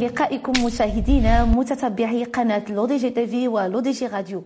بلقائكم 0.00 0.64
مشاهدينا 0.64 1.44
متتبعي 1.44 2.24
قناة 2.24 2.62
لودي 2.68 2.96
جي 2.96 3.10
تيفي 3.10 3.48
ولودي 3.48 3.90
جي 3.90 4.06
راديو. 4.06 4.42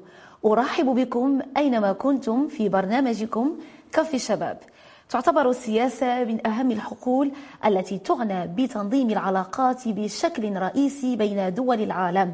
أرحب 0.46 0.86
بكم 0.86 1.40
أينما 1.56 1.92
كنتم 1.92 2.48
في 2.48 2.68
برنامجكم 2.68 3.56
كافي 3.92 4.14
الشباب. 4.14 4.58
تعتبر 5.08 5.50
السياسة 5.50 6.24
من 6.24 6.46
أهم 6.46 6.70
الحقول 6.70 7.32
التي 7.66 7.98
تعنى 7.98 8.46
بتنظيم 8.46 9.10
العلاقات 9.10 9.88
بشكل 9.88 10.56
رئيسي 10.56 11.16
بين 11.16 11.54
دول 11.54 11.82
العالم. 11.82 12.32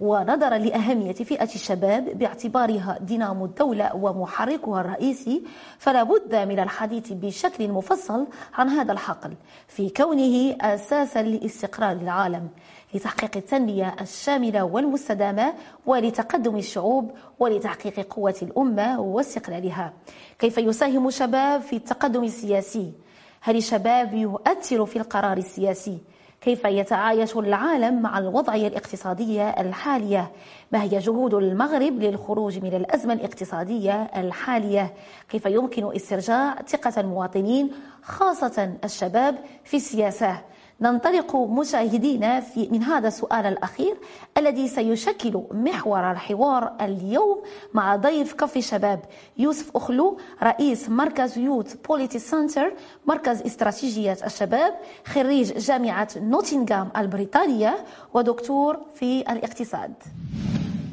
ونظرا 0.00 0.58
لأهمية 0.58 1.12
فئة 1.12 1.54
الشباب 1.54 2.18
باعتبارها 2.18 2.98
دينامو 3.00 3.44
الدولة 3.44 3.96
ومحركها 3.96 4.80
الرئيسي 4.80 5.42
فلا 5.78 6.02
بد 6.02 6.34
من 6.34 6.58
الحديث 6.60 7.12
بشكل 7.12 7.68
مفصل 7.68 8.26
عن 8.54 8.68
هذا 8.68 8.92
الحقل 8.92 9.34
في 9.68 9.90
كونه 9.90 10.56
أساسا 10.60 11.22
لاستقرار 11.22 11.92
العالم 11.92 12.48
لتحقيق 12.94 13.36
التنمية 13.36 13.96
الشاملة 14.00 14.64
والمستدامة 14.64 15.54
ولتقدم 15.86 16.56
الشعوب 16.56 17.10
ولتحقيق 17.38 18.00
قوة 18.14 18.34
الأمة 18.42 19.00
واستقلالها 19.00 19.92
كيف 20.38 20.58
يساهم 20.58 21.08
الشباب 21.08 21.60
في 21.60 21.76
التقدم 21.76 22.24
السياسي؟ 22.24 22.92
هل 23.40 23.56
الشباب 23.56 24.14
يؤثر 24.14 24.86
في 24.86 24.96
القرار 24.96 25.36
السياسي؟ 25.36 25.98
كيف 26.40 26.64
يتعايش 26.64 27.36
العالم 27.36 28.02
مع 28.02 28.18
الوضعية 28.18 28.68
الاقتصادية 28.68 29.48
الحالية؟ 29.50 30.30
ما 30.72 30.82
هي 30.82 30.98
جهود 30.98 31.34
المغرب 31.34 31.98
للخروج 32.02 32.58
من 32.58 32.74
الأزمة 32.74 33.12
الاقتصادية 33.12 34.02
الحالية؟ 34.02 34.94
كيف 35.28 35.46
يمكن 35.46 35.96
استرجاع 35.96 36.62
ثقة 36.62 37.00
المواطنين 37.00 37.70
خاصة 38.02 38.72
الشباب 38.84 39.38
في 39.64 39.76
السياسة؟ 39.76 40.38
ننطلق 40.80 41.36
مشاهدينا 41.36 42.40
في 42.40 42.68
من 42.68 42.82
هذا 42.82 43.08
السؤال 43.08 43.46
الأخير 43.46 43.96
الذي 44.36 44.68
سيشكل 44.68 45.42
محور 45.50 46.10
الحوار 46.10 46.76
اليوم 46.80 47.42
مع 47.74 47.96
ضيف 47.96 48.34
كافي 48.34 48.62
شباب 48.62 49.00
يوسف 49.38 49.76
أخلو 49.76 50.18
رئيس 50.42 50.88
مركز 50.88 51.38
Youth 51.38 51.74
Policy 51.74 52.18
Center 52.18 52.72
مركز 53.06 53.42
استراتيجية 53.42 54.16
الشباب 54.26 54.74
خريج 55.06 55.52
جامعة 55.58 56.08
نوتنغهام 56.16 56.88
البريطانية 56.96 57.84
ودكتور 58.14 58.80
في 58.94 59.20
الاقتصاد. 59.20 59.92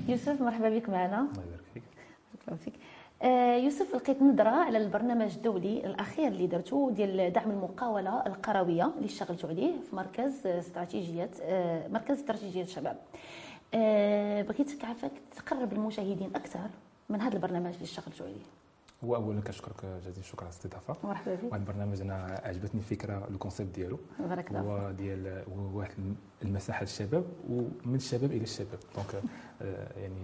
يوسف 0.07 0.41
مرحبا 0.41 0.69
بك 0.69 0.89
معنا. 0.89 1.19
الله 1.19 1.29
يبارك 2.47 2.59
فيك. 2.65 2.73
يوسف 3.63 3.95
لقيت 3.95 4.21
نظرة 4.21 4.49
على 4.49 4.77
البرنامج 4.77 5.33
الدولي 5.35 5.85
الأخير 5.85 6.27
اللي 6.27 6.47
درتو 6.47 6.89
ديال 6.89 7.33
دعم 7.33 7.51
المقاولة 7.51 8.25
القروية 8.25 8.91
اللي 8.95 9.05
اشتغلتوا 9.05 9.49
عليه 9.49 9.71
في 9.89 9.95
مركز 9.95 10.47
استراتيجية 10.47 11.29
آه، 11.41 11.87
مركز 11.87 12.17
استراتيجية 12.17 12.63
الشباب. 12.63 12.97
آه، 13.73 14.41
بغيت 14.41 14.85
عافاك 14.85 15.11
تقرب 15.35 15.73
المشاهدين 15.73 16.29
أكثر 16.35 16.69
من 17.09 17.21
هذا 17.21 17.33
البرنامج 17.35 17.73
اللي 17.73 17.83
اشتغلتوا 17.83 18.25
عليه 18.25 18.41
هو 19.03 19.15
اولا 19.15 19.41
كنشكرك 19.41 19.85
جزيل 20.05 20.19
الشكر 20.19 20.45
على 20.45 20.53
الاستضافة. 20.53 20.95
مرحبا 21.03 21.35
بك. 21.35 21.43
وهذا 21.43 21.55
البرنامج 21.55 22.01
أنا 22.01 22.41
عجبتني 22.43 22.81
الفكرة 22.81 23.27
الكونسيبت 23.31 23.75
ديالو. 23.75 23.97
بارك 24.19 24.47
الله 24.51 24.59
هو 24.59 24.91
ديال 24.91 25.43
واحد 25.73 25.93
المساحة 26.41 26.81
للشباب 26.81 27.25
ومن 27.49 27.95
الشباب 27.95 28.31
إلى 28.31 28.43
الشباب. 28.43 28.79
donc 28.95 29.23
آه، 29.61 29.99
يعني 29.99 30.15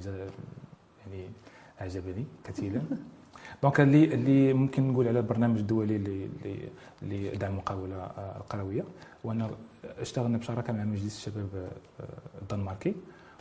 يعني 1.07 1.29
أعجبني 1.81 2.25
كثيرا. 2.43 2.81
donc 3.63 3.79
اللي 3.79 4.13
اللي 4.13 4.53
ممكن 4.53 4.91
نقول 4.91 5.07
على 5.07 5.19
البرنامج 5.19 5.57
الدولي 5.57 5.95
اللي 5.95 6.29
اللي 7.01 7.29
دعم 7.29 7.51
المقاولة 7.51 7.95
آه، 7.95 8.37
القروية 8.37 8.83
وأنا 9.23 9.49
اشتغلنا 9.99 10.37
بشراكه 10.37 10.73
مع 10.73 10.83
مجلس 10.83 11.17
الشباب 11.17 11.49
آه، 11.55 12.41
الدنماركي 12.41 12.95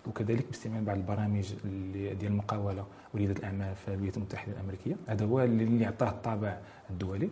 وكذلك 0.06 0.46
باستعمال 0.46 0.84
بعض 0.84 0.96
البرامج 0.96 1.54
ديال 1.94 2.32
المقاولة 2.32 2.86
ورياده 3.14 3.32
الأعمال 3.38 3.74
في 3.76 3.88
الولايات 3.88 4.16
المتحدة 4.16 4.52
الأمريكية. 4.52 4.96
هذا 5.06 5.24
هو 5.24 5.40
اللي 5.40 5.86
عطاه 5.86 6.08
الطابع 6.08 6.58
الدولي. 6.90 7.30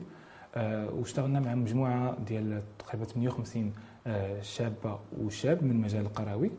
آه، 0.54 0.90
واشتغلنا 0.90 1.40
مع 1.40 1.54
مجموعة 1.54 2.16
ديال 2.26 2.62
تقريبا 2.78 3.04
58 3.04 3.72
آه، 4.06 4.40
شابة 4.40 4.98
وشاب 5.20 5.64
من 5.64 5.70
المجال 5.70 6.02
القروي 6.06 6.50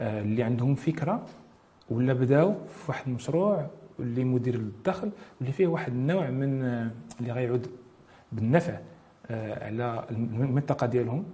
اللي 0.00 0.42
عندهم 0.42 0.74
فكرة 0.74 1.26
ولا 1.90 2.12
بداو 2.12 2.54
في 2.68 2.84
واحد 2.88 3.08
المشروع 3.08 3.66
اللي 4.00 4.24
مدير 4.24 4.56
للدخل 4.56 5.10
واللي 5.40 5.52
فيه 5.52 5.66
واحد 5.66 5.92
النوع 5.92 6.30
من 6.30 6.62
آه، 6.64 6.90
اللي 7.20 7.32
غيعود 7.32 7.66
بالنفع 8.32 8.78
آه، 9.30 9.64
على 9.66 10.04
المنطقة 10.10 10.86
ديالهم. 10.86 11.24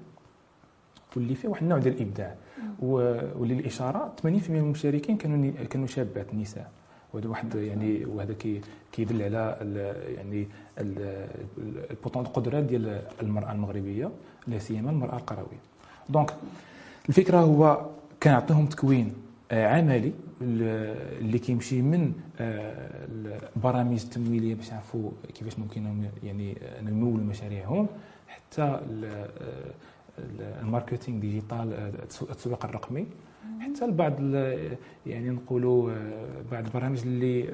واللي 1.16 1.34
فيه 1.34 1.48
واحد 1.48 1.62
النوع 1.62 1.78
ديال 1.78 1.94
الإبداع. 1.94 2.34
و- 2.82 3.38
واللي 3.40 3.54
الإشارة 3.54 4.12
80% 4.22 4.24
من 4.50 4.56
المشاركين 4.58 5.16
كانوا 5.16 5.50
كانوا 5.64 5.86
شابات 5.86 6.34
نساء. 6.34 6.70
وهذا 7.12 7.28
واحد 7.28 7.54
يعني 7.54 8.04
وهذا 8.04 8.32
كي 8.32 8.60
كيدل 8.92 9.22
على 9.22 9.58
ال- 9.60 10.14
يعني 10.16 10.48
ال- 10.78 11.26
ال- 11.58 11.90
ال 11.90 11.94
potentiel 11.94 12.22
القدرات 12.26 12.64
ديال 12.64 13.02
المرأة 13.22 13.52
المغربية 13.52 14.10
لا 14.46 14.58
سيما 14.58 14.90
المرأة 14.90 15.16
القروية. 15.16 15.60
donc 16.08 16.34
الفكرة 17.08 17.38
هو 17.38 17.86
كنعطيهم 18.22 18.66
تكوين. 18.66 19.12
عملي 19.52 20.12
ال- 20.42 21.18
اللي 21.20 21.38
كيمشي 21.38 21.82
من 21.82 22.12
آه، 22.40 23.06
البرامج 23.56 24.02
التمويلية 24.02 24.54
باش 24.54 24.68
يعرفوا 24.70 25.10
كيفاش 25.34 25.58
ممكن 25.58 26.04
يعني 26.22 26.56
آه، 26.62 26.80
نمولوا 26.82 27.24
مشاريعهم 27.26 27.86
حتى 28.28 28.62
آه، 28.62 28.80
ال- 30.18 30.58
ال 30.62 30.68
marketing 30.68 31.20
digital 31.20 31.92
التسو- 31.98 32.30
التسويق 32.30 32.64
الرقمي. 32.64 33.06
حتى 33.60 33.86
لبعض 33.86 34.20
يعني 35.06 35.30
نقولوا 35.30 35.92
بعض 36.52 36.64
البرامج 36.66 37.02
اللي 37.02 37.48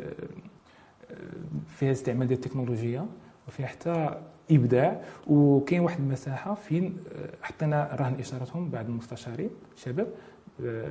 فيها 1.67 1.93
استعمال 1.93 2.27
ديال 2.27 2.39
التكنولوجيا 2.39 3.07
وفيها 3.49 3.67
حتى 3.67 4.21
إبداع. 4.51 5.01
وكاين 5.27 5.81
واحد 5.81 6.01
المساحة 6.01 6.55
فين 6.55 6.97
حطينا 7.43 7.97
رهن 8.01 8.15
إشارتهم 8.21 8.71
بعض 8.71 8.87
المستشارين 8.89 9.51
شباب 9.77 10.07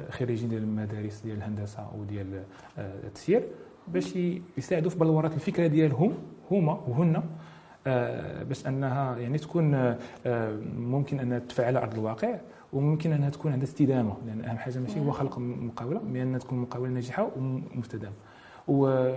خريجين 0.10 0.50
ديال 0.50 0.64
المدارس 0.64 1.22
ديال 1.22 1.38
الهندسة 1.38 1.88
وديال 1.98 2.44
آه، 2.78 3.00
التسيير 3.04 3.44
باش 3.88 4.16
يساعدوا 4.58 4.90
في 4.92 4.98
بلورات 5.00 5.34
الفكرة 5.34 5.68
ديالهم 5.68 6.14
هما 6.52 6.74
وهن 6.88 7.24
آه، 7.88 8.44
باش 8.44 8.68
أنها 8.68 9.18
يعني 9.18 9.38
تكون 9.38 9.74
آه، 9.74 9.98
آه، 10.26 10.56
ممكن 10.78 11.20
انها 11.20 11.40
تفعل 11.40 11.68
على 11.78 11.80
أرض 11.86 11.94
الواقع 11.94 12.36
وممكن 12.74 13.12
أنها 13.14 13.30
تكون 13.30 13.52
عندها 13.52 13.68
استدامة 13.68 14.18
لأن 14.26 14.42
أهم 14.42 14.58
حاجة 14.58 14.80
ماشي 14.80 15.00
هو 15.00 15.12
خلق 15.12 15.40
مقاولة 15.40 16.02
مي 16.04 16.24
أنها 16.24 16.40
تكون 16.40 16.60
مقاولة 16.60 16.92
ناجحة 16.92 17.30
ومستدامة. 17.38 18.14
و- 18.68 19.14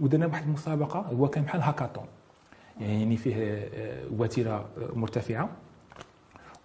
ودرنا 0.00 0.26
واحد 0.26 0.46
المسابقة 0.46 1.00
هو 1.00 1.28
كان 1.28 1.44
بحال 1.44 1.60
هاكاطون 1.60 2.04
يعني 2.80 3.16
فيه 3.16 3.34
آه، 3.36 4.04
وتيرة 4.18 4.50
آه، 4.78 4.94
مرتفعة. 4.94 5.48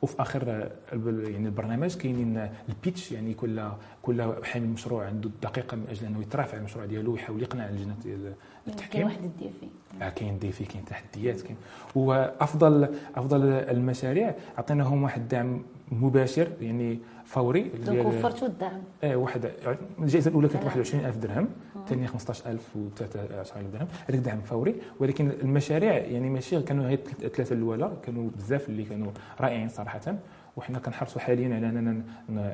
وفي 0.02 0.22
آخر 0.22 0.70
يعني 0.94 1.48
البرنامج 1.48 1.96
كاينين 1.96 2.50
البيتش 2.70 3.12
يعني 3.12 3.34
كل 3.34 3.70
كل 4.02 4.34
حامل 4.44 4.68
مشروع 4.68 5.06
عنده 5.06 5.30
دقيقه 5.42 5.78
من 5.78 5.88
أجل 5.90 6.06
أنه 6.06 6.22
يترافع 6.22 6.58
المشروع 6.58 6.86
ديالو 6.86 7.14
ويحاول 7.14 7.42
يقنع 7.42 7.68
ديال 8.04 8.22
كاين 8.22 8.34
التحكيم. 8.68 9.04
واحد 9.04 9.24
ال 9.24 9.33
défi 9.33 9.68
آه، 10.02 10.10
كاين 10.10 10.40
défi 10.40 10.66
كاين 10.66 10.86
تحديات 10.86 11.42
كاين. 11.42 11.58
وأفضل 11.96 12.90
أفضل 13.16 13.44
المشاريع 13.44 14.36
عطيناهم 14.58 15.04
واحد 15.04 15.22
الدعم 15.22 15.62
مباشر 15.92 16.48
يعني 16.62 17.00
فوري 17.28 17.62
donc 17.64 18.06
وفرتوا 18.06 18.48
الدعم. 18.48 18.82
آه 19.04 19.16
واحد 19.16 19.52
الجائزة 20.00 20.30
الأولى 20.30 20.48
كانت 20.48 20.64
21000 20.64 21.18
درهم 21.18 21.48
الثانية 21.76 22.08
15000 22.08 22.76
و 22.76 22.80
13000 22.96 23.72
درهم. 23.74 23.88
هذاك 24.10 24.20
دعم 24.20 24.42
فوري 24.42 24.76
ولكن 25.00 25.30
المشاريع 25.30 25.94
يعني 25.98 26.30
ماشي 26.30 26.62
كانوا 26.62 26.90
هي 26.90 26.94
الثلاثه 27.24 27.56
الأولى 27.56 27.92
كانوا 28.04 28.30
بزاف 28.38 28.70
اللي 28.70 28.84
كانوا 28.84 29.12
رائعين 29.42 29.70
صراحة. 29.70 30.16
وحنا 30.58 30.80
كنحرصوا 30.80 31.22
حاليا 31.22 31.56
على 31.56 31.70
أننا 31.70 32.04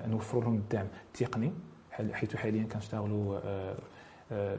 نوفروا 0.08 0.44
لهم 0.44 0.56
الدعم 0.56 0.86
التقني 1.08 1.52
حيث 2.14 2.36
حاليا 2.36 2.64
كنشتغلوا 2.64 3.40
آه، 3.46 3.76
آه، 4.32 4.58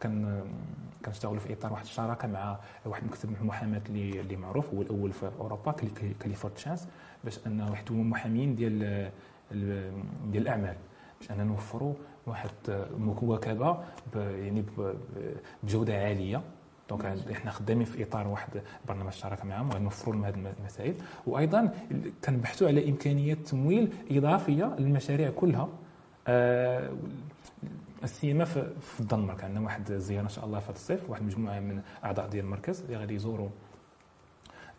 كان 0.00 0.42
كنشتغلوا 1.04 1.38
في 1.38 1.52
إطار 1.52 1.72
واحد 1.72 1.84
الشراكة 1.84 2.28
مع 2.28 2.58
واحد 2.86 3.04
مكتب 3.04 3.28
المحاماه 3.40 3.80
اللي 3.88 4.20
اللي 4.20 4.36
معروف 4.36 4.74
هو 4.74 4.82
الأول 4.82 5.12
في 5.12 5.30
أوروبا 5.40 5.72
كالي- 5.72 6.14
Clifford 6.20 6.58
Chance 6.58 6.88
باش 7.24 7.38
أنه 7.46 7.70
واحد 7.70 7.92
هما 7.92 8.02
محامين 8.02 8.54
ديال 8.54 8.82
ال- 8.82 9.10
ديال 9.52 10.42
الأعمال. 10.42 10.76
باش 11.20 11.30
اننا 11.30 11.44
نوفروا 11.44 11.94
واحد 12.26 12.50
مواكبه 12.98 13.72
ب- 13.72 14.16
يعني 14.16 14.64
بجودة 15.62 15.94
عالية. 15.94 16.42
donc 16.90 17.04
إحنا 17.32 17.50
خدامين 17.50 17.84
في 17.84 18.02
إطار 18.02 18.28
واحد 18.28 18.62
برنامج 18.88 19.06
الشراكه 19.06 19.44
معهم 19.44 19.68
وغنوفروا 19.68 20.14
لهم 20.14 20.24
هذه 20.24 20.54
المسائل. 20.60 20.94
وأيضا 21.26 21.74
كنبحثوا 22.24 22.68
على 22.68 22.88
امكانيات 22.90 23.38
تمويل 23.38 23.92
إضافية 24.10 24.76
للمشاريع 24.78 25.30
كلها. 25.30 25.68
آه، 26.28 26.90
لا 28.04 28.14
سيما 28.14 28.44
في 28.44 28.70
في 28.80 29.00
الدنمارك. 29.00 29.44
عندنا 29.44 29.60
واحد 29.60 29.90
الزياره 29.90 30.24
إن 30.24 30.28
شاء 30.28 30.44
الله 30.44 30.58
في 30.58 30.64
هذا 30.66 30.72
الصيف 30.74 31.10
واحد 31.10 31.22
مجموعة 31.22 31.60
من 31.60 31.80
أعضاء 32.04 32.28
ديال 32.28 32.44
المركز 32.44 32.80
اللي 32.84 32.96
غادي 32.96 33.14
يزوروا 33.14 33.48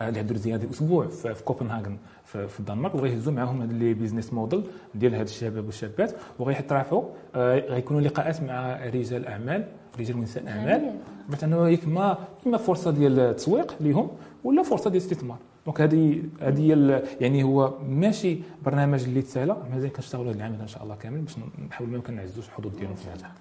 اللي 0.10 0.20
يهدروا 0.20 0.40
زياده 0.40 0.70
أسبوع 0.70 1.08
في, 1.08 1.44
كوبنهاغن 1.44 1.98
في, 2.26 2.60
الدنمارك 2.60 2.96
وغيهزوا 2.96 3.34
معاهم 3.34 3.62
هاد 3.62 3.74
les 3.74 3.94
business 3.94 4.34
models 4.34 4.64
ديال 4.96 5.16
هاد 5.16 5.28
الشباب 5.28 5.66
والشابات 5.66 6.16
وغيترافعوا 6.40 7.04
آه 7.36 7.60
غيكونوا 7.60 8.02
لقاءات 8.02 8.42
مع 8.42 8.86
رجال 8.86 9.28
أعمال 9.28 9.68
رجال 10.00 10.18
ونساء 10.18 10.48
أعمال 10.48 10.94
باش 11.30 11.44
أنه 11.44 11.70
ياك 11.70 11.88
ما 11.88 12.18
اما 12.48 12.58
فرصة 12.58 12.92
ديال 12.92 13.20
التسويق 13.20 13.76
ليهم 13.80 14.10
ولا 14.44 14.64
فرصة 14.64 14.90
ديال 14.90 15.04
الاستثمار 15.04 15.38
دونك 15.66 15.82
هذه 15.82 16.24
هذه 16.42 17.04
يعني 17.22 17.44
هو 17.44 17.74
ماشي 17.90 18.40
برنامج 18.66 19.04
اللي 19.04 19.22
تسالى 19.22 19.58
مازال 19.72 19.92
كنشتغلوا 19.94 20.32
هذا 20.32 20.38
العام 20.38 20.54
إن 20.62 20.68
شاء 20.68 20.84
الله 20.84 20.96
كامل 20.96 21.22
باش 21.22 21.36
نحاول 21.70 21.90
ما 21.90 21.96
يمكن 21.96 22.16
نعزوش 22.16 22.46
الحظوظ 22.48 22.76
ديالهم 22.76 22.96
في 22.96 23.10
هذا 23.10 23.32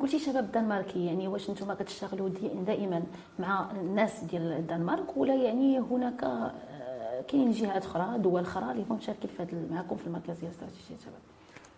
قلتي 0.00 0.18
شباب 0.18 0.44
الدنماركي 0.44 1.06
يعني 1.06 1.28
واش 1.28 1.50
أنتم 1.50 1.72
كتشتغلوا 1.72 2.28
دائما 2.66 3.02
مع 3.38 3.70
الناس 3.70 4.24
ديال 4.24 4.52
الدنمارك؟ 4.52 5.16
ولا 5.16 5.34
يعني 5.34 5.78
هناك 5.78 6.24
آه، 6.24 7.20
كاين 7.28 7.50
جهات 7.50 7.84
أخرى 7.84 8.18
دول 8.18 8.42
أخرى 8.42 8.70
اللي 8.70 8.84
هم 8.90 8.96
مشاركين 8.96 9.30
في 9.36 9.66
معكم 9.70 9.96
في 9.96 10.06
المركزيه 10.06 10.46
الاستراتيجيه 10.46 10.94
الشباب 10.96 11.20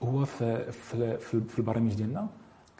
هو 0.02 0.24
في 0.24 0.72
في, 0.72 1.18
في 1.40 1.58
البرامج 1.58 1.94
ديالنا 1.94 2.28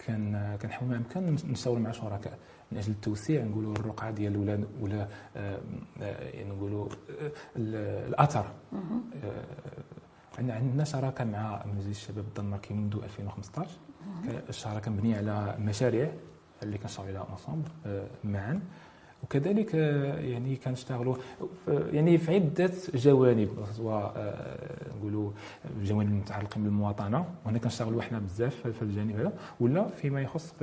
كان 0.07 0.57
كنحاول 0.63 0.91
ما 0.91 0.97
أمكن 0.97 1.37
نشتغل 1.53 1.79
مع 1.79 1.91
شركاء. 1.93 2.39
من 2.73 2.79
أجل 2.79 2.93
التوسيع 2.93 3.45
نقولوا 3.45 3.73
الرقعة 3.73 4.11
ديال 4.11 4.37
ولا 4.37 4.65
ولا 4.81 5.09
آه، 5.37 5.61
آه، 6.03 6.45
نقولوا 6.45 6.89
الأثر. 7.57 8.47
عندنا 10.39 10.85
شراكة 10.85 11.25
مع 11.25 11.65
مجلس 11.67 11.99
الشباب 11.99 12.25
الدنماركي 12.25 12.75
منذ 12.75 12.97
2015 13.05 13.71
الشراكه 14.49 14.91
مبنية 14.91 15.17
على 15.17 15.57
مشاريع 15.59 16.13
اللي 16.63 16.79
كنشتغلوا 16.79 17.09
عليها 17.09 17.27
اونصومبل 17.31 17.69
آه، 17.87 18.07
معا. 18.25 18.61
وكذلك 19.23 19.75
آه، 19.75 20.19
يعني 20.21 20.57
كنشتغلوا 20.57 21.17
يعني 21.69 22.19
في 22.19 22.35
عدة 22.35 22.71
جوانب. 22.95 23.49
سواء 23.73 24.13
آه، 24.17 24.97
نقولوا 24.99 25.31
الجوانب 25.77 26.11
المتعلقين 26.11 26.65
بالمواطنة. 26.65 27.27
وهنا 27.45 27.59
كنشتغلوا 27.59 28.03
حنا 28.03 28.19
بزاف 28.19 28.67
في 28.69 28.83
الجانب 28.83 29.17
هذا. 29.17 29.33
ولا 29.61 29.89
فيما 29.89 30.23
يخص 30.23 30.55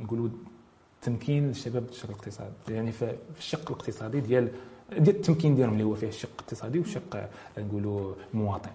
نقولوا 0.00 0.28
تمكين 1.02 1.48
الشباب 1.50 1.86
بالشق 1.86 2.08
الاقتصادي 2.08 2.52
يعني 2.68 2.92
في 2.92 3.16
الشق 3.38 3.70
الاقتصادي 3.70 4.20
ديال 4.20 4.48
ديال 4.92 5.16
التمكين 5.16 5.54
ديالهم 5.54 5.72
اللي 5.72 5.84
هو 5.84 5.94
فيه 5.94 6.08
الشق 6.08 6.30
الاقتصادي 6.38 6.78
والشق 6.78 7.28
نقولوا 7.58 8.14
المواطن 8.34 8.70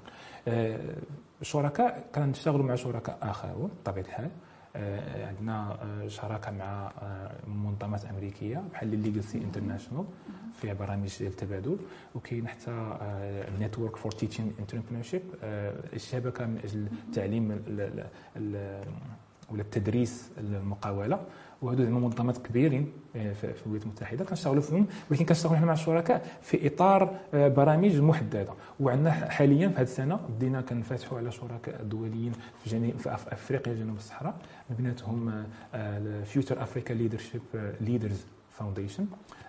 الشركاء 1.41 2.05
كنشتغلوا 2.15 2.65
مع 2.65 2.75
شركاء 2.75 3.17
آخرون 3.21 3.71
بطبيعة 3.83 4.05
الحال. 4.05 4.29
آه، 4.75 5.27
عندنا 5.27 5.77
آه، 5.81 6.07
شراكة 6.07 6.51
مع 6.51 6.91
آه، 7.01 7.31
منظمات 7.47 8.05
أمريكية 8.05 8.63
بحال 8.71 9.01
Legacy 9.01 9.37
International 9.37 10.05
فيها 10.53 10.73
برامج 10.73 11.17
ديال 11.19 11.31
التبادل. 11.31 11.77
وكاين 12.15 12.47
حتى 12.47 12.97
Network 13.59 13.95
for 13.95 14.11
Teaching 14.11 14.53
Entrepreneurship 14.59 15.21
الشبكة 15.93 16.45
من 16.45 16.57
أجل 16.63 16.87
تعليم 17.13 17.63
ولا 19.51 19.61
التدريس 19.61 20.31
المقاولة. 20.37 21.19
وهادو 21.61 21.83
زعما 21.83 21.99
منظمات 21.99 22.37
كبيرين 22.37 22.91
آه، 23.15 23.33
في 23.33 23.53
الولايات 23.65 23.85
المتحدة 23.85 24.25
كنشتغلوا 24.25 24.61
فيهم 24.61 24.87
ولكن 25.11 25.25
كنشتغلوا 25.25 25.57
حنا 25.57 25.65
مع 25.65 25.73
الشركاء 25.73 26.25
في 26.41 26.67
إطار 26.67 27.19
آه، 27.33 27.47
برامج 27.47 27.99
محددة. 28.01 28.53
وعندنا 28.79 29.11
حاليا 29.11 29.67
في 29.69 29.75
هذه 29.75 29.81
السنة 29.81 30.19
بدينا 30.29 30.61
كنفتحوا 30.61 31.17
على 31.17 31.31
شركاء 31.31 31.83
دوليين 31.83 32.31
في 32.63 32.69
جنوب 32.69 32.97
في 32.97 33.13
أفريقيا 33.13 33.73
جنوب 33.73 33.95
الصحراء. 33.97 34.35
من 34.69 34.75
بيناتهم 34.75 35.43
Future 36.25 36.63
Africa 36.63 36.93
Leadership 36.93 37.41
Leaders 37.81 38.25
Foundation 38.51 39.05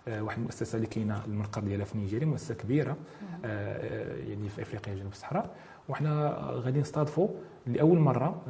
واحد 0.09 0.39
المؤسسة 0.39 0.77
اللي 0.77 0.87
كاينة 0.87 1.25
المقر 1.25 1.61
ديالها 1.61 1.85
في 1.85 1.99
نيجيريا 1.99 2.27
مؤسسة 2.27 2.55
كبيرة 2.55 2.97
آه، 3.45 4.17
يعني 4.17 4.49
في 4.49 4.63
أفريقيا 4.63 4.95
جنوب 4.95 5.13
الصحراء. 5.13 5.51
وحنا 5.89 6.29
غادي 6.51 6.81
نستضيفوا 6.81 7.29
لأول 7.67 7.99
مرة 7.99 8.43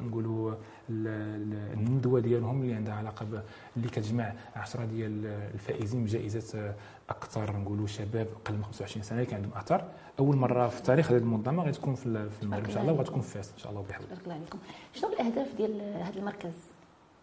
نقولوا 0.00 0.54
الندوة 0.90 2.20
ديالهم 2.20 2.62
اللي 2.62 2.74
عندها 2.74 2.94
علاقة 2.94 3.42
اللي 3.76 3.88
كتجمع 3.88 4.32
10 4.56 4.84
ديال 4.84 5.26
الفائزين 5.26 6.04
بجائزة 6.04 6.74
أكثر 7.08 7.56
نقولوا 7.56 7.86
شباب 7.86 8.26
أقل 8.44 8.54
من 8.54 8.64
25 8.64 9.02
سنة 9.02 9.18
اللي 9.18 9.30
كان 9.30 9.36
عندهم 9.42 9.58
أثر. 9.58 9.84
أول 10.18 10.36
مرة 10.36 10.68
في 10.68 10.82
تاريخ 10.82 11.10
هذه 11.12 11.18
المنظمة 11.18 11.62
غادي 11.64 11.76
تكون 11.76 11.94
في 11.94 12.06
المغرب 12.42 12.64
إن 12.64 12.70
شاء 12.70 12.82
الله 12.82 12.92
وغتكون 12.92 13.20
في 13.20 13.28
فاس 13.28 13.52
إن 13.52 13.58
شاء 13.58 13.72
الله 13.72 13.82
بحول. 13.88 14.06
الله 14.24 14.34
عليكم. 14.34 14.58
شنو 14.94 15.10
الأهداف 15.12 15.54
ديال 15.56 15.80
هذا 16.02 16.18
المركز 16.18 16.52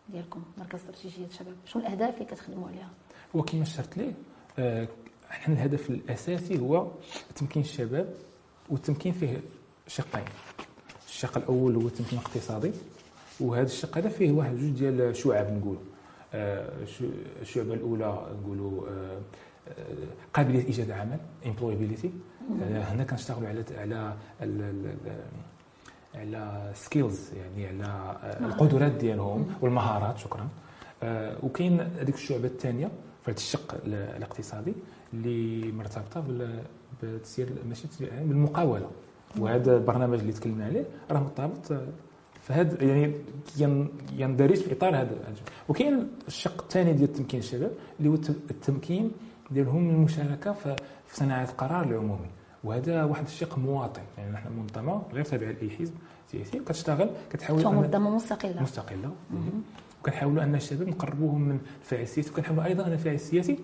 ديالكم 0.09 0.43
مركز 0.57 0.79
استراتيجية 0.79 1.25
الشباب؟ 1.25 1.53
شنو 1.65 1.81
الأهداف 1.81 2.13
اللي 2.13 2.25
كتخدموا 2.25 2.67
عليها؟ 2.67 2.89
هو 3.35 3.41
كما 3.41 3.65
شرت 3.65 3.97
ليه 3.97 4.13
آه، 4.59 4.87
إحنا 5.31 5.53
الهدف 5.53 5.89
الأساسي 5.89 6.59
هو 6.59 6.91
تمكين 7.35 7.61
الشباب 7.61 8.13
والتمكين 8.69 9.11
فيه 9.13 9.41
شقين. 9.87 10.23
الشق 11.17 11.37
الأول 11.37 11.75
هو 11.75 11.87
التمكين 11.87 12.19
الاقتصادي 12.19 12.71
وهذا 13.39 13.65
الشق 13.65 13.97
هذا 13.97 14.09
فيه 14.09 14.31
واحد 14.31 14.57
جوج 14.57 14.69
ديال 14.69 15.01
الشعب 15.01 15.51
نقولوا 15.53 15.81
آه، 16.33 16.69
الشعبة 17.41 17.73
الأولى 17.73 18.27
نقولوا 18.41 18.87
آه، 18.89 19.19
قابلية 20.33 20.65
إيجاد 20.65 20.91
عمل 20.91 21.19
امبلويبيليتي 21.45 22.11
هنا 22.61 23.03
كنشتغلوا 23.03 23.49
على 23.49 23.63
على 23.77 24.13
على 26.15 26.71
سكيلز 26.75 27.29
يعني 27.33 27.83
على 27.83 28.37
القدرات 28.39 28.91
ديالهم 28.91 29.53
والمهارات 29.61 30.17
شكرا. 30.17 30.49
وكاين 31.43 31.79
هذيك 31.79 32.15
الشعبة 32.15 32.47
الثانية 32.47 32.87
في 33.23 33.31
هذا 33.31 33.37
الشق 33.37 33.77
الاقتصادي 33.85 34.73
اللي 35.13 35.71
مرتبطة 35.71 36.23
بتسيير 37.03 37.49
ماشي 37.69 37.87
بالمقاولة. 37.99 38.89
وهذا 39.39 39.77
البرنامج 39.77 40.19
اللي 40.19 40.31
تكلمنا 40.33 40.65
عليه 40.65 40.85
راه 41.11 41.19
مرتبط 41.19 41.81
فهذا 42.41 42.83
يعني 42.83 43.13
يندرج 44.17 44.55
في 44.55 44.71
إطار 44.73 44.95
هذا 44.95 45.15
وكاين 45.69 46.07
الشق 46.27 46.61
الثاني 46.61 46.93
ديال 46.93 47.13
تمكين 47.13 47.39
الشباب 47.39 47.71
اللي 47.99 48.09
هو 48.09 48.13
التمكين 48.51 49.11
ديالهم 49.51 49.83
من 49.83 49.95
المشاركة 49.95 50.53
في 50.53 50.75
صناعة 51.13 51.43
القرار 51.43 51.85
العمومي. 51.85 52.27
وهذا 52.63 53.03
واحد 53.03 53.25
الشق 53.25 53.57
مواطن 53.57 54.01
يعني 54.17 54.31
نحن 54.31 54.49
منظمة 54.59 55.01
غير 55.13 55.25
تابعه 55.25 55.51
لأي 55.51 55.69
حزب 55.69 55.93
سياسي 56.31 56.59
كتشتغل 56.59 57.09
كتحاول 57.31 57.65
منظمة 57.65 58.15
مستقلة. 58.15 58.61
مستقلة. 58.61 59.11
وكنحاولوا 60.01 60.43
أن 60.43 60.55
الشباب 60.55 60.87
نقربوهم 60.87 61.41
من 61.41 61.59
الفاعل 61.81 62.03
السياسي 62.03 62.31
وكنحاولوا 62.31 62.65
أيضا 62.65 62.87
أن 62.87 62.93
الفاعل 62.93 63.15
السياسي 63.15 63.59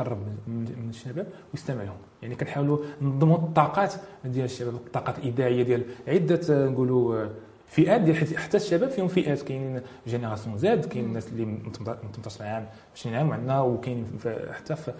يقرب 0.00 0.18
من 0.46 0.88
الشباب 0.90 1.26
ويستمع 1.54 1.82
لهم 1.82 1.96
يعني 2.22 2.34
كنحاولوا 2.34 2.78
ننظموا 3.02 3.36
الطاقات 3.36 3.94
ديال 4.24 4.44
الشباب 4.44 4.74
الطاقات 4.74 5.18
الابداعيه 5.18 5.62
ديال 5.62 5.84
عدة 6.08 6.68
نقولوا 6.68 7.26
فئات 7.66 8.00
ديال 8.00 8.16
حتى 8.38 8.56
الشباب 8.56 8.90
فيهم 8.90 9.08
فئات. 9.08 9.42
كاينين 9.42 9.80
génération 10.06 10.58
Z 10.58 10.84
كاين 10.84 11.04
الناس 11.04 11.28
اللي 11.28 11.44
من 11.44 11.72
18 11.72 12.44
عام 12.44 12.66
20 12.96 13.16
عام 13.16 13.28
وعندنا 13.28 13.60
وكاين 13.60 14.06
حتى 14.52 14.76
في 14.76 14.92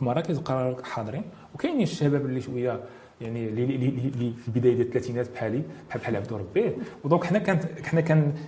مراكز 0.00 0.36
القرار 0.36 0.82
حاضرين. 0.82 1.22
وكاينين 1.54 1.82
الشباب 1.82 2.26
اللي 2.26 2.40
شوية 2.40 2.80
يعني 3.20 3.48
اللي 3.48 4.32
في 4.32 4.50
بدايه 4.50 4.74
ديال 4.74 4.86
الثلاثينات 4.86 5.30
بحالي 5.30 5.62
بحال 5.88 6.00
بحال 6.00 6.16
عبد 6.16 6.32
ربي 6.32 6.72
و 7.04 7.08
donc 7.08 7.24
حنا 7.24 7.38
كانت 7.38 7.86
حنا 7.86 8.00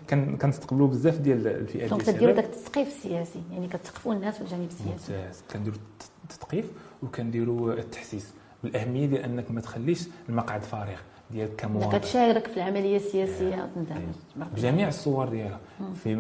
كان 0.08 0.36
كنستقبلوا 0.36 0.88
بزاف 0.88 1.18
ديال 1.18 1.46
الفئات 1.46 1.90
donc 1.90 2.02
كديروا 2.02 2.34
داك 2.34 2.44
التثقيف 2.44 2.88
السياسي 2.88 3.42
يعني 3.52 3.68
كتثقفوا 3.68 4.14
الناس 4.14 4.34
في 4.34 4.40
الجانب 4.40 4.68
السياسي. 4.68 5.12
ممتاز. 5.12 5.42
كنديروا 5.52 5.78
التثقيف 6.24 6.72
وكنديروا 7.02 7.72
التحسيس. 7.72 8.32
بالأهمية 8.62 9.06
ديال 9.06 9.22
أنك 9.22 9.50
ما 9.50 9.60
تخليش 9.60 10.08
المقعد 10.28 10.62
فارغ 10.62 10.98
ديالك 11.30 11.56
كمواطن 11.56 11.98
كتشارك 11.98 12.46
في 12.46 12.56
العملية 12.56 12.96
السياسية 12.96 13.70
إيه. 13.76 14.12
بجميع 14.56 14.88
الصور 14.88 15.28
ديالها. 15.28 15.60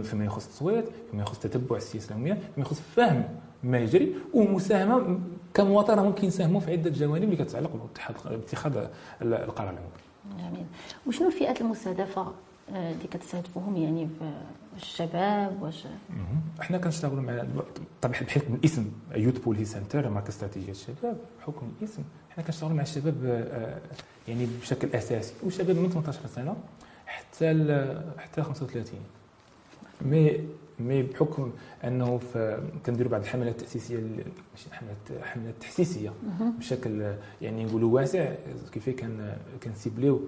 فيما 0.02 0.24
يخص 0.24 0.46
التصويت 0.46 0.84
فيما 1.10 1.22
يخص 1.22 1.38
تتبع 1.38 1.76
السياسة 1.76 2.14
اليوميه 2.14 2.32
فيما 2.32 2.66
يخص 2.66 2.80
فهم 2.80 3.24
ما 3.64 3.78
يجري 3.78 4.14
ومساهمة 4.34 5.20
كمواطن 5.54 5.98
ممكن 5.98 6.26
يساهموا 6.26 6.60
في 6.60 6.72
عدة 6.72 6.90
جوانب 6.90 7.24
اللي 7.32 7.44
كتعلق 7.44 7.88
باتخاذ 8.24 8.86
القرار 9.22 9.70
العمومي. 9.70 9.92
جميل. 10.38 10.66
وشنو 11.06 11.26
الفئات 11.28 11.60
المستهدفة 11.60 12.32
آه، 12.74 12.92
اللي 12.92 13.04
كتستهدفوهم؟ 13.10 13.76
يعني 13.76 14.08
في 14.18 14.32
الشباب 14.76 15.62
واش؟ 15.62 15.86
إحنا 16.60 16.78
كنشتغلوا 16.78 17.22
مع 17.22 17.44
طبعا 18.02 18.14
بحكم 18.20 18.54
الاسم 18.54 18.90
يوث 19.14 19.38
بولي 19.38 19.64
سنتر 19.64 20.10
مركز 20.10 20.28
استراتيجيه 20.28 20.70
الشباب 20.72 21.16
بحكم 21.40 21.72
الاسم 21.80 22.02
إحنا 22.32 22.42
كنشتغلوا 22.44 22.76
مع 22.76 22.82
الشباب 22.82 23.14
آه، 23.24 23.78
يعني 24.28 24.46
بشكل 24.62 24.88
أساسي. 24.94 25.34
وشباب 25.46 25.76
من 25.76 25.88
18 25.90 26.18
سنة 26.34 26.56
حتى 27.06 27.46
حتى 28.18 28.42
35 28.42 29.00
مي 30.02 30.40
مي 30.80 31.02
بحكم 31.02 31.52
أنه 31.84 32.20
كنديروا 32.86 33.10
بعض 33.12 33.20
الحملات 33.20 33.54
التأسيسية 33.54 33.96
ماشي 33.96 34.72
حملات 34.72 35.24
حملات 35.24 35.54
تحسيسية 35.60 36.12
بشكل 36.58 37.12
يعني 37.42 37.64
نقولوا 37.64 37.94
واسع 37.94 38.28
كيف 38.72 38.88
كان 38.90 39.36
كنسيبليو 39.64 40.20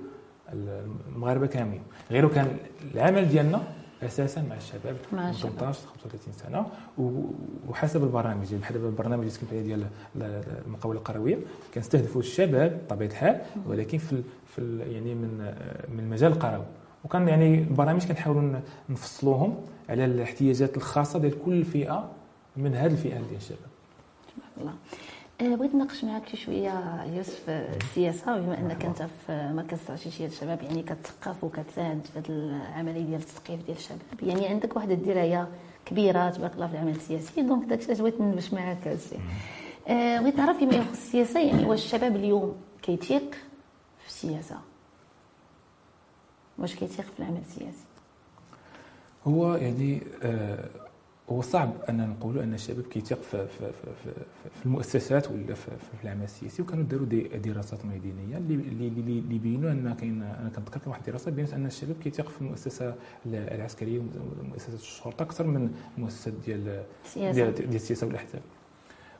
المغاربة 0.53 1.47
كاملين. 1.47 1.83
غير 2.11 2.29
كان 2.29 2.57
العمل 2.95 3.29
ديالنا 3.29 3.63
أساسا 4.03 4.43
مع 4.43 4.57
الشباب 4.57 4.97
مع 5.13 5.23
من 5.25 5.31
الشباب. 5.31 5.53
18 5.53 5.81
35 5.89 6.33
سنة 6.33 6.67
وحسب 7.69 8.05
البرامج 8.05 8.55
بحال 8.55 8.75
دابا 8.77 8.89
البرنامج 8.89 9.27
عليه 9.51 9.63
ديال 9.63 9.87
ال- 10.17 10.43
المقاولة 10.67 10.99
القروية 10.99 11.39
كنستهدفوا 11.75 12.21
الشباب 12.21 12.81
بطبيعة 12.87 13.09
الحال 13.09 13.41
ولكن 13.67 13.99
في 13.99 14.23
في 14.47 14.79
يعني 14.79 15.15
من 15.15 15.55
من 15.89 16.01
المجال 16.01 16.33
القروي. 16.33 16.65
وكان 17.05 17.29
يعني 17.29 17.59
البرامج 17.59 18.07
كنحاولوا 18.07 18.61
نفصلوهم 18.89 19.57
على 19.89 20.05
الاحتياجات 20.05 20.77
الخاصة 20.77 21.19
ديال 21.19 21.45
كل 21.45 21.65
فئة 21.65 22.11
من 22.57 22.75
هذه 22.75 22.93
الفئة 22.93 23.15
ديال 23.15 23.37
الشباب. 23.37 23.59
الله. 24.61 24.75
آه، 25.41 25.57
بغيت 25.57 25.75
نناقش 25.75 26.05
معك 26.05 26.29
شي 26.29 26.37
شوية 26.37 27.05
يوسف 27.17 27.51
آه، 27.51 27.77
السياسة 27.77 28.39
بما 28.39 28.59
أنك 28.59 28.85
أنت 28.85 29.03
في 29.03 29.53
مركز 29.55 29.79
التعشيشيه 29.79 30.27
الشباب 30.27 30.63
يعني 30.63 30.83
كتثقف 30.83 31.45
وكتساعد 31.45 32.01
في 32.13 32.19
هذه 32.19 32.25
العملية 32.29 33.03
ديال 33.03 33.21
التثقيف 33.21 33.67
ديال 33.67 33.77
الشباب. 33.77 34.01
يعني 34.23 34.47
عندك 34.47 34.77
واحد 34.77 34.91
الدراية 34.91 35.49
كبيرة 35.87 36.31
تبارك 36.31 36.55
الله 36.55 36.67
في 36.67 36.73
العمل 36.73 36.91
السياسي 36.91 37.43
دونك 37.43 37.65
داك 37.69 37.79
الشيء 37.81 37.95
بغيت 37.95 38.21
ندردش 38.21 38.53
معك 38.53 38.89
هذا 38.89 38.95
الشيء. 38.95 39.21
آه، 39.89 40.21
بغيت 40.21 40.37
نعرف 40.37 40.59
فيما 40.59 40.75
يخص 40.75 40.91
السياسة 40.93 41.41
يعني 41.41 41.65
واش 41.65 41.85
الشباب 41.85 42.17
اليوم 42.17 42.57
كيتيق 42.83 43.35
في 43.99 44.09
السياسة؟ 44.09 44.57
واش 46.59 46.75
كيتيق 46.75 47.07
في 47.07 47.19
العمل 47.21 47.41
السياسي؟ 47.49 47.85
هو 49.27 49.55
يعني 49.55 50.03
آه، 50.23 50.65
هو 51.31 51.41
صعب 51.41 51.73
أن 51.89 52.09
نقولوا 52.09 52.43
أن 52.43 52.55
الشباب 52.55 52.85
كيتيق 52.85 53.23
في, 53.23 53.47
في, 53.47 53.73
في, 53.83 54.11
في, 54.55 54.67
المؤسسات 54.67 55.31
ولا 55.31 55.55
في, 55.55 55.71
في 55.71 56.05
العمل 56.05 56.23
السياسي. 56.25 56.63
وكانوا 56.63 56.85
داروا 56.85 57.07
دي 57.07 57.23
دراسات 57.23 57.85
ميدانية 57.85 58.37
اللي 58.37 58.55
اللي 58.55 58.89
اللي 58.89 59.19
اللي 59.19 59.39
بينوا 59.39 59.71
أن 59.71 59.95
كاين 59.95 60.23
أنا 60.23 60.51
كنتذكر 60.57 60.81
كان 60.81 60.91
واحد 60.91 61.01
الدراسة 61.07 61.31
بينت 61.31 61.53
أن 61.53 61.67
الشباب 61.67 61.97
كيتيق 62.03 62.29
في 62.29 62.41
المؤسسة 62.41 62.95
العسكرية 63.27 64.01
ومؤسسه 64.41 64.75
الشرطة 64.75 65.23
أكثر 65.23 65.47
من 65.47 65.75
المؤسسات 65.97 66.35
ديال 66.47 66.85
السياسة 67.05 67.33
ديال 67.33 67.55
ديال 67.55 67.75
السياسة 67.75 68.07
والاحزاب 68.07 68.43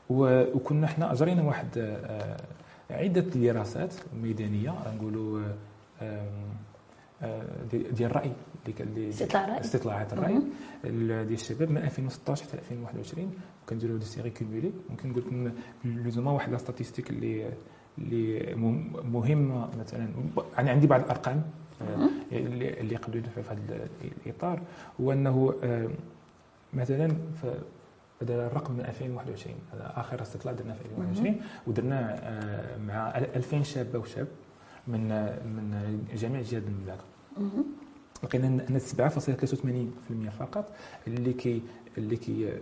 وكنا 0.09 0.87
حنا 0.87 1.11
أجرينا 1.11 1.43
واحد 1.43 1.67
آه، 1.77 2.37
عدة 2.89 3.21
دراسات 3.21 3.93
ميدانية 4.23 4.75
نقولوا 4.95 5.41
آه، 6.01 6.27
ديال 7.71 8.11
الراي 8.11 8.31
استطلاعات 9.59 10.13
الرأي. 10.13 10.41
ديال 10.83 11.31
الشباب 11.33 11.71
من 11.71 11.77
2016 11.77 12.43
حتى 12.43 12.57
2021 12.57 13.31
وكنديروا 13.63 13.97
des 13.97 14.05
séries 14.05 14.29
cumulées 14.29 14.71
ممكن 14.89 15.09
نقول 15.09 15.23
لكم 15.25 15.51
لزوما 15.85 16.31
واحد 16.31 16.51
la 16.51 16.57
statistique 16.57 17.09
اللي 17.09 17.49
اللي 17.97 18.55
مهم- 18.55 19.11
مهمة 19.13 19.69
مثلا. 19.79 20.07
أنا 20.59 20.71
عندي 20.71 20.87
بعض 20.87 21.01
الأرقام 21.01 21.43
آه، 21.81 22.09
اللي 22.31 22.79
اللي 22.79 22.93
يقدروا 22.93 23.17
يدفعوا 23.17 23.43
في 23.45 23.51
هذا 23.53 23.87
الإطار. 24.25 24.61
هو 25.01 25.11
أنه 25.11 25.53
آه، 25.63 25.89
مثلا 26.73 27.07
هذا 28.21 28.47
الرقم 28.47 28.73
من 28.73 28.79
2021 28.79 29.55
هذا 29.73 29.93
آخر 29.95 30.21
استطلاع 30.21 30.53
درنا 30.53 30.73
في 30.73 30.81
2021 30.81 31.41
ودرنا 31.67 32.19
آه، 32.23 32.77
مع 32.77 33.17
2000 33.17 33.63
شابة 33.63 33.99
وشاب 33.99 34.27
من 34.87 35.07
من 35.45 35.97
جميع 36.15 36.41
جهات 36.41 36.63
المملكة. 36.63 37.03
لقينا 38.23 38.47
ان 38.47 38.79
7.83% 38.79 40.29
فقط 40.29 40.71
اللي 41.07 41.33
كي 41.33 41.61
اللي 41.97 42.15
كي 42.15 42.53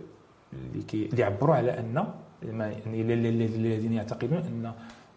اللي 0.52 0.82
كي 0.82 1.06
اللي 1.06 1.22
يعبروا 1.22 1.54
على 1.54 1.78
ان 1.78 2.06
ما 2.42 2.70
يعني 2.70 3.14
الذين 3.14 3.92
يعتقدون 3.92 4.38
أن 4.38 4.72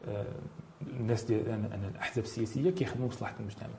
آه، 0.07 0.25
الناس 0.99 1.23
ديال 1.23 1.49
ان 1.49 1.89
الأحزاب 1.93 2.23
السياسية 2.23 2.69
كيخدموا 2.69 3.07
مصلحة 3.07 3.35
المجتمع. 3.39 3.69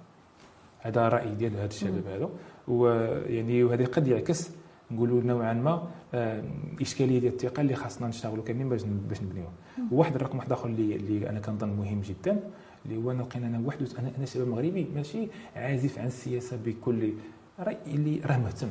هذا 0.81 1.09
رأي 1.09 1.35
ديال 1.35 1.57
هاد 1.57 1.71
الشباب 1.71 2.07
هذا 2.07 2.29
ويعني 2.69 3.65
وهذا 3.65 3.85
قد 3.85 4.07
يعكس 4.09 4.51
نقولوا 4.91 5.23
نوعا 5.23 5.53
ما 5.53 5.89
آه، 6.15 6.43
إشكالية 6.81 7.19
ديال 7.19 7.33
الثقة 7.33 7.61
اللي 7.61 7.75
خاصنا 7.75 8.09
نشتغلوا 8.09 8.45
كاملين 8.45 8.69
باش 8.69 8.83
باش 8.83 9.23
نبنيوها. 9.23 9.53
وواحد 9.93 10.15
الرقم 10.15 10.39
واحد 10.39 10.53
آخر 10.53 10.69
اللي 10.69 10.97
اللي 10.97 11.31
أنا 11.31 11.41
كنظن 11.41 11.69
مهم 11.69 12.01
جدا 12.01 12.41
اللي 12.87 12.97
هو 13.05 13.12
لقينا 13.12 13.47
أنا 13.47 13.61
واحد 13.66 13.78
أنا 13.99 14.11
أنا 14.19 14.26
شباب 14.26 14.49
مغربي 14.49 14.87
ماشي 14.95 15.28
عازف 15.57 15.99
عن 15.99 16.07
السياسة 16.07 16.57
بكل 16.64 17.12
رأي 17.59 17.76
اللي 17.87 18.21
راه 18.26 18.38
مهتم. 18.38 18.69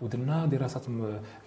ودرنا 0.00 0.46
دراسات 0.46 0.82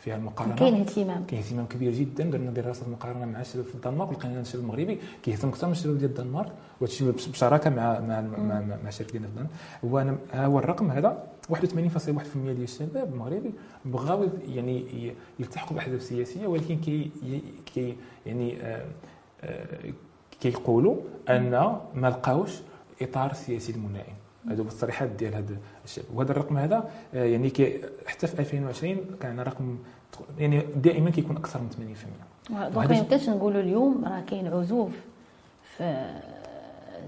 فيها 0.04 0.16
المقارنة. 0.16 0.56
كاين 0.56 0.76
اهتمام. 0.76 1.24
كاين 1.26 1.42
اهتمام 1.42 1.66
كبير 1.66 1.92
جدا. 1.94 2.24
درنا 2.24 2.52
دراسات 2.52 2.88
مقارنة 2.90 3.26
مع 3.26 3.42
الشباب 3.42 3.66
في 3.66 3.76
الدنمارك. 3.76 4.10
ولقينا 4.10 4.36
ان 4.36 4.42
الشباب 4.42 4.64
المغربي 4.64 4.98
كيهتم 5.24 5.48
أكثر 5.48 5.68
من 5.68 5.74
الشباب 5.74 5.98
ديال 5.98 6.10
الدنمارك. 6.10 6.52
وهذا 6.82 6.92
الشيء 6.94 7.12
بش- 7.12 7.28
بشراكة 7.28 7.70
مع 7.70 8.00
مع 8.00 8.22
مع, 8.22 8.60
مع, 8.60 8.78
مع 8.84 8.90
شركة 8.90 9.12
ديالنا 9.12 9.28
في 9.28 9.34
الدنمارك 9.34 9.52
هو 9.86 10.00
أنا 10.00 10.46
هو 10.46 10.60
الرقم 10.60 10.92
هذا 10.92 11.24
81.1% 11.50 11.56
ديال 12.36 12.64
الشباب 12.64 13.14
المغربي 13.14 13.52
بغاو 13.86 14.28
يعني 14.48 15.14
يلتحقوا 15.40 15.70
بالاحزاب 15.70 15.96
السياسيه 15.98 16.48
ولكن 16.48 16.78
كي 16.78 17.12
كي 17.74 17.96
يعني 18.26 18.62
آه، 18.62 18.86
آه، 19.42 19.94
كيقولوا 20.42 20.96
أن 21.30 21.50
ما 21.96 22.08
لقاوش 22.08 22.52
إطار 23.02 23.34
سياسي 23.34 23.72
الملائم 23.72 24.14
هذا 24.50 24.60
هو 24.60 24.68
التصريحات 24.68 25.10
ديال 25.10 25.36
هذا 25.36 25.58
الشباب 25.86 26.08
وهذا 26.16 26.32
الرقم 26.32 26.58
هذا 26.58 26.90
آه، 27.14 27.24
يعني 27.24 27.50
كي 27.50 27.82
حتى 28.06 28.28
في 28.28 28.40
2020 28.40 28.98
كان 29.22 29.40
رقم 29.40 29.78
يعني 30.38 30.62
دائما 30.76 31.10
كيكون 31.10 31.38
أكثر 31.38 31.60
من 31.60 31.96
80% 32.50 32.54
donc 32.74 32.90
ما 32.90 32.98
يمكنش 32.98 33.30
نقولوا 33.30 33.62
اليوم 33.62 34.06
راه 34.06 34.22
كاين 34.22 34.48
عزوف 34.48 34.92
في 35.78 36.20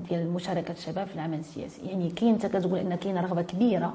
ديال 0.09 0.29
مشاركة 0.29 0.71
الشباب 0.71 1.07
في 1.07 1.15
العمل 1.15 1.39
السياسي. 1.39 1.81
يعني 1.85 2.09
كاين 2.09 2.33
انت 2.33 2.45
كتقول 2.45 2.79
أن 2.79 2.95
كاين 2.95 3.17
رغبة 3.17 3.41
كبيرة 3.41 3.93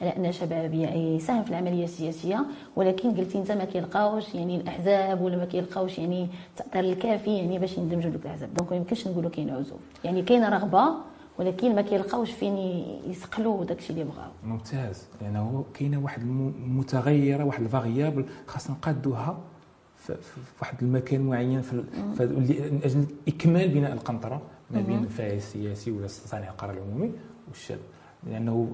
على 0.00 0.16
أن 0.16 0.26
الشباب 0.26 0.74
يساهم 0.74 1.44
في 1.44 1.50
العملية 1.50 1.84
السياسية 1.84 2.46
ولكن 2.76 3.10
قلتي 3.16 3.38
أنت 3.38 3.52
ما 3.52 3.64
كيلقاوش 3.64 4.34
يعني 4.34 4.56
الأحزاب 4.56 5.20
ولا 5.20 5.36
ما 5.36 5.44
كيلقاوش 5.44 5.98
يعني 5.98 6.28
التأثير 6.50 6.92
الكافي 6.92 7.36
يعني 7.36 7.58
باش 7.58 7.78
يندمجوا 7.78 8.10
دوك 8.10 8.22
الأحزاب. 8.24 8.54
donc 8.54 8.70
ما 8.70 8.76
يمكنش 8.76 9.08
نقولوا 9.08 9.30
كاين 9.30 9.50
عزوف. 9.50 9.80
يعني 10.04 10.22
كاين 10.22 10.44
رغبة 10.44 10.94
ولكن 11.38 11.74
ما 11.74 11.82
كيلقاوش 11.82 12.30
فين 12.30 12.56
يصقلوا 13.06 13.64
داكشي 13.64 13.92
اللي 13.92 14.04
بغاو. 14.04 14.30
ممتاز. 14.44 15.06
هو 15.22 15.62
كاينة 15.74 15.98
واحد 15.98 16.22
المتغيره 16.22 17.44
واحد 17.44 17.62
الفاريابل 17.62 18.24
خاصنا 18.46 18.76
نقادوها 18.76 19.38
في 19.96 20.16
واحد 20.60 20.82
المكان 20.82 21.20
معين 21.20 21.62
في 21.62 21.76
من 22.20 22.80
أجل 22.84 23.06
إكمال 23.28 23.68
بناء 23.68 23.92
القنطرة 23.92 24.42
ما 24.70 24.80
بين 24.80 25.04
الفاعل 25.04 25.36
السياسي 25.36 25.90
ولا 25.90 26.06
صانع 26.06 26.50
القرار 26.50 26.74
العمومي 26.74 27.12
والشاب 27.48 27.78
لأنه 28.26 28.68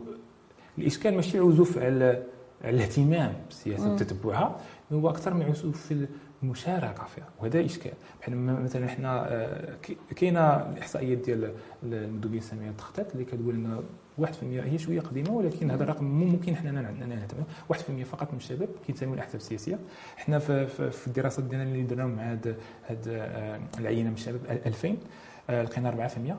الإشكال 0.79 1.15
ماشي 1.15 1.39
عزوف 1.39 1.79
على 1.79 2.23
على 2.65 2.77
الاهتمام 2.77 3.33
بالسياسة 3.49 3.93
وتتبعها 3.93 4.61
هو 4.93 5.11
أكثر 5.11 5.35
من 5.35 5.43
عزوف 5.43 5.87
في 5.87 6.07
المشاركة 6.43 7.05
فيها 7.05 7.29
وهذا 7.41 7.65
إشكال. 7.65 7.93
بحال 8.21 8.37
مثلا 8.37 8.89
حنا 8.89 9.33
آه، 9.33 9.77
كاينة 10.17 10.41
الاحصائيات 10.41 11.19
ديال 11.19 11.53
المندوبية 11.83 12.39
الساميه 12.39 12.71
التخطيط 12.71 13.13
اللي 13.13 13.25
كتقول 13.25 13.55
إن 13.55 13.83
1% 14.19 14.25
هي 14.43 14.79
شوية 14.79 15.01
قديمة 15.01 15.31
ولكن 15.31 15.71
هذا 15.71 15.85
الرقم 15.85 16.05
ممكن 16.05 16.57
حنا 16.57 16.71
نعتمد 16.71 17.45
1% 17.73 17.75
فقط 18.05 18.33
من 18.33 18.39
الشباب 18.39 18.69
كينتموا 18.87 19.15
للاحزاب 19.15 19.41
السياسيه 19.41 19.79
حنا 20.17 20.39
في, 20.39 21.07
الدراسات 21.07 21.45
ديالنا 21.45 21.65
اللي 21.65 21.83
درناهم 21.83 22.11
مع 22.11 22.33
هاد 22.33 22.57
هاد 22.89 23.09
آه، 23.09 23.61
العينة 23.79 24.09
من 24.09 24.15
الشباب 24.15 24.41
2000 24.67 24.97
آه، 25.51 25.63
لقينا 25.63 25.91
4% 25.91 25.95
على 25.95 26.37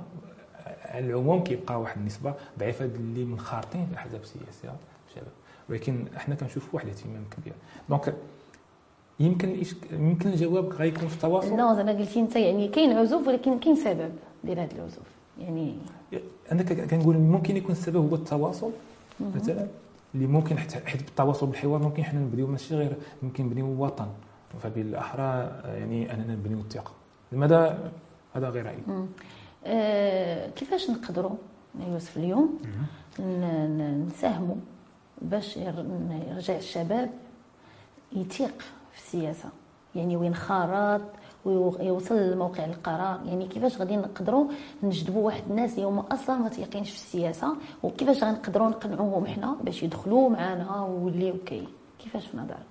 العموم 0.93 1.43
كيبقى 1.43 1.81
واحد 1.81 1.97
النسبة 1.97 2.33
ضعيفة 2.59 2.85
اللي 2.85 3.25
منخرطين 3.25 3.85
في 3.85 3.91
الأحزاب 3.91 4.21
السياسية 4.21 4.75
الشباب 5.09 5.31
ولكن 5.69 6.05
إحنا 6.17 6.35
كنشوفوا 6.35 6.69
واحد 6.73 6.87
الاهتمام 6.87 7.23
كبير. 7.37 7.53
donc 7.89 8.15
يمكن 9.19 9.63
يمكن 9.91 10.29
الجواب 10.29 10.69
غيكون 10.69 11.07
في 11.07 11.15
التواصل. 11.15 11.55
non 11.55 11.75
زعما 11.75 11.91
قلتي 11.91 12.19
أنت 12.19 12.35
يعني 12.35 12.67
كاين 12.67 12.97
عزوف 12.97 13.27
ولكن 13.27 13.59
كاين 13.59 13.75
سبب 13.75 14.11
ديال 14.43 14.59
هذا 14.59 14.71
العزوف. 14.75 15.07
يعني 15.39 15.75
أنا 16.51 16.63
كنقول 16.63 17.17
ممكن 17.17 17.57
يكون 17.57 17.71
السبب 17.71 18.09
هو 18.09 18.15
التواصل 18.15 18.71
مثلا 19.35 19.67
اللي 20.15 20.27
ممكن 20.27 20.57
حيت 20.57 21.03
بالتواصل 21.03 21.47
بالحوار 21.47 21.81
ممكن 21.81 22.03
حنا 22.03 22.19
نبنيو 22.19 22.47
ماشي 22.47 22.75
غير 22.75 22.95
ممكن 23.23 23.45
نبنيو 23.45 23.83
وطن. 23.83 24.07
فبالاحرى 24.63 25.61
يعني 25.65 26.13
أننا 26.13 26.33
نبنيو 26.33 26.59
الثقة. 26.59 26.91
لماذا؟ 27.31 27.91
هذا 28.33 28.49
غير 28.49 28.65
رأيي. 28.65 29.05
كيفاش 30.55 30.89
نقدروا 30.89 31.35
يوسف 31.87 32.17
اليوم؟ 32.17 32.57
نساهموا 34.07 34.55
باش 35.21 35.57
ير- 35.57 35.85
يرجع 36.31 36.55
الشباب 36.57 37.09
يتيق 38.13 38.61
في 38.91 38.97
السياسة. 38.97 39.49
يعني 39.95 40.17
وينخرط 40.17 41.01
ويوصل 41.45 42.15
لموقع 42.15 42.65
القرار. 42.65 43.21
يعني 43.25 43.47
كيفاش 43.47 43.77
غادي 43.77 43.97
نقدروا 43.97 44.47
نجذبوا 44.83 45.25
واحد 45.25 45.43
الناس 45.49 45.73
اللي 45.75 45.85
هما 45.87 46.05
أصلا 46.13 46.37
ما 46.37 46.49
تيقينش 46.49 46.89
في 46.89 46.95
السياسة؟ 46.95 47.55
وكيفاش 47.83 48.23
غنقدروا 48.23 48.69
نقنعوهم 48.69 49.25
حنا 49.27 49.55
باش 49.63 49.83
يدخلوا 49.83 50.29
معنا 50.29 50.81
ويوليو 50.81 51.33
كي؟ 51.45 51.67
كيفاش 51.99 52.27
في 52.27 52.37
نظرك؟ 52.37 52.65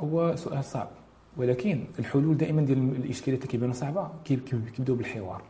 هو 0.00 0.36
سؤال 0.36 0.64
صعب. 0.64 0.88
ولكن 1.36 1.84
الحلول 1.98 2.36
دائما 2.36 2.62
ديال 2.62 2.78
الإشكاليات 2.78 3.40
اللي 3.42 3.52
كيبانوا 3.52 3.74
صعبة 3.74 4.08
كي- 4.24 4.36
كي- 4.36 4.60
كيبدأو 4.76 4.96
بالحوار. 4.96 5.42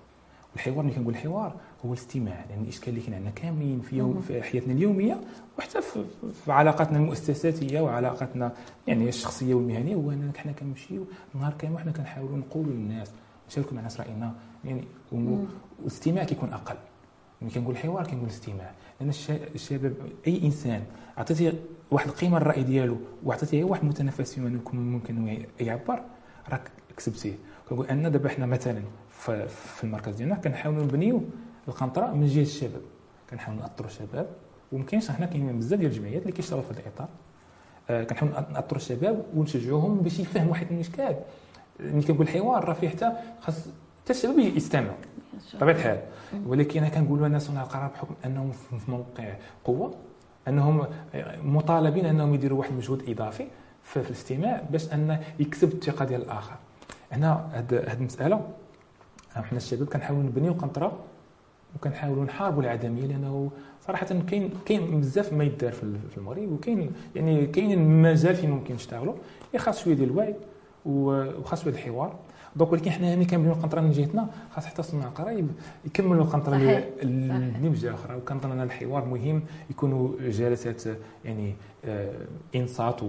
الحوار 0.56 0.84
ملي 0.84 0.94
كنقول 0.94 1.14
الحوار 1.14 1.54
هو 1.84 1.92
الاستماع 1.92 2.44
لأن 2.50 2.62
الإشكال 2.62 2.88
اللي 2.88 3.00
كاين 3.00 3.14
عندنا 3.14 3.30
كاملين 3.30 3.80
في 3.80 3.96
يوم 3.96 4.20
في 4.20 4.42
حياتنا 4.42 4.72
اليومية 4.72 5.20
وحتى 5.58 5.82
في, 5.82 6.04
في 6.44 6.52
علاقاتنا 6.52 6.98
المؤسساتية 6.98 7.80
وعلاقاتنا 7.80 8.52
يعني 8.86 9.08
الشخصية 9.08 9.54
والمهنية 9.54 9.94
هو 9.94 10.10
أننا 10.10 10.32
حنا 10.36 10.52
كنمشيو 10.52 11.04
نهار 11.34 11.54
كامل 11.58 11.78
حنا 11.78 11.92
كنحاولوا 11.92 12.36
نقولوا 12.36 12.72
للناس 12.72 13.10
نشاركوا 13.48 13.72
مع 13.72 13.78
الناس 13.78 14.00
رأينا 14.00 14.34
يعني 14.64 14.84
والاستماع 15.12 16.24
كيكون 16.24 16.52
أقل. 16.52 16.76
ملي 17.42 17.50
كنقول 17.50 17.74
الحوار 17.74 18.06
كنقول 18.06 18.24
الاستماع. 18.24 18.70
لأن 19.00 19.12
الشباب 19.54 19.94
أي 20.26 20.42
إنسان 20.44 20.82
عطيتيه 21.16 21.52
واحد 21.90 22.08
القيمة 22.08 22.36
الرأي 22.36 22.62
ديالو 22.62 22.96
وعطيتيه 23.24 23.64
واحد 23.64 23.82
المتنفس 23.82 24.38
يكون 24.38 24.80
ممكن 24.92 25.44
يعبر 25.60 26.00
راك 26.50 26.70
كسبتيه. 26.96 27.34
كنقول 27.68 27.86
أن 27.86 28.12
دابا 28.12 28.28
حنا 28.28 28.46
مثلا 28.46 28.82
في 29.18 29.84
المركز 29.84 30.14
ديالنا 30.14 30.34
كنحاولوا 30.34 30.82
نبنيو 30.82 31.22
القنطرة 31.68 32.06
من 32.06 32.26
جهة 32.26 32.42
الشباب. 32.42 32.82
كنحاولوا 33.30 33.62
ناثروا 33.62 33.88
الشباب. 33.88 34.26
ومكاينش 34.72 35.10
حنا 35.10 35.26
كاينين 35.26 35.58
بزاف 35.58 35.78
ديال 35.78 35.90
الجمعيات 35.90 36.22
اللي 36.22 36.32
كيشتغلوا 36.32 36.62
في 36.62 36.72
هذا 36.72 36.80
الإطار. 36.80 37.08
آه 37.90 38.04
كنحاولوا 38.04 38.40
ناثروا 38.52 38.76
الشباب 38.76 39.24
ونشجعوهم 39.34 39.98
باش 39.98 40.18
يفهموا 40.18 40.50
واحد 40.50 40.72
الاشكال 40.72 41.16
ملي 41.80 42.02
كنقول 42.02 42.22
الحوار 42.22 42.64
راه 42.64 42.72
فيه 42.72 42.88
حتى 42.88 43.12
خاص 43.40 43.68
حتى 44.04 44.12
الشباب 44.12 44.38
يستمعوا. 44.38 44.96
بطبيعة 45.54 45.74
الحال. 45.74 46.00
ولكن 46.46 46.80
أنا 46.80 46.88
كنقول 46.88 47.22
للناس 47.22 47.46
صناع 47.46 47.62
القرار 47.62 47.88
بحكم 47.88 48.14
أنهم 48.24 48.50
في 48.52 48.90
موقع 48.90 49.34
قوة 49.64 49.94
أنهم 50.48 50.86
مطالبين 51.42 52.06
أنهم 52.06 52.34
يديروا 52.34 52.58
واحد 52.58 52.70
المجهود 52.70 53.08
إضافي 53.08 53.46
في 53.82 53.96
الاستماع 53.96 54.62
باش 54.70 54.92
أن 54.92 55.18
يكسب 55.38 55.72
الثقة 55.72 56.04
ديال 56.04 56.22
الآخر. 56.22 56.54
هنا 57.12 57.48
هذه 57.52 57.92
المسألة 57.92 58.48
إحنا 59.40 59.58
الشباب 59.58 59.88
كنحاولوا 59.88 60.22
نبنيو 60.22 60.52
قنطرة 60.52 60.98
وكنحاولوا 61.76 62.24
نحاربوا 62.24 62.62
العدميه 62.62 63.06
لأنه 63.06 63.50
صراحة 63.86 64.06
كاين 64.06 64.50
كاين 64.66 65.00
بزاف 65.00 65.32
ما 65.32 65.44
يدار 65.44 65.72
في 65.72 66.16
المغرب 66.16 66.52
وكاين 66.52 66.92
يعني 67.16 67.46
كاين 67.46 68.02
مجال 68.02 68.34
فين 68.34 68.50
ممكن 68.50 68.74
نشتغلوا 68.74 69.14
خاص 69.56 69.84
شوية 69.84 69.94
ديال 69.94 70.10
الوعي 70.10 70.34
وخاص 70.86 71.64
شوية 71.64 71.74
الحوار. 71.74 72.16
دونك 72.56 72.72
ولكن 72.72 72.90
حنا 72.90 73.16
ملي 73.16 73.24
كنبنيو 73.24 73.52
القنطره 73.52 73.80
من 73.80 73.90
جهتنا 73.90 74.28
خاص 74.50 74.66
حتى 74.66 74.78
الصناع 74.78 75.08
قريب. 75.08 75.48
يكملوا 75.84 76.24
القنطره 76.24 76.56
اللي 76.56 77.58
من 77.62 77.72
جهه 77.72 77.94
أخرى. 77.94 78.16
وكنظن 78.16 78.52
أن 78.52 78.60
الحوار 78.60 79.04
مهم 79.04 79.42
يكونوا 79.70 80.12
جلسات 80.20 80.82
يعني 81.24 81.54
آه 81.84 82.26
إنصات 82.56 83.00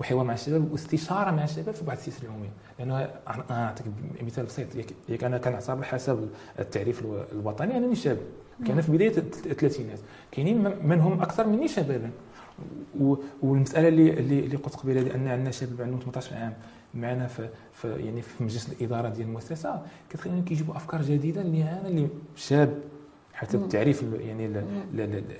وحوار 0.00 0.24
مع 0.24 0.34
الشباب 0.34 0.72
واستشارة 0.72 1.30
مع 1.30 1.44
الشباب 1.44 1.74
في 1.74 1.84
بعض 1.84 1.96
السياسات 1.96 2.22
العموميه 2.24 2.50
لأنه 2.78 3.10
أعطيك 3.50 3.86
مثال 4.22 4.44
بسيط. 4.44 4.68
ياك 5.08 5.24
أنا 5.24 5.38
كنعتبر 5.38 5.82
حسب 5.82 6.28
التعريف 6.58 7.04
الوطني 7.32 7.76
انني 7.76 7.94
شاب. 7.94 8.18
كان 8.66 8.80
في 8.80 8.92
بداية 8.92 9.18
الثلاثينات. 9.18 9.98
كاينين 10.32 10.62
من 10.82 11.00
هم 11.00 11.22
أكثر 11.22 11.46
مني 11.46 11.68
شبابا. 11.68 12.10
والمسألة 13.42 13.88
اللي 13.88 14.10
اللي 14.10 14.56
قلت 14.56 14.76
قبيلة 14.76 15.14
ان 15.14 15.28
عندنا 15.28 15.50
شباب 15.50 15.82
عندهم 15.82 16.00
18 16.00 16.36
عام. 16.36 16.52
معنا 16.96 17.26
في, 17.26 17.48
في 17.72 17.88
يعني 17.88 18.22
في 18.22 18.44
مجلس 18.44 18.72
الإدارة 18.72 19.08
ديال 19.08 19.26
المؤسسة 19.26 19.82
كتخلينا 20.10 20.40
كيجيبوا 20.40 20.76
أفكار 20.76 21.02
جديدة 21.02 21.40
اللي 21.40 21.62
أنا 21.62 21.88
اللي 21.88 22.08
شاب 22.36 22.78
حتى 23.32 23.56
التعريف 23.56 24.04
يعني 24.20 24.62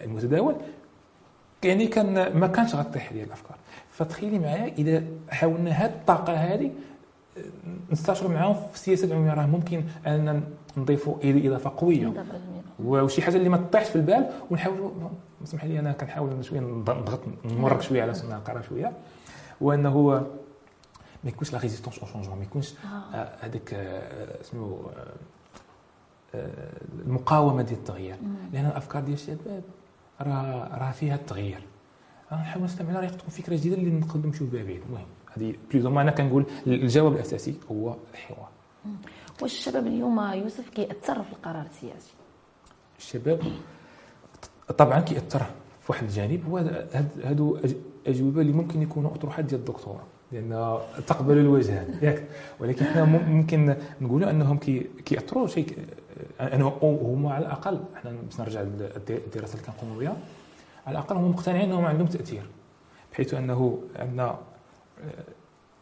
المتداول 0.04 0.56
يعني 1.64 1.86
كان 1.86 2.38
ما 2.38 2.46
كانش 2.46 2.74
غتطيح 2.74 3.12
لي 3.12 3.22
الأفكار. 3.22 3.56
فتخيلي 3.90 4.38
معايا 4.38 4.74
إذا 4.78 5.02
حاولنا 5.30 5.70
هذه 5.70 5.90
الطاقة 5.90 6.32
هذه 6.32 6.70
نستشاروا 7.92 8.30
معاهم 8.30 8.54
في 8.54 8.74
السياسة 8.74 9.06
العمومية 9.06 9.34
راه 9.34 9.46
ممكن 9.46 9.84
أننا 10.06 10.40
نضيفوا 10.76 11.16
إضافة 11.24 11.72
قوية. 11.76 12.24
وشي 12.84 13.22
حاجة 13.22 13.36
اللي 13.36 13.48
ما 13.48 13.56
تطيحش 13.56 13.88
في 13.88 13.96
البال 13.96 14.30
ونحاولوا 14.50 14.90
اسمح 15.44 15.64
لي 15.64 15.78
أنا 15.78 15.92
كنحاول 15.92 16.44
شوية 16.44 16.60
نضغط 16.60 17.20
نمارس 17.44 17.80
شوية 17.80 18.02
على 18.02 18.14
صناع 18.14 18.36
القرار 18.36 18.62
شوية. 18.62 18.92
وأنه 19.60 20.26
ما 21.24 21.30
يكونش 21.30 21.52
la 21.52 21.58
résistance 21.58 21.98
au 21.98 22.06
changement 22.06 22.38
ما 22.38 22.44
يكونش 22.44 22.74
هذاك 23.40 23.74
اسمه 24.40 24.90
المقاومه 27.06 27.62
ديال 27.62 27.78
التغيير 27.78 28.16
لأن 28.52 28.66
الافكار 28.66 29.02
ديال 29.02 29.14
الشباب 29.14 29.62
راه 30.20 30.78
راه 30.78 30.92
فيها 30.92 31.14
التغيير 31.14 31.60
نحاول 32.32 32.64
نستمع 32.64 33.00
راه 33.00 33.08
تكون 33.08 33.30
فكره 33.30 33.56
جديده 33.56 33.76
اللي 33.76 33.90
نقدر 33.90 34.26
نمشيو 34.26 34.46
بها 34.46 34.62
بعيد 34.62 34.82
المهم 34.88 35.06
هذه 35.36 35.54
بلوز 35.70 35.86
أنا 35.86 36.10
كنقول 36.10 36.46
الجواب 36.66 37.12
الاساسي 37.12 37.54
هو 37.70 37.96
الحوار 38.12 38.48
واش 39.42 39.54
الشباب 39.54 39.86
اليوم 39.86 40.20
يوسف 40.20 40.68
كيأثر 40.68 41.22
في 41.22 41.32
القرار 41.32 41.66
السياسي 41.66 42.12
الشباب 42.98 43.42
طبعا 44.78 45.00
كيأثر 45.00 45.38
في 45.80 45.92
واحد 45.92 46.04
الجانب 46.04 46.48
هو 46.48 46.58
هادو 47.24 47.58
أجوبة 48.06 48.40
اللي 48.40 48.52
ممكن 48.52 48.82
يكونوا 48.82 49.14
اطروحات 49.14 49.44
ديال 49.44 49.60
الدكتوراه 49.60 50.04
لأن 50.32 50.78
تقبل 51.06 51.38
الوجهان 51.38 51.98
ياك. 52.02 52.24
ولكن 52.60 52.84
حنا 52.84 53.04
ممكن 53.04 53.76
نقولوا 54.00 54.30
أنهم 54.30 54.58
كيأثروا 55.04 55.46
شيء 55.46 55.78
انه 56.40 56.78
هما 56.82 57.32
على 57.32 57.46
الأقل 57.46 57.80
إحنا 57.96 58.10
باش 58.10 58.40
نرجع 58.40 58.60
للدراسة 58.62 59.54
اللي 59.54 59.66
كنقوموا 59.66 60.00
بها 60.00 60.16
على 60.86 60.98
الأقل 60.98 61.16
هم 61.16 61.30
مقتنعين 61.30 61.68
إنهم 61.70 61.84
عندهم 61.84 62.06
تأثير. 62.06 62.42
بحيث 63.12 63.34
أنه 63.34 63.80
عندنا 63.96 64.38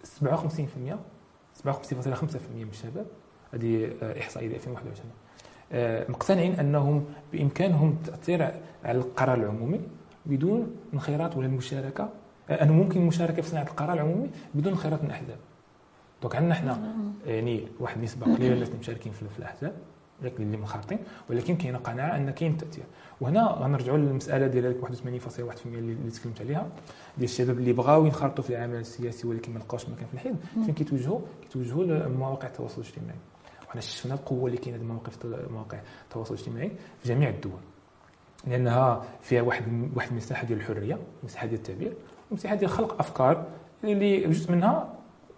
57% 0.04 0.18
57.5% 1.64 1.68
من 2.56 2.68
الشباب 2.70 3.06
هذه 3.54 3.90
إحصائية 4.20 4.56
2021 4.56 5.10
مقتنعين 6.08 6.52
أنهم 6.54 7.04
بإمكانهم 7.32 7.90
التاثير 7.90 8.42
على 8.84 8.98
القرار 8.98 9.38
العمومي 9.38 9.80
بدون 10.26 10.76
انخراط 10.94 11.36
ولا 11.36 11.46
المشاركه 11.46 12.08
انه 12.50 12.72
ممكن 12.72 13.00
المشاركه 13.00 13.42
في 13.42 13.48
صناعة 13.48 13.64
القرار 13.64 13.92
العمومي 13.92 14.30
بدون 14.54 14.72
انخراط 14.72 15.00
من 15.02 15.06
الأحزاب. 15.06 15.38
دونك 16.22 16.36
عندنا 16.36 16.52
إحنا 16.52 16.94
يعني 17.26 17.68
واحد 17.80 17.96
النسبة 17.96 18.34
قليلة 18.36 18.54
الناس 18.54 18.70
مشاركين 18.80 19.12
في 19.12 19.38
الأحزاب 19.38 19.72
اللي 20.24 20.56
منخرطين 20.56 20.98
ولكن 21.30 21.56
كاينة 21.56 21.78
قناعة 21.78 22.16
أن 22.16 22.30
كاين 22.30 22.56
تأثير. 22.56 22.84
وهنا 23.20 23.46
غنرجعوا 23.46 23.98
للمسألة 23.98 24.46
ديال 24.46 24.82
81.1% 24.82 25.66
اللي 25.66 26.10
تكلمت 26.10 26.40
عليها 26.40 26.66
ديال 27.18 27.30
الشباب 27.30 27.58
اللي 27.58 27.72
بغاو 27.72 28.04
ينخرطوا 28.06 28.44
في 28.44 28.50
العمل 28.50 28.76
السياسي 28.76 29.26
ولكن 29.26 29.52
ما 29.54 29.58
لقاوش 29.58 29.88
مكان 29.88 30.06
في 30.06 30.14
الحزب 30.14 30.36
فين 30.64 30.74
كيتوجهوا؟ 30.74 31.20
كيتوجهوا 31.42 31.84
لمواقع 31.84 32.48
التواصل 32.48 32.80
الاجتماعي. 32.80 33.18
وحنا 33.68 33.80
شفنا 33.80 34.14
القوة 34.14 34.46
اللي 34.46 34.58
كاينة 34.58 34.84
مواقع 34.84 35.10
مواقع 35.50 35.78
التواصل 36.04 36.34
الاجتماعي 36.34 36.72
في 37.02 37.08
جميع 37.08 37.28
الدول 37.28 37.60
لأنها 38.46 39.04
فيها 39.20 39.42
واحد 39.42 39.64
واحد 39.96 40.10
المساحه 40.10 40.46
ديال 40.46 40.58
الحرية 40.58 40.98
مساحة 41.24 41.46
ديال 41.46 41.58
التعبير 41.58 41.92
ومساحه 42.32 42.54
ديال 42.54 42.70
خلق 42.70 42.98
أفكار 42.98 43.44
اللي 43.84 44.20
جزء 44.20 44.52
منها 44.52 44.88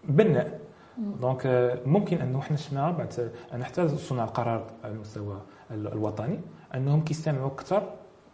بناء. 0.05 0.61
دونك 0.99 1.43
ممكن 1.87 2.17
أنه 2.17 2.41
حنا 2.41 2.57
شفنا 2.57 2.91
بعد 2.91 3.33
أنا 3.53 3.65
حتى 3.65 3.89
صناع 3.89 4.25
القرار 4.25 4.65
على 4.85 4.93
المستوى 4.93 5.41
الوطني 5.71 6.41
أنهم 6.75 7.05
كيستمعوا 7.05 7.47
أكثر 7.47 7.83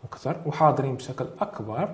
وأكثر 0.02 0.36
وحاضرين 0.46 0.94
بشكل 0.96 1.26
أكبر 1.40 1.88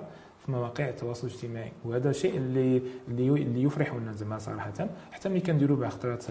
في 0.46 0.52
مواقع 0.52 0.88
التواصل 0.88 1.26
الاجتماعي. 1.26 1.72
وهذا 1.84 2.10
الشيء 2.10 2.36
اللي 2.36 2.82
اللي 3.08 3.62
يفرحنا 3.62 4.12
زعما 4.12 4.38
صراحة. 4.38 4.88
حتى 5.12 5.28
ملي 5.28 5.40
كنديروا 5.40 5.76
بعض 5.76 5.92
الخطرات 5.92 6.24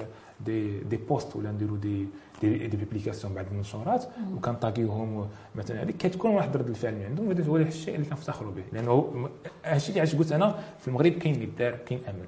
des 0.45 0.79
des 0.79 0.97
posts 0.97 1.35
ولا 1.35 1.51
نديروا 1.51 1.77
des 1.77 2.07
des, 2.41 2.67
des 2.67 2.77
publications 2.77 3.33
بعد 3.33 3.47
المنشورات 3.51 4.05
وكن 4.35 4.57
taguer 4.57 5.00
يوهم 5.00 5.29
مثلا. 5.55 5.83
هذيك 5.83 5.97
كتكون 5.97 6.31
واحد 6.31 6.57
رد 6.57 6.69
الفعل 6.69 6.95
من 6.95 7.05
عندهم 7.05 7.27
وهذا 7.27 7.43
هو 7.47 7.57
الشيء 7.57 7.95
اللي 7.95 8.05
كنفتخروا 8.05 8.51
به. 8.51 8.63
لأنه 8.73 9.29
هادشي 9.65 9.89
اللي 9.89 9.99
علاش 9.99 10.15
قلت 10.15 10.31
أنا 10.31 10.59
في 10.79 10.87
المغرب 10.87 11.11
كاين 11.11 11.35
اللي 11.35 11.45
دار 11.45 11.75
كاين 11.75 11.99
امل 12.09 12.27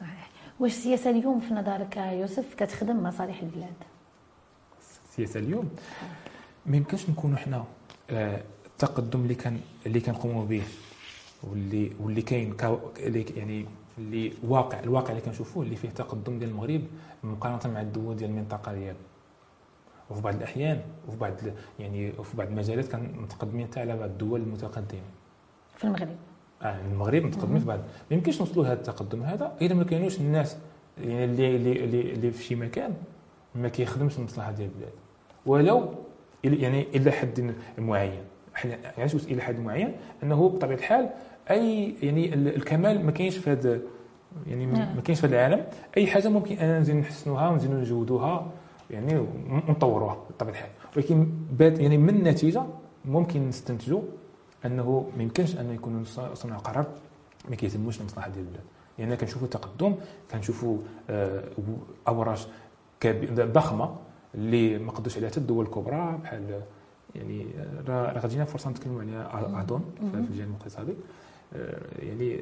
صحيح. 0.00 0.30
واش 0.60 0.70
السياسة 0.70 1.10
اليوم 1.10 1.40
في 1.40 1.54
نظرك 1.54 1.96
يوسف؟ 1.96 2.54
كتخدم 2.54 3.02
مصالح 3.02 3.42
البلاد. 3.42 3.74
السياسة 5.10 5.40
اليوم؟ 5.40 5.70
ما 6.66 6.76
يمكنش 6.76 7.10
نكونوا 7.10 7.36
حنا 7.36 7.64
آه، 8.10 8.42
التقدم 8.76 9.20
اللي 9.20 9.34
كان 9.34 9.60
اللي 9.86 10.00
كنقوموا 10.00 10.44
به 10.44 10.62
واللي 11.42 11.92
واللي 12.00 12.22
كاين 12.22 12.54
يعني 13.36 13.66
اللي 13.98 14.32
واقع 14.48 14.80
الواقع 14.80 15.10
اللي 15.10 15.20
كنشوفوه 15.20 15.64
اللي 15.64 15.76
فيه 15.76 15.88
تقدم 15.88 16.38
ديال 16.38 16.50
المغرب 16.50 16.82
مقارنة 17.24 17.74
مع 17.74 17.80
الدول 17.80 18.16
ديال 18.16 18.30
المنطقة 18.30 18.74
ديالو 18.74 18.98
وفي 20.10 20.22
بعض 20.22 20.34
الأحيان 20.34 20.80
وفي 21.08 21.16
بعض 21.16 21.32
يعني 21.78 22.12
وفي 22.18 22.36
بعض 22.36 22.48
المجالات 22.48 22.88
كان 22.88 23.12
متقدمين 23.16 23.66
حتى 23.66 23.80
على 23.80 23.96
بعض 23.96 24.10
الدول 24.10 24.40
المتقدمة. 24.40 25.00
في 25.76 25.84
المغرب؟ 25.84 26.08
آه 26.62 26.80
المغرب 26.80 27.22
متقدمين 27.22 27.60
في 27.60 27.66
بعض. 27.66 27.78
ما 27.78 28.16
يمكنش 28.16 28.40
نوصلوا 28.40 28.64
لهذا 28.64 28.80
التقدم. 28.80 29.22
هذا 29.22 29.56
إذا 29.60 29.74
ما 29.74 29.84
كانوش 29.84 30.20
الناس 30.20 30.56
يعني 30.98 31.24
اللي 31.24 31.56
اللي 31.56 32.12
اللي 32.12 32.30
في 32.30 32.44
شي 32.44 32.54
مكان 32.54 32.94
ما 33.54 33.68
كيخدمش 33.68 34.18
المصلحه 34.18 34.52
ديال 34.52 34.68
البلاد. 34.68 34.92
ولو 35.46 35.94
يعني 36.44 36.86
إلى 36.94 37.10
حد 37.10 37.54
معين. 37.78 38.24
إحنا 38.56 38.78
يعيش 38.98 39.14
إلى 39.14 39.42
حد 39.42 39.60
معين 39.60 39.92
أنه 40.22 40.48
بطبيعة 40.48 40.76
الحال 40.76 41.10
أي 41.50 41.94
يعني 42.02 42.34
الكمال 42.34 43.06
ما 43.06 43.10
كاينش 43.10 43.36
في 43.36 43.50
هذا 43.50 43.80
يعني 44.46 44.66
ما 44.66 44.78
نعم. 44.78 45.00
كاينش 45.00 45.20
في 45.20 45.26
هذا 45.26 45.36
العالم. 45.36 45.66
أي 45.96 46.06
حاجة 46.06 46.28
ممكن 46.28 46.58
ان 46.58 46.80
نزيد 46.80 46.96
نحسنوها 46.96 47.48
ونزيدو 47.48 47.74
نجودوها 47.74 48.50
يعني 48.90 49.18
ونطوروها 49.68 50.18
بطبيعة 50.30 50.52
الحال. 50.52 50.70
ولكن 50.96 51.28
بات 51.52 51.78
يعني 51.78 51.98
من 51.98 52.08
النتيجه 52.08 52.62
ممكن 53.04 53.48
نستنتجوا 53.48 54.02
أنه 54.64 55.10
ما 55.16 55.22
يمكنش 55.22 55.56
أن 55.56 55.74
يكون 55.74 56.04
صناع 56.34 56.56
القرار 56.56 56.86
ما 57.48 57.56
كيهتموش 57.56 58.00
المصلحه 58.00 58.28
ديال 58.28 58.44
البلاد. 58.44 58.64
لأن 58.98 59.08
يعني 59.08 59.20
كنشوفوا 59.20 59.48
تقدم 59.48 59.94
كنشوفوا 60.30 60.78
آه، 61.10 61.44
اوراش 62.08 62.46
ضخمة 63.34 63.96
اللي 64.34 64.78
ما 64.78 64.92
قدوش 64.92 65.16
عليها 65.16 65.30
حتى 65.30 65.40
الدول 65.40 65.64
الكبرى 65.64 66.18
بحال 66.22 66.62
يعني 67.16 67.46
راه 67.88 68.18
غادينا 68.18 68.44
فرصة 68.44 68.70
نتكلموا 68.70 69.00
عليها 69.00 69.62
اظن 69.62 69.80
في 70.12 70.16
الجانب 70.30 70.50
الاقتصادي 70.50 70.94
آه، 71.56 71.78
يعني 72.02 72.40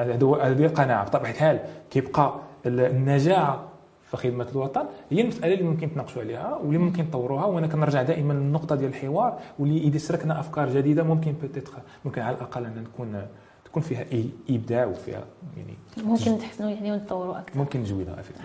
آه، 0.00 0.14
هذه 0.42 0.66
القناعة. 0.66 1.04
بطبيعة 1.04 1.30
الحال 1.30 1.60
كيبقى 1.90 2.34
النجاعه 2.66 3.68
في 4.10 4.16
خدمة 4.16 4.46
الوطن 4.52 4.86
هي 5.10 5.20
المسألة 5.20 5.54
اللي 5.54 5.64
ممكن 5.64 5.92
تناقشوا 5.92 6.22
عليها 6.22 6.56
واللي 6.56 6.78
ممكن 6.78 7.04
نطوروها 7.04 7.44
وأنا 7.44 7.66
كنرجع 7.66 8.02
دائما 8.02 8.32
للنقطة 8.32 8.76
ديال 8.76 8.90
الحوار 8.90 9.38
واللي 9.58 9.78
إذا 9.78 9.98
شاركنا 9.98 10.40
أفكار 10.40 10.68
جديدة 10.70 11.02
ممكن 11.02 11.34
بتيتر 11.42 11.72
ممكن 12.04 12.22
على 12.22 12.36
الأقل 12.36 12.64
أن 12.64 12.84
نكون 12.84 13.26
تكون 13.64 13.82
فيها 13.82 14.06
إبداع 14.50 14.86
وفيها 14.86 15.24
يعني 15.56 15.74
ممكن 15.96 16.32
نتحسنوا 16.32 16.70
يعني 16.70 16.92
ونتطوروا 16.92 17.38
أكثر. 17.38 17.58
ممكن 17.58 17.84
آه 17.84 18.44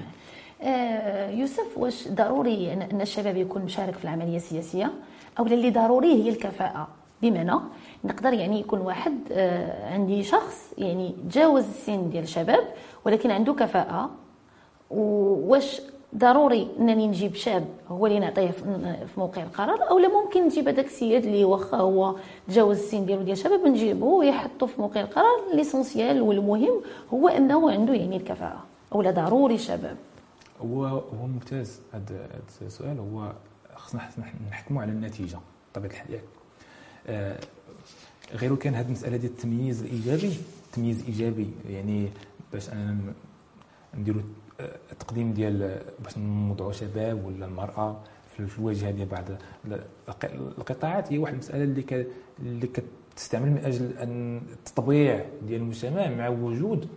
يوسف 1.39 1.77
واش 1.77 2.07
ضروري 2.07 2.73
ان 2.73 3.01
الشباب 3.01 3.37
يكون 3.37 3.61
مشارك 3.61 3.93
في 3.93 4.03
العملية 4.03 4.37
السياسية؟ 4.37 4.91
أو 5.39 5.45
اللي 5.45 5.71
ضروري 5.71 6.23
هي 6.23 6.29
الكفاءة. 6.29 6.87
بمعنى 7.21 7.59
نقدر 8.03 8.33
يعني 8.33 8.59
يكون 8.59 8.79
واحد 8.79 9.13
آه 9.31 9.93
عندي 9.93 10.23
شخص 10.23 10.73
يعني 10.77 11.15
تجاوز 11.29 11.63
السن 11.63 12.09
ديال 12.09 12.23
الشباب 12.23 12.63
ولكن 13.05 13.31
عنده 13.31 13.53
كفاءة. 13.53 14.09
واش 14.89 15.81
ضروري 16.15 16.67
إنني 16.79 17.07
نجيب 17.07 17.35
شاب 17.35 17.65
هو 17.87 18.07
اللي 18.07 18.19
نعطيه 18.19 18.51
في 18.51 19.13
موقع 19.17 19.43
القرار 19.43 19.89
أو 19.89 19.99
لا 19.99 20.07
ممكن 20.07 20.45
نجيب 20.45 20.67
هذاك 20.67 20.85
السيد 20.85 21.25
اللي 21.25 21.45
واخا 21.45 21.77
هو 21.77 22.15
تجاوز 22.47 22.77
السن 22.77 23.05
ديالو 23.05 23.21
ديال 23.21 23.37
الشباب 23.37 23.67
نجيبه 23.67 24.05
ويحطه 24.05 24.65
في 24.65 24.81
موقع 24.81 25.01
القرار. 25.01 25.39
ليسونسيال 25.53 26.21
والمهم 26.21 26.81
هو 27.13 27.27
إنه 27.27 27.71
عنده 27.71 27.93
يعني 27.93 28.17
الكفاءة. 28.17 28.63
أو 28.95 29.01
لا 29.01 29.11
ضروري 29.11 29.57
شباب. 29.57 29.97
هو 30.61 30.85
هو 30.85 31.27
ممتاز 31.27 31.79
هذا 31.93 32.29
السؤال 32.61 32.99
هو 32.99 33.33
خصنا 33.75 34.09
نحكموا 34.51 34.81
على 34.81 34.91
النتيجة 34.91 35.39
بطبيعه 35.71 35.91
الحال 35.91 36.19
آه 37.07 37.39
غير 38.33 38.55
كان 38.55 38.75
هذه 38.75 38.85
المسألة 38.85 39.17
ديال 39.17 39.31
التمييز 39.31 39.83
الإيجابي 39.83 40.33
تمييز 40.73 41.05
ايجابي 41.05 41.51
يعني 41.69 42.09
باش 42.53 42.69
أنا 42.69 42.97
نديروا 43.97 44.21
التقديم 44.91 45.33
ديال 45.33 45.81
باش 46.03 46.17
نوضعوا 46.17 46.71
شباب 46.71 47.25
ولا 47.25 47.45
المرأة 47.45 47.99
في 48.37 48.59
الواجهة 48.59 48.91
ديال 48.91 49.07
بعض 49.07 49.25
القطاعات 50.23 51.13
هي 51.13 51.17
واحد 51.17 51.33
المسألة 51.33 51.63
اللي. 51.63 52.05
اللي 52.39 52.69
كتستعمل 53.15 53.51
من 53.51 53.57
أجل 53.57 53.97
أن 53.97 54.41
التطبيع 54.51 55.25
ديال 55.47 55.61
المجتمع 55.61 56.09
مع 56.09 56.29
وجود 56.29 56.87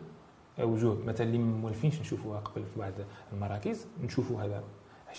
وجوه. 0.60 0.98
مثلا 1.06 1.26
اللي 1.26 1.38
مولفينش 1.38 2.00
نشوفوها 2.00 2.40
قبل 2.40 2.62
في 2.74 2.80
بعض 2.80 2.92
المراكز 3.32 3.86
نشوفوا 4.04 4.42
هذا. 4.42 4.62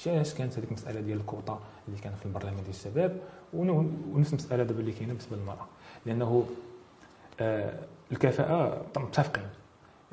علاش 0.07 0.33
كانت 0.33 0.53
هذيك 0.57 0.67
المسألة 0.69 1.01
ديال 1.01 1.17
الكوطة 1.19 1.59
اللي 1.87 1.99
كانت 1.99 2.15
في 2.19 2.25
البرلمان 2.25 2.55
ديال 2.55 2.69
الشباب 2.69 3.17
ونفس 3.53 4.29
المسألة 4.33 4.63
دابا 4.63 4.79
اللي 4.79 4.91
كاينة 4.91 5.13
بالنسبة 5.13 5.37
للمرأة. 5.37 5.67
لأنه 6.05 6.45
آه 7.39 7.79
الكفاءة 8.11 8.85
متفقين. 8.97 9.45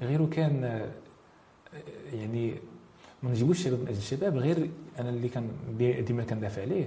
غير 0.00 0.26
كان 0.26 0.88
يعني 2.12 2.54
ما 3.22 3.30
نجيبوش 3.30 3.58
الشباب 3.58 3.80
من 3.80 3.88
أجل 3.88 3.98
الشباب 3.98 4.36
غير 4.36 4.70
أنا 4.98 5.08
اللي 5.10 5.28
كان 5.28 5.48
ديما 6.06 6.24
كندافع 6.24 6.62
عليه 6.62 6.86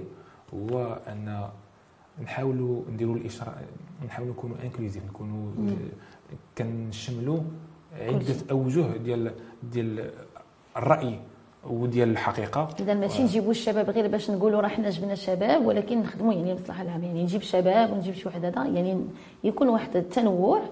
هو 0.54 0.98
أن 1.08 1.48
نحاولوا 2.22 2.82
نديروا 2.92 3.16
الإشراء 3.16 3.64
نحاولوا 4.06 4.32
نكونوا 4.32 4.56
انكلوزيف 4.64 5.04
نكونوا 5.04 5.52
كنشملوا 6.58 7.40
عده 8.00 8.34
اوجه 8.50 8.96
ديال 8.96 9.32
ديال 9.72 10.10
الرأي 10.76 11.18
وديال 11.70 12.08
الحقيقة. 12.08 12.68
إذا 12.80 12.94
ماشي 12.94 13.22
نجيبوا 13.22 13.50
الشباب 13.50 13.90
غير 13.90 14.08
باش 14.08 14.30
نقولوا 14.30 14.60
راه 14.60 14.68
حنا 14.68 14.90
جبنا 14.90 15.12
الشباب 15.12 15.66
ولكن 15.66 16.00
نخدموا 16.00 16.32
يعني 16.32 16.52
المصلحه 16.52 16.82
العامه 16.82 17.06
يعني 17.06 17.22
نجيب 17.22 17.42
شباب 17.42 17.92
ونجيب 17.92 18.14
شي 18.14 18.28
واحد 18.28 18.44
هذا 18.44 18.64
يعني 18.64 19.04
يكون 19.44 19.68
واحد 19.68 19.96
التنوع 19.96 20.62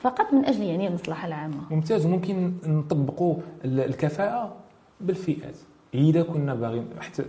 فقط 0.00 0.32
من 0.32 0.44
أجل 0.44 0.62
يعني 0.62 0.88
المصلحة 0.88 1.28
العامة. 1.28 1.56
ممتاز. 1.70 2.06
وممكن 2.06 2.52
نطبقوا 2.66 3.36
الكفاءة 3.64 4.56
بالفئات. 5.00 5.56
إذا 5.94 6.22
كنا 6.22 6.54
باغيين 6.54 6.86
حتى 7.00 7.24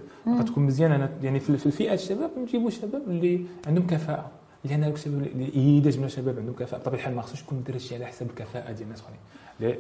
تكون 0.46 0.66
مزيان 0.66 0.92
أنا 0.92 1.10
يعني 1.24 1.40
في 1.40 1.50
الفئات 1.50 2.00
الشباب 2.00 2.30
نجيبوا 2.38 2.70
شباب 2.70 3.02
اللي 3.08 3.46
عندهم 3.68 3.88
كفاءة. 3.88 4.32
لأن 4.66 4.84
هذوك 4.84 4.96
الشباب 4.96 5.28
اذا 5.56 5.90
جبنا 5.90 6.08
شباب 6.08 6.38
عندهم 6.40 6.56
كفاءة. 6.56 6.80
بطبيعة 6.80 7.00
الحال 7.00 7.16
ما 7.16 7.22
خصوش 7.22 7.42
يكون 7.42 7.64
دير 7.64 7.76
الشيء 7.76 7.98
على 7.98 8.06
حساب 8.06 8.30
الكفاءة 8.30 8.72
ديال 8.72 8.84
الناس 8.84 9.02
اخرين 9.02 9.76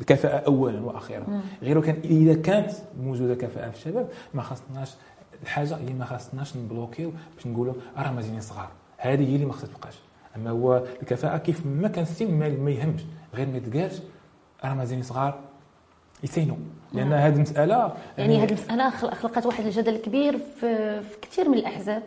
الكفاءة 0.00 0.46
اولا 0.46 0.80
وأخيرا. 0.80 1.42
غير 1.62 1.80
كان 1.80 1.96
إذا 2.04 2.34
كانت 2.34 2.70
موجودة 3.00 3.34
كفاءة 3.34 3.70
في 3.70 3.76
الشباب 3.76 4.08
ما 4.34 4.42
خصناش 4.42 4.94
الحاجة 5.42 5.76
هي 5.76 5.92
ما 5.92 6.04
خصناش 6.04 6.56
نبلوكيو 6.56 7.12
باش 7.36 7.46
نقولوا 7.46 7.74
راه 7.96 8.12
مزيانين 8.12 8.40
صغار 8.40 8.68
هذه 8.98 9.30
هي 9.30 9.34
اللي 9.34 9.46
ما 9.46 9.52
خصها 9.52 9.66
تبقاش. 9.66 9.94
أما 10.36 10.50
هو 10.50 10.84
الكفاءة 11.02 11.36
كيف 11.36 11.66
ما 11.66 11.88
كان 11.88 12.02
السن 12.02 12.38
ما 12.38 12.70
يهمش. 12.70 13.00
غير 13.34 13.46
ما 13.48 13.56
يتقالش 13.56 14.00
راه 14.64 14.74
مازال 14.74 15.04
صغار 15.04 15.40
يسينوا. 16.24 16.56
لأن 16.92 17.08
نعم. 17.08 17.18
هذه 17.18 17.34
المسألة 17.34 17.74
يعني, 17.74 18.34
يعني 18.34 18.38
هذه 18.38 18.48
المسألة 18.48 18.90
خلقت 18.90 19.46
واحد 19.46 19.64
الجدل 19.64 19.96
كبير 19.96 20.38
في, 20.38 21.00
في 21.00 21.20
كثير 21.22 21.48
من 21.48 21.58
الأحزاب. 21.58 22.02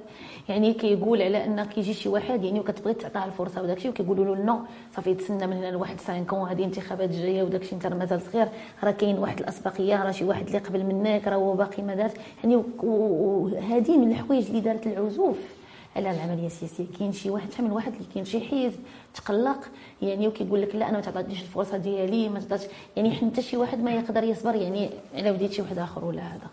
يعني 0.49 0.73
كيقول 0.73 1.21
على 1.21 1.45
أن 1.45 1.63
كيجي 1.63 1.93
شي 1.93 2.09
واحد 2.09 2.43
يعني 2.43 2.59
وكتبغي 2.59 2.93
تعطيه 2.93 3.25
الفرصة 3.25 3.61
وداك 3.61 3.77
الشيء 3.77 3.91
وكيقولوا 3.91 4.35
له 4.35 4.43
نو 4.43 4.59
صافي 4.95 5.13
تسنى 5.13 5.47
من 5.47 5.53
هنا 5.53 5.71
لواحد 5.71 5.99
5 5.99 6.23
كون 6.23 6.49
هذه 6.49 6.63
انتخابات 6.63 7.09
جاية 7.09 7.43
وداك 7.43 7.61
الشيء 7.61 7.73
انت 7.73 7.87
مازال 7.87 8.21
صغير. 8.21 8.47
راه 8.83 8.91
كاين 8.91 9.17
واحد 9.17 9.39
الأسبقية 9.39 10.03
راه 10.03 10.11
شي 10.11 10.25
واحد 10.25 10.45
اللي 10.45 10.57
قبل 10.57 10.83
منك 10.85 11.27
راه 11.27 11.35
هو 11.35 11.53
باقي 11.53 11.83
ما 11.83 11.95
دارش. 11.95 12.13
يعني 12.43 12.63
وهذه 12.83 13.97
من 13.97 14.11
الحوايج 14.11 14.47
اللي 14.47 14.61
دارت 14.61 14.87
العزوف. 14.87 15.37
على 15.97 16.11
العملية 16.11 16.45
السياسية. 16.47 16.85
كاين 16.99 17.11
شي 17.11 17.29
واحد 17.29 17.51
شحال 17.51 17.65
من 17.65 17.71
واحد 17.71 17.93
اللي 17.93 18.05
كاين 18.13 18.25
شي 18.25 18.39
حيز 18.39 18.73
تقلق 19.13 19.59
يعني 20.01 20.27
وكيقول 20.27 20.61
لك 20.61 20.75
لا 20.75 20.89
أنا 20.89 20.97
ما 20.97 21.03
تعطينيش 21.03 21.41
الفرصة 21.41 21.77
ديالي 21.77 22.29
ما 22.29 22.39
تعطيش 22.39 22.67
يعني 22.97 23.11
حتى 23.15 23.41
شي 23.41 23.57
واحد 23.57 23.79
ما 23.79 23.91
يقدر 23.91 24.23
يصبر 24.23 24.55
يعني 24.55 24.89
على 25.15 25.31
وديت 25.31 25.51
شي 25.51 25.61
واحد 25.61 25.77
آخر 25.77 26.05
ولا 26.05 26.21
هذا. 26.21 26.47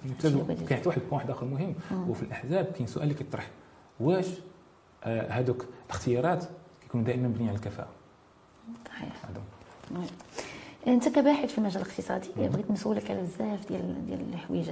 كاين 0.67 0.81
حتى 0.81 0.89
واحد 0.89 1.01
البوان 1.01 1.31
آخر 1.31 1.45
مهم 1.47 1.75
وفي 2.09 2.23
الأحزاب 2.23 2.65
كاين 2.65 2.87
سؤال 2.87 3.03
اللي 3.05 3.15
كيطرح. 3.15 3.51
واش 4.01 4.27
آه 5.05 5.31
هذوك 5.31 5.67
الاختيارات 5.87 6.45
كيكونوا 6.83 7.07
دائما 7.07 7.29
مبنيين 7.29 7.49
على 7.49 7.57
الكفاءة؟ 7.59 7.89
صحيح. 8.89 9.13
أنت 10.87 11.09
كباحث 11.09 11.53
في 11.53 11.59
المجال 11.59 11.83
الاقتصادي 11.83 12.29
بغيت 12.37 12.71
نسولك 12.71 13.11
على 13.11 13.23
بزاف 13.23 13.69
ديال 13.69 14.07
ديال 14.07 14.21
الحوايج 14.33 14.71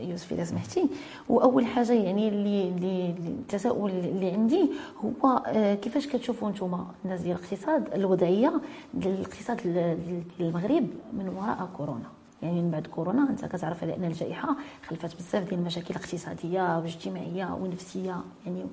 يوسف 0.00 0.32
اذا 0.32 0.44
سمحتي. 0.44 0.88
وأول 1.28 1.66
حاجة 1.66 1.92
يعني 1.92 2.28
اللي 2.28 2.68
اللي 2.68 3.10
التساؤل 3.10 3.90
اللي 3.90 4.30
عندي 4.30 4.70
هو 5.04 5.42
آه، 5.46 5.74
كيفاش 5.74 6.06
كتشوفوا 6.06 6.48
أنتم 6.48 6.84
الناس 7.04 7.20
ديال 7.20 7.36
الاقتصاد 7.36 7.94
الوضعية 7.94 8.60
ديال 8.94 9.14
الاقتصاد 9.14 9.56
ديال 9.62 10.22
المغرب 10.40 10.86
من 11.12 11.28
وراء 11.28 11.68
كورونا؟ 11.76 12.10
يعني 12.42 12.62
من 12.62 12.70
بعد 12.70 12.86
كورونا 12.86 13.30
أنت 13.30 13.44
كتعرف 13.44 13.82
على 13.82 13.96
أن 13.96 14.04
الجائحة 14.04 14.56
خلفت 14.88 15.16
بزاف 15.16 15.48
ديال 15.48 15.60
المشاكل 15.60 15.86
الاقتصادية 15.90 16.78
واجتماعيه 16.78 17.54
ونفسيه 17.54 18.16
يعني 18.46 18.66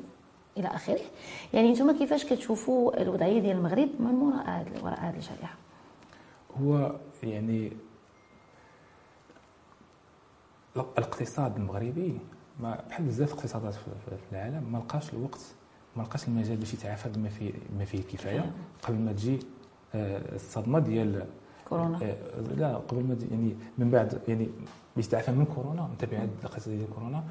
إلى 0.58 0.68
آخره. 0.68 1.00
يعني 1.54 1.70
أنتم 1.70 1.92
كيفاش 1.92 2.26
كتشوفوا 2.26 3.02
الوضعية 3.02 3.40
ديال 3.40 3.58
المغرب 3.58 3.90
من 4.00 4.16
وراء 4.16 4.66
وراء 4.84 5.00
هذه 5.00 5.16
الجائحة؟ 5.16 5.69
هو 6.62 6.96
يعني 7.24 7.72
الاقتصاد 10.76 11.56
المغربي 11.56 12.20
ما 12.60 12.82
بحال 12.90 13.06
بزاف 13.06 13.34
الاقتصادات 13.34 13.74
في 13.74 13.82
العالم 14.32 14.72
ما 14.72 14.78
لقاش 14.78 15.14
الوقت 15.14 15.42
ما 15.96 16.04
لقاش 16.04 16.28
المجال 16.28 16.58
باش 16.58 16.74
يتعافى 16.74 17.10
بما 17.10 17.30
فيه 17.30 17.52
بما 17.70 17.86
فيه 17.86 17.98
الكفاية. 18.00 18.40
قبل 18.84 18.98
ما 19.00 19.12
تجي 19.14 19.40
آه، 19.96 20.36
الصدمة 20.36 20.80
ديال 20.80 21.26
كورونا. 21.66 22.00
آه، 22.04 22.40
لا 22.58 22.76
قبل 22.78 23.04
ما 23.04 23.18
يعني 23.32 23.56
من 23.78 23.90
بعد 23.92 24.22
يعني 24.28 24.50
باش 24.96 25.06
يتعافى 25.06 25.32
من 25.32 25.46
كورونا 25.46 25.82
من 25.82 25.98
تبعات 25.98 26.30
الاقتصاد 26.40 26.78
ديال 26.78 26.90
كورونا 26.90 27.24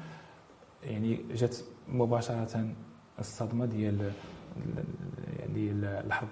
يعني 0.83 1.19
جات 1.31 1.57
مباشرة 1.89 2.65
الصدمة 3.19 3.65
ديال 3.65 4.11
يعني 5.39 5.71
الحرب 5.71 6.27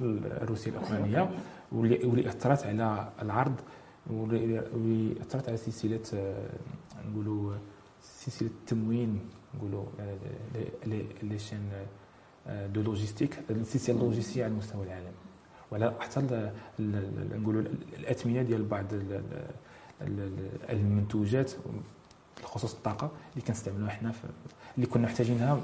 الروسيه 0.00 0.70
الأوكرانية. 0.70 1.30
واللي 1.72 2.28
أثرت 2.28 2.66
على 2.66 3.12
العرض 3.22 3.54
واللي 4.10 5.14
أثرت 5.20 5.48
على 5.48 5.56
سلسلة 5.56 6.00
آه، 6.14 6.50
نقولوا 7.10 7.54
سلسلة 8.02 8.48
التموين 8.48 9.20
نقولوا 9.54 9.84
les 11.22 11.38
chaînes 11.38 11.70
de 12.48 12.82
logistique 12.82 13.38
السلسله 13.50 13.96
اللوجستيه 13.96 14.44
على 14.44 14.52
مستوى 14.54 14.84
العالم. 14.84 15.12
ولا 15.70 15.94
حتى 16.00 16.50
نقولوا 17.38 17.62
الاثمنه 17.98 18.42
ديال 18.42 18.64
بعض 18.64 18.84
المنتوجات 20.70 21.52
بخصوص 22.42 22.74
الطاقة 22.74 23.10
اللي 23.32 23.46
كنستعملوها 23.46 23.90
حنا 23.90 24.12
اللي 24.76 24.86
كنا 24.86 25.02
محتاجينها 25.02 25.60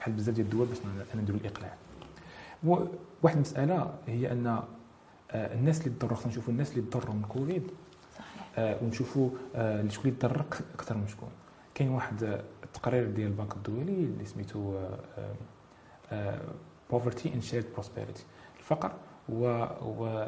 بحال 0.00 0.12
بزاف 0.12 0.34
ديال 0.34 0.46
الدول 0.46 0.66
باش 0.66 0.78
نديروا 1.16 1.40
الإقلاع. 1.40 1.74
واحد 3.22 3.34
المسألة 3.36 3.94
هي 4.06 4.32
أن 4.32 4.62
الناس 5.34 5.80
اللي 5.80 5.98
تضرو 5.98 6.16
خصنا 6.16 6.28
نشوفوا 6.28 6.52
الناس 6.52 6.70
اللي 6.70 6.82
تضروا 6.82 7.14
من 7.14 7.22
كوفيد. 7.22 7.70
صحيح. 8.18 8.46
آه، 8.58 8.78
ونشوفوا 8.82 9.30
آه، 9.54 9.88
شكون 9.88 10.04
اللي 10.10 10.16
تضرر 10.20 10.44
أكثر 10.74 10.96
من 10.96 11.08
شكون. 11.08 11.28
كاين 11.74 11.90
واحد 11.90 12.40
التقرير 12.64 13.10
ديال 13.10 13.28
البنك 13.28 13.56
الدولي 13.56 13.92
اللي 13.92 14.24
سميتو 14.24 14.78
Poverty 16.90 17.34
and 17.34 17.40
Shared 17.40 17.64
Prosperity 17.72 18.24
الفقر 18.58 18.92
و 19.28 19.64
و 19.82 20.26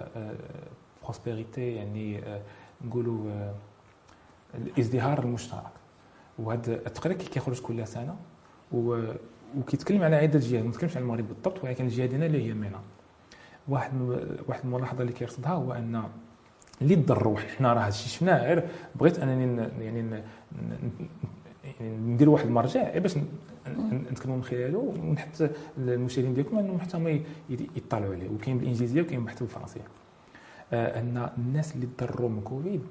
prosperity 1.02 1.74
يعني 1.74 2.20
نقولوا 2.84 3.52
الازدهار 4.54 5.18
المشترك. 5.24 5.72
وهذا 6.38 6.74
التقرير 6.74 7.16
كيخرج 7.16 7.60
كل 7.60 7.86
سنة 7.86 8.16
و 8.72 9.12
وكيتكلم 9.58 10.02
على 10.02 10.16
عده 10.16 10.38
جهات 10.38 10.64
ما 10.64 10.70
كيتكلمش 10.70 10.96
على 10.96 11.02
المغرب 11.02 11.28
بالضبط 11.28 11.64
ولكن 11.64 11.84
الجهة 11.84 12.06
ديالنا 12.06 12.26
اللي 12.26 12.48
هي 12.48 12.54
مينا 12.54 12.80
واحد 13.68 13.92
واحد 14.48 14.60
الملاحظة 14.64 15.00
اللي 15.02 15.12
كيرصدها 15.12 15.52
هو 15.52 15.72
أن 15.72 16.02
اللي 16.82 16.96
تضروا 16.96 17.38
حنا 17.38 17.72
راه 17.72 17.80
هادشي 17.80 18.08
شفناه 18.08 18.46
غير 18.46 18.68
بغيت 18.94 19.18
أنني 19.18 19.68
يعني 19.80 20.22
يعني 21.80 21.96
ندير 21.96 22.30
واحد 22.30 22.46
المرجع 22.46 22.98
باش 22.98 23.16
نتكلموا 24.10 24.36
من 24.36 24.44
خلاله 24.44 24.78
ونحط 24.78 25.50
المشاهدين 25.78 26.34
ديالكم 26.34 26.58
أنهم 26.58 26.80
حتى 26.80 26.98
ما 26.98 27.20
يطلعوا 27.76 28.14
عليه. 28.14 28.28
وكاين 28.28 28.58
بالإنجليزية 28.58 29.02
وكاين 29.02 29.24
بحث 29.24 29.40
بالفرنسية. 29.40 29.80
آه، 30.72 31.00
أن 31.00 31.30
الناس 31.38 31.74
اللي 31.74 31.88
تضروا 31.98 32.28
من 32.28 32.40
كوفيد 32.40 32.82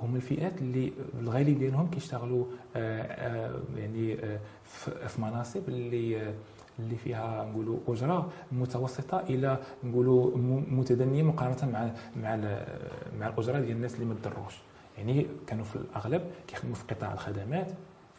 هم 0.00 0.16
الفئات 0.16 0.62
اللي 0.62 0.92
الغالب 1.20 1.58
ديالهم 1.58 1.90
كيشتغلوا 1.90 2.44
آه، 2.76 3.02
آه، 3.02 3.60
يعني 3.76 4.16
في 4.64 5.20
مناصب 5.22 5.68
اللي 5.68 6.34
اللي 6.78 6.96
فيها 6.96 7.44
نقولوا 7.44 7.78
اجره 7.88 8.30
متوسطة 8.52 9.20
إلى 9.20 9.58
نقولوا 9.84 10.36
متدنية 10.70 11.22
مقارنة 11.22 11.72
مع 11.72 11.90
مع 12.16 12.36
مع 13.18 13.28
الاجره 13.28 13.60
ديال 13.60 13.76
الناس 13.76 13.94
اللي 13.94 14.06
ما 14.06 14.14
تضروش. 14.14 14.54
يعني 14.98 15.26
كانوا 15.46 15.64
في 15.64 15.76
الأغلب 15.76 16.30
كيخدموا 16.48 16.74
في 16.74 16.94
قطاع 16.94 17.12
الخدمات 17.12 17.72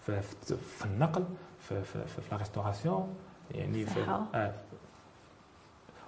في, 0.06 0.22
في, 0.22 0.56
في 0.56 0.86
النقل 0.86 1.24
في 1.60 1.84
في, 1.84 2.06
في, 2.08 2.22
في 2.22 2.36
لا 2.36 3.04
يعني 3.52 3.86
في 3.86 4.00
آه. 4.00 4.54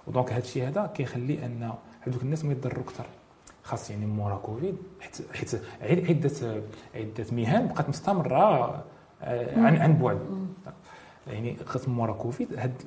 ودونك 0.06 0.32
هذا 0.32 0.42
الشيء 0.42 0.68
هذا 0.68 0.86
كيخلي 0.86 1.46
أن 1.46 1.72
هذوك 2.00 2.22
الناس 2.22 2.44
ما 2.44 2.52
يضروا 2.52 2.82
أكثر. 2.82 3.06
خاص 3.62 3.90
يعني 3.90 4.06
مورا 4.06 4.36
كوفيد 4.36 4.76
حيت 5.00 5.16
حيت 5.32 5.54
عده 6.10 6.62
عدة 6.94 7.26
مهن 7.32 7.66
بقات 7.66 7.88
مستمرة 7.88 8.84
آه، 9.22 9.60
عن 9.60 9.76
عن 9.76 9.98
بعد. 9.98 10.46
يعني 11.26 11.56
خاص 11.66 11.88
مورا 11.88 12.12
كوفيد 12.12 12.54
هاد 12.58 12.82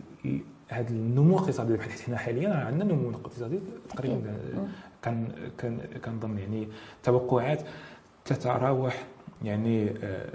هاد 0.70 0.90
النمو 0.90 1.38
الاقتصادي 1.38 1.74
بحال 1.74 1.92
حنا 1.92 2.18
حاليا 2.18 2.54
عندنا 2.54 2.94
نمو 2.94 3.10
اقتصادي 3.10 3.60
تقريبا 3.90 4.38
كان 5.02 5.28
كان 5.58 5.80
كنظن 6.06 6.38
يعني 6.38 6.68
توقعات 7.04 7.62
تتراوح 8.26 9.04
يعني 9.44 9.94
آه، 10.04 10.30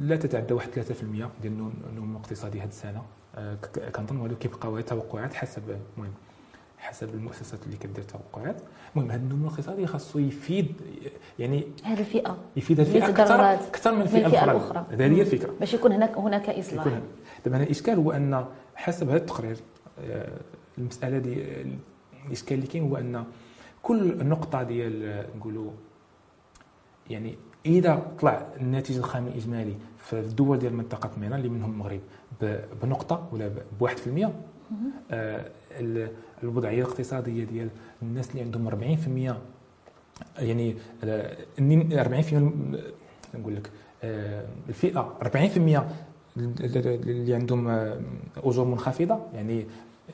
لا 0.00 0.16
تتعدى 0.16 0.54
واحد 0.54 0.70
3% 0.70 0.80
ديال 1.42 1.70
النمو 1.90 2.16
الاقتصادي 2.16 2.60
هذه 2.60 2.68
السنة 2.68 3.02
آه، 3.34 3.54
كنظن 3.94 4.16
ولو 4.16 4.36
كيبقاو 4.36 4.80
توقعات 4.80 5.34
حسب 5.34 5.62
المهم. 5.96 6.12
حسب 6.78 7.14
المؤسسات 7.14 7.66
اللي 7.66 7.76
كدير 7.76 8.04
توقعات. 8.04 8.56
المهم 8.96 9.10
هذا 9.10 9.22
النمو 9.22 9.46
الاقتصادي 9.48 9.86
خاصو 9.86 10.18
يفيد 10.18 10.72
يعني 11.38 11.66
هذه 11.84 12.00
الفئه 12.00 12.36
يفيد 12.56 12.80
الفئة 12.80 13.08
أكثر 13.08 13.52
أكثر 13.54 13.94
من 13.94 14.02
الفئه 14.02 14.26
الاخرى 14.44 14.86
هذه 14.90 15.16
هي 15.16 15.20
الفكرة. 15.20 15.52
باش 15.60 15.74
يكون 15.74 15.92
هناك 15.92 16.18
هناك 16.18 16.50
إصلاح. 16.50 16.88
دابا 17.44 17.62
الإشكال 17.62 17.94
هو 17.94 18.12
أن 18.12 18.44
حسب 18.74 19.08
هذا 19.08 19.16
التقرير 19.16 19.56
آه، 20.00 20.38
المسألة 20.78 21.18
دي 21.18 21.44
الإشكال 22.26 22.56
اللي 22.56 22.66
كاين 22.66 22.82
هو 22.88 22.96
أن 22.96 23.24
كل 23.82 24.28
نقطه 24.28 24.62
ديال 24.62 25.24
نقولوا 25.36 25.70
يعني 27.10 27.34
إذا 27.66 28.12
طلع 28.20 28.46
الناتج 28.60 28.96
الخامي 28.96 29.30
الإجمالي 29.30 29.74
في 29.98 30.12
الدول 30.20 30.58
ديال 30.58 30.74
منطقة 30.74 31.10
مينا 31.20 31.36
اللي 31.36 31.48
منهم 31.48 31.70
المغرب 31.70 32.00
بنقطة 32.82 33.28
ولا 33.32 33.48
ب 33.80 33.86
1% 33.86 34.28
آه 35.10 35.50
الوضعية 36.42 36.82
الاقتصادية 36.82 37.44
ديال 37.44 37.68
الناس 38.02 38.30
اللي 38.30 38.42
عندهم 38.42 38.70
40% 38.70 39.34
يعني 40.38 40.76
40% 41.02 41.08
نقول 43.34 43.56
لك 43.56 43.70
آه 44.04 44.44
الفئة 44.68 45.14
40% 45.22 45.80
اللي 46.36 47.34
عندهم 47.34 47.68
آه، 47.68 48.00
اجور 48.36 48.64
منخفضة 48.64 49.18
يعني 49.34 49.66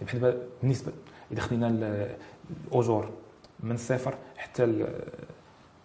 بحال 0.03 0.39
بالنسبة 0.63 0.93
إذا 1.33 1.41
خدينا 1.41 1.69
الاجور 2.73 3.11
من 3.61 3.73
الصفر 3.75 4.15
حتى 4.37 4.87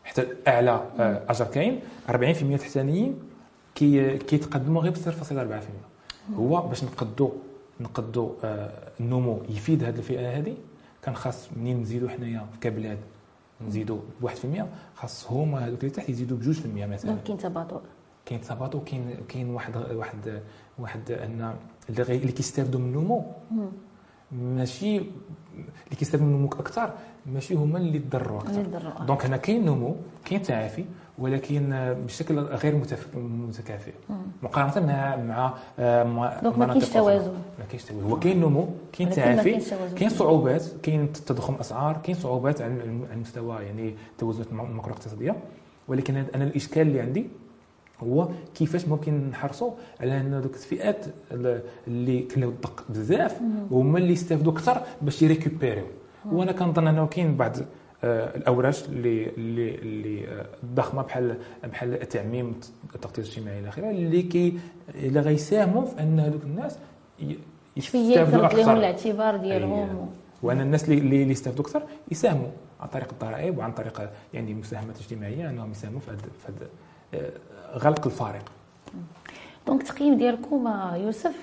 حتى 0.03 0.27
اعلى 0.47 0.71
آه، 0.99 1.21
اجر 1.29 1.45
كاين 1.45 1.79
40% 2.09 2.13
التحتانيين 2.13 3.19
كي 3.75 4.17
كيتقدموا 4.17 4.81
غير 4.81 4.91
ب 4.91 4.95
0.4% 4.95 6.37
هو 6.37 6.61
باش 6.61 6.83
نقدو 6.83 7.31
نقدو 7.79 8.33
آه، 8.43 8.91
النمو 8.99 9.41
يفيد 9.49 9.83
هذه 9.83 9.97
الفئة 9.97 10.37
هذه 10.37 10.55
كان 11.01 11.15
خاص 11.15 11.47
منين 11.57 11.81
نزيدوا 11.81 12.09
حنايا 12.09 12.45
كبلاد 12.61 12.97
نزيدوا 13.67 13.99
ب 14.21 14.27
1% 14.27 14.31
خاص 14.95 15.31
هما 15.31 15.65
هذوك 15.67 15.79
اللي 15.79 15.89
تحت 15.89 16.09
يزيدوا 16.09 16.37
ب 16.37 16.41
2% 16.41 16.47
مثلا. 16.87 17.15
كاين 17.25 17.37
تباطؤ. 17.37 17.79
كاين 18.25 18.41
تباطؤ 18.41 18.83
كاين 18.83 19.15
كاين 19.29 19.49
واحد 19.49 19.77
واحد 19.91 20.41
واحد 20.79 21.11
أن 21.11 21.55
اللي 21.89 22.31
كيستافدوا 22.31 22.79
من 22.79 22.85
النمو 22.87 23.25
ماشي 24.31 24.97
اللي 24.97 25.95
كيستافدوا 25.99 26.27
من 26.27 26.33
النمو 26.33 26.47
أكثر 26.47 26.93
ماشي 27.25 27.55
هما 27.55 27.77
اللي 27.77 27.99
تضروا 27.99 28.41
أكثر. 28.41 28.61
donc 29.05 29.25
هنا 29.25 29.37
كاين 29.37 29.65
نمو 29.65 29.95
كاين 30.25 30.41
تعافي. 30.41 30.85
ولكن 31.17 31.95
بشكل 32.05 32.39
غير 32.39 32.75
متكافئ. 33.21 33.91
مقارنة 34.43 34.85
مع 34.85 35.15
مع 35.23 35.53
آه، 35.79 36.41
donc 36.43 36.57
ما 36.57 36.65
كاينش 36.67 36.89
توازن. 36.89 37.31
ما 37.59 37.65
كاينش 37.69 37.83
توازن. 37.85 38.09
هو 38.09 38.19
كاين 38.19 38.39
نمو 38.39 38.67
كاين 38.93 39.09
تعافي 39.09 39.59
كاين 39.95 40.09
صعوبات 40.09 40.63
كاين 40.83 41.13
تضخم 41.13 41.53
أسعار 41.53 41.97
كاين 42.03 42.17
صعوبات 42.17 42.61
على 42.61 42.73
المستوى 43.13 43.63
يعني 43.63 43.95
التوازنات 44.11 44.47
الماكرو 44.51 44.93
اقتصاديه 44.93 45.35
ولكن 45.87 46.15
أنا 46.35 46.43
الإشكال 46.43 46.87
اللي 46.87 47.01
عندي 47.01 47.27
هو 48.03 48.29
كيفاش 48.55 48.87
ممكن 48.87 49.29
نحرصوا 49.29 49.71
على 50.01 50.17
أن 50.21 50.41
دوك 50.41 50.53
الفئات 50.53 51.05
اللي 51.87 52.21
كلاو 52.21 52.49
الدق 52.49 52.83
بزاف 52.89 53.41
وهما 53.71 53.97
اللي 53.97 54.13
يستافدوا 54.13 54.51
أكثر 54.51 54.81
باش 55.01 55.21
ي 55.21 55.26
récupérer 55.26 55.70
يو. 55.70 55.85
وأنا 56.31 56.51
كنظن 56.51 56.87
أنه 56.87 57.05
كاين 57.07 57.37
بعض 57.37 57.55
الاوراش 58.03 58.85
اللي 58.85 59.29
اللي 59.29 59.75
اللي 59.75 60.27
آه، 60.27 60.45
ضخمة 60.65 61.01
بحال 61.01 61.37
بحال 61.63 62.01
التعميم 62.01 62.59
التغطية 62.95 63.21
الاجتماعية 63.21 63.59
إلى 63.59 63.69
آخره 63.69 63.89
اللي 63.89 64.21
كي 64.21 64.59
اللي 64.95 65.19
غيساهموا 65.19 65.85
في 65.85 65.99
أن 65.99 66.19
هذوك 66.19 66.43
الناس 66.43 66.77
يستافدوا 67.77 68.45
أكثر. 68.45 68.57
لهم 68.57 68.77
الاعتبار 68.77 69.37
ديالهم؟ 69.37 70.09
وأن 70.43 70.61
الناس 70.61 70.89
اللي 70.89 70.97
اللي 70.97 71.31
يستافدوا 71.31 71.65
أكثر 71.65 71.83
يساهموا 72.11 72.49
عن 72.81 72.87
طريق 72.87 73.07
الضرائب 73.11 73.57
وعن 73.57 73.71
طريق 73.71 74.09
يعني 74.33 74.53
مساهمات 74.53 74.97
اجتماعية 74.97 75.49
أنهم 75.49 75.71
يساهموا 75.71 75.99
في 75.99 76.11
هذا 76.11 76.67
آه، 77.13 77.31
غلق 77.77 78.05
الفارق. 78.05 78.43
donc 79.67 79.81
التقييم 79.81 80.17
ديالكم 80.17 80.67
يوسف 80.95 81.35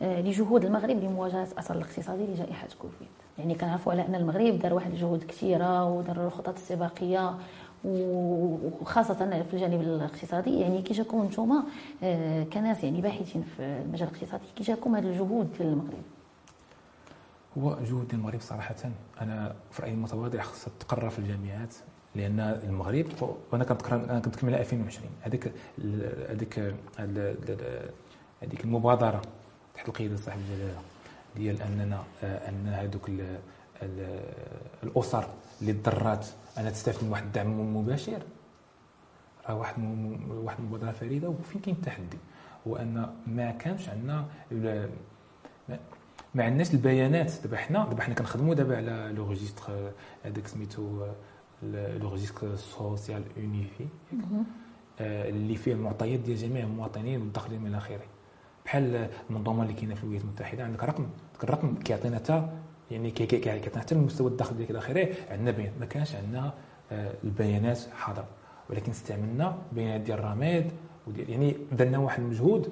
لجهود 0.00 0.64
المغرب 0.64 1.04
لمواجهة 1.04 1.48
الاثر 1.52 1.74
الاقتصادي 1.76 2.22
لجائحة 2.26 2.68
كوفيد. 2.78 3.08
يعني 3.38 3.54
كنعرفوا 3.54 3.92
على 3.92 4.06
ان 4.06 4.14
المغرب 4.14 4.58
دار 4.58 4.74
واحد 4.74 4.90
الجهود 4.90 5.24
كثيرة 5.24 5.84
ودار 5.84 6.26
الخطط 6.26 6.54
السباقية 6.54 7.34
وخاصة 7.84 9.14
في 9.50 9.54
الجانب 9.54 9.80
الاقتصادي. 9.80 10.60
يعني 10.60 10.82
كي 10.82 10.94
جاكم 10.94 11.24
نتوما 11.24 11.64
آه، 12.02 12.44
كناس 12.44 12.84
يعني 12.84 13.00
باحثين 13.00 13.44
في 13.56 13.62
المجال 13.62 14.08
الاقتصادي 14.08 14.44
كي 14.56 14.64
جاكم 14.64 14.96
هذه 14.96 15.04
الجهود 15.04 15.52
ديال 15.58 15.68
المغرب؟ 15.68 16.02
هو 17.58 17.76
جهود 17.84 18.14
المغرب 18.14 18.40
صراحة 18.40 18.76
أنا 19.20 19.54
في 19.70 19.82
رأيي 19.82 19.94
المتواضع 19.94 20.42
خصها 20.42 20.72
تقرر 20.80 21.10
في 21.10 21.18
الجامعات 21.18 21.74
لأن 22.14 22.40
المغرب 22.40 23.06
وأنا 23.52 23.64
كنت 23.64 23.92
أنا 23.92 24.20
كنت 24.20 24.44
على 24.44 24.60
2020 24.60 25.10
هذيك 25.22 25.52
هذيك 26.28 26.74
هذيك 28.42 28.64
المبادرة 28.64 29.22
تحت 29.74 29.88
القيادة 29.88 30.16
صاحب 30.16 30.38
الجلالة. 30.38 30.80
ديال 31.36 31.62
أننا 31.62 32.02
آه، 32.22 32.48
أن 32.48 32.66
هذوك 32.68 33.10
الأسر 34.82 35.28
اللي 35.60 35.72
تضرات 35.72 36.26
انها 36.58 36.70
تستافد 36.70 37.04
من 37.04 37.10
واحد 37.10 37.24
الدعم 37.24 37.76
مباشر. 37.76 38.22
راه 39.48 39.54
واحد 39.54 39.74
واحد 40.30 40.58
المبادرة 40.58 40.90
فريدة 40.90 41.28
وفين 41.28 41.60
كاين 41.60 41.76
التحدي؟ 41.76 42.18
هو 42.66 42.76
أن 42.76 43.14
ما 43.26 43.50
كانش 43.50 43.88
عندنا 43.88 44.24
ما 46.34 46.44
عندناش 46.44 46.74
البيانات. 46.74 47.32
دابا 47.44 47.56
حنا 47.56 47.84
دابا 47.88 48.02
حنا 48.02 48.14
كنخدموا 48.14 48.54
دابا 48.54 48.76
على 48.76 49.12
لو 49.16 49.28
ريجستر 49.28 49.92
هذاك 50.24 50.46
سميتو 50.46 51.06
le 51.62 52.08
registre 52.10 52.56
social 52.56 53.22
unifié 53.36 53.86
اللي 55.00 55.56
فيه 55.56 55.72
المعطيات 55.72 56.20
ديال 56.20 56.36
جميع 56.36 56.64
المواطنين 56.64 57.20
والداخلين 57.20 57.62
من 57.62 57.74
اخره 57.74 58.00
بحال 58.68 59.08
المنظومة 59.30 59.62
اللي 59.62 59.74
كاينة 59.74 59.94
في 59.94 60.02
الولايات 60.02 60.24
المتحدة 60.24 60.64
عندك 60.64 60.84
رقم 60.84 61.06
الرقم 61.44 61.74
كيعطينا 61.74 62.16
حتى 62.16 62.48
يعني 62.90 63.10
كيعطينا 63.10 63.80
حتى 63.80 63.94
المستوى 63.94 64.30
الدخل 64.30 64.56
ديالك 64.56 64.70
إلى 64.70 64.78
آخره 64.78 65.08
عندنا 65.30 65.50
بيان 65.50 65.72
ما 65.80 65.86
كانش 65.86 66.14
عندنا 66.14 66.52
آه، 66.92 67.12
البيانات 67.24 67.78
حاضرة. 67.96 68.24
ولكن 68.70 68.90
استعملنا 68.90 69.58
بيانات 69.72 70.00
ديال 70.00 70.18
الراميد 70.18 70.70
يعني 71.28 71.56
درنا 71.72 71.98
واحد 71.98 72.22
المجهود 72.22 72.68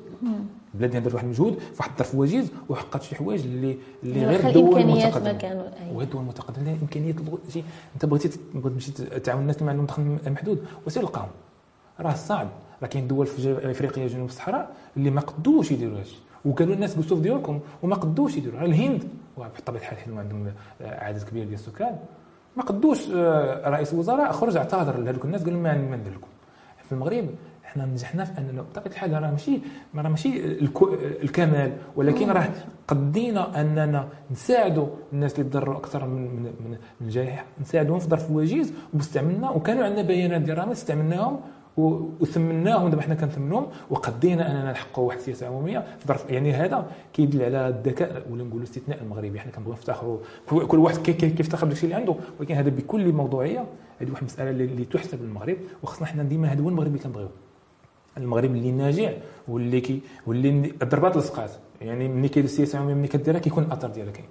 البلاد 0.74 0.90
دارت 1.02 1.14
واحد 1.14 1.24
المجهود 1.24 1.58
في 1.58 1.76
واحد 1.78 1.90
الظرف 1.90 2.14
وجيز 2.14 2.52
وحققت 2.68 3.02
شي 3.02 3.14
حوايج 3.16 3.44
اللي 3.44 3.78
اللي 4.02 4.26
غير 4.26 4.48
الدول 4.48 4.80
المتقدمة. 4.80 5.72
وهاد 5.92 6.06
الدول 6.06 6.20
المتقدمة 6.22 6.76
إمكانيات 6.82 7.16
شي 7.48 7.62
أنت 7.94 8.06
بغيتي 8.06 8.28
تمشي 8.62 8.92
تعاون 8.92 9.40
الناس 9.42 9.56
اللي 9.56 9.64
ما 9.64 9.70
عندهم 9.70 9.86
دخل 9.86 10.32
محدود 10.32 10.64
وسير 10.86 11.02
لقاهم 11.02 11.28
راه 12.00 12.14
صعب. 12.14 12.48
راه 12.82 12.88
كاين 12.88 13.08
دول 13.08 13.26
في 13.26 13.70
افريقيا 13.70 14.06
جنوب 14.06 14.28
الصحراء 14.28 14.70
اللي 14.96 15.10
ما 15.10 15.20
قدوش 15.20 15.70
يديروا 15.72 15.98
هادشي. 15.98 16.16
وقالوا 16.44 16.74
الناس 16.74 16.94
بوستوف 16.94 17.20
ديالكم 17.20 17.60
وما 17.82 17.96
قدوش 17.96 18.36
يديروا 18.36 18.60
الهند 18.60 19.04
بطبيعة 19.38 19.80
الحال 19.80 19.98
حنا 19.98 20.20
عندهم 20.20 20.52
عدد 20.80 21.22
كبير 21.22 21.44
ديال 21.44 21.54
السكان. 21.54 21.98
ما 22.56 22.62
قدوش 22.62 23.10
آه، 23.14 23.70
رئيس 23.70 23.92
الوزراء 23.94 24.32
خرج 24.32 24.56
اعتذر 24.56 24.98
لهذوك 24.98 25.24
الناس 25.24 25.44
قال 25.44 25.52
لهم 25.52 25.62
ما 25.62 25.96
ندير 25.96 26.12
لكم 26.12 26.26
في 26.86 26.92
المغرب 26.92 27.28
حنا 27.64 27.86
نجحنا 27.86 28.24
في 28.24 28.38
اننا 28.38 28.62
بطبيعة 28.62 28.86
الحال 28.92 29.12
راه 29.22 29.30
ماشي 29.30 29.60
راه 29.94 30.08
ماشي 30.08 30.58
الكمال 31.22 31.72
ولكن 31.96 32.30
راه 32.30 32.48
قدينا 32.88 33.60
أننا 33.60 34.08
نساعدوا 34.30 34.86
الناس 35.12 35.38
اللي 35.38 35.50
تضرروا 35.50 35.76
أكثر 35.76 36.06
من 36.06 36.22
من 36.22 36.42
من 36.42 36.76
الجائحة 37.00 37.44
نساعدوهم 37.60 37.98
في 37.98 38.08
ظرف 38.08 38.30
وجيز 38.30 38.72
واستعملنا. 38.94 39.50
وكانوا 39.50 39.84
عندنا 39.84 40.02
بيانات 40.02 40.40
ديال 40.40 40.56
الرامات 40.56 40.76
استعملناهم 40.76 41.40
وثمناهم 41.76 42.90
دابا 42.90 43.02
حنا 43.02 43.14
كنثمنوهم 43.14 43.66
وقدينا 43.90 44.50
أننا 44.50 44.72
نحققوا 44.72 45.06
واحد 45.06 45.18
السياسة 45.18 45.46
عمومية. 45.46 45.78
في 45.98 46.08
ظرف 46.08 46.30
يعني 46.30 46.52
هذا 46.52 46.90
كيدل 47.12 47.42
على 47.42 47.68
الذكاء 47.68 48.26
ولا 48.30 48.44
نقولوا 48.44 48.58
الاستثناء 48.58 49.02
المغربي. 49.02 49.40
حنا 49.40 49.52
كنبغيو 49.52 49.74
نفتخروا 49.74 50.18
كل 50.48 50.78
واحد 50.78 50.96
كيفتخر 51.10 51.66
بداكشي 51.66 51.84
اللي 51.84 51.94
عنده. 51.94 52.14
ولكن 52.40 52.54
هذا 52.54 52.70
بكل 52.70 53.12
موضوعية 53.12 53.64
هذه 54.00 54.10
واحد 54.10 54.22
المسألة 54.22 54.50
اللي 54.50 54.84
تحسب 54.84 55.22
للمغرب 55.22 55.56
وخصنا 55.82 56.06
حنا 56.06 56.22
ديما 56.22 56.52
هذا 56.52 56.62
هو 56.62 56.68
المغرب 56.68 56.88
اللي 56.88 56.98
كنبغيو. 56.98 57.28
المغرب 58.18 58.50
اللي 58.50 58.72
ناجع 58.72 59.12
واللي 59.48 59.80
كي 59.80 60.00
واللي 60.26 60.72
الضربات 60.82 61.16
لصقات. 61.16 61.50
يعني 61.80 62.08
ملي 62.08 62.28
كاين 62.28 62.44
السياسة 62.44 62.76
العمومية 62.76 62.94
ملي 62.94 63.08
كديرها 63.08 63.38
كيكون 63.38 63.64
الاثر 63.64 63.88
ديالها 63.88 64.12
كاين. 64.12 64.28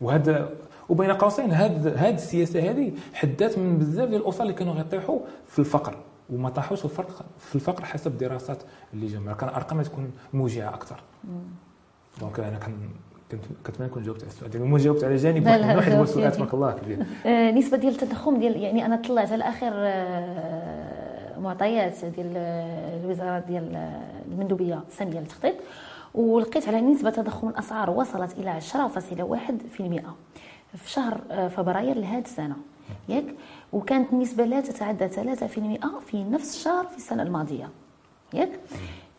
وهذا 0.00 0.50
وبين 0.88 1.12
قوسين 1.12 1.50
هاد 1.50 1.86
هاد 1.86 2.14
السياسة 2.14 2.70
هذه 2.70 2.92
حدات 3.14 3.58
من 3.58 3.78
بزاف 3.78 4.08
ديال 4.08 4.22
الأسر 4.22 4.42
اللي 4.42 4.54
كانوا 4.54 4.74
غيطيحوا 4.74 5.18
في 5.46 5.58
الفقر. 5.58 5.96
وما 6.30 6.48
طاحوش 6.48 6.84
الفرق 6.84 7.24
في 7.38 7.54
الفقر 7.54 7.84
حسب 7.84 8.12
الدراسات 8.12 8.62
اللي 8.94 9.06
جمع 9.06 9.32
كان 9.32 9.48
أرقام 9.48 9.82
تكون 9.82 10.12
موجعة 10.32 10.74
أكثر. 10.74 11.00
donc 12.20 12.40
أنا 12.40 12.58
كان 12.58 12.74
كنت 13.30 13.40
كنتمنى 13.66 13.88
نكون 13.90 14.02
جاوبت 14.02 14.22
على 14.22 14.30
السؤال. 14.30 14.50
ديالك 14.50 14.66
ما 14.66 14.78
جاوبت 14.78 15.04
على 15.04 15.16
جانب 15.16 15.46
واحد 15.46 15.92
هو 15.92 16.02
السؤال 16.02 16.32
تبارك 16.32 16.54
الله 16.54 16.72
كبير. 16.72 17.06
آه 17.26 17.50
نسبة 17.50 17.76
ديال 17.76 17.92
التضخم 17.92 18.38
ديال 18.38 18.56
يعني 18.56 18.86
أنا 18.86 18.96
طلعت 18.96 19.32
على 19.32 19.44
اخر 19.44 19.72
آه 19.72 21.38
معطيات 21.38 22.04
ديال 22.04 22.32
آه، 22.36 23.00
الوزارة 23.04 23.38
ديال 23.38 23.92
المندوبية 24.28 24.80
الساميه 24.88 25.20
للتخطيط 25.20 25.54
ولقيت 26.14 26.68
على 26.68 26.80
نسبة 26.80 27.10
تضخم 27.10 27.48
الأسعار 27.48 27.90
وصلت 27.90 28.38
إلى 28.38 28.60
10.1% 28.60 30.02
في 30.76 30.90
شهر 30.90 31.20
فبراير 31.56 31.96
لهذه 31.98 32.24
السنة. 32.24 32.56
ياك؟ 33.08 33.24
وكانت 33.72 34.12
النسبة 34.12 34.44
لا 34.44 34.60
تتعدى 34.60 35.08
3% 35.08 35.10
في 36.06 36.24
نفس 36.30 36.56
الشهر 36.56 36.84
في 36.86 36.96
السنة 36.96 37.22
الماضية. 37.22 37.68
ياك؟ 38.34 38.50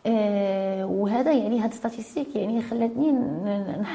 آه 0.06 0.86
وهذا 0.86 1.32
يعني 1.32 1.60
هذا 1.60 1.74
ستاتيستيك 1.74 2.36
يعني 2.36 2.62
خلاتني 2.62 3.12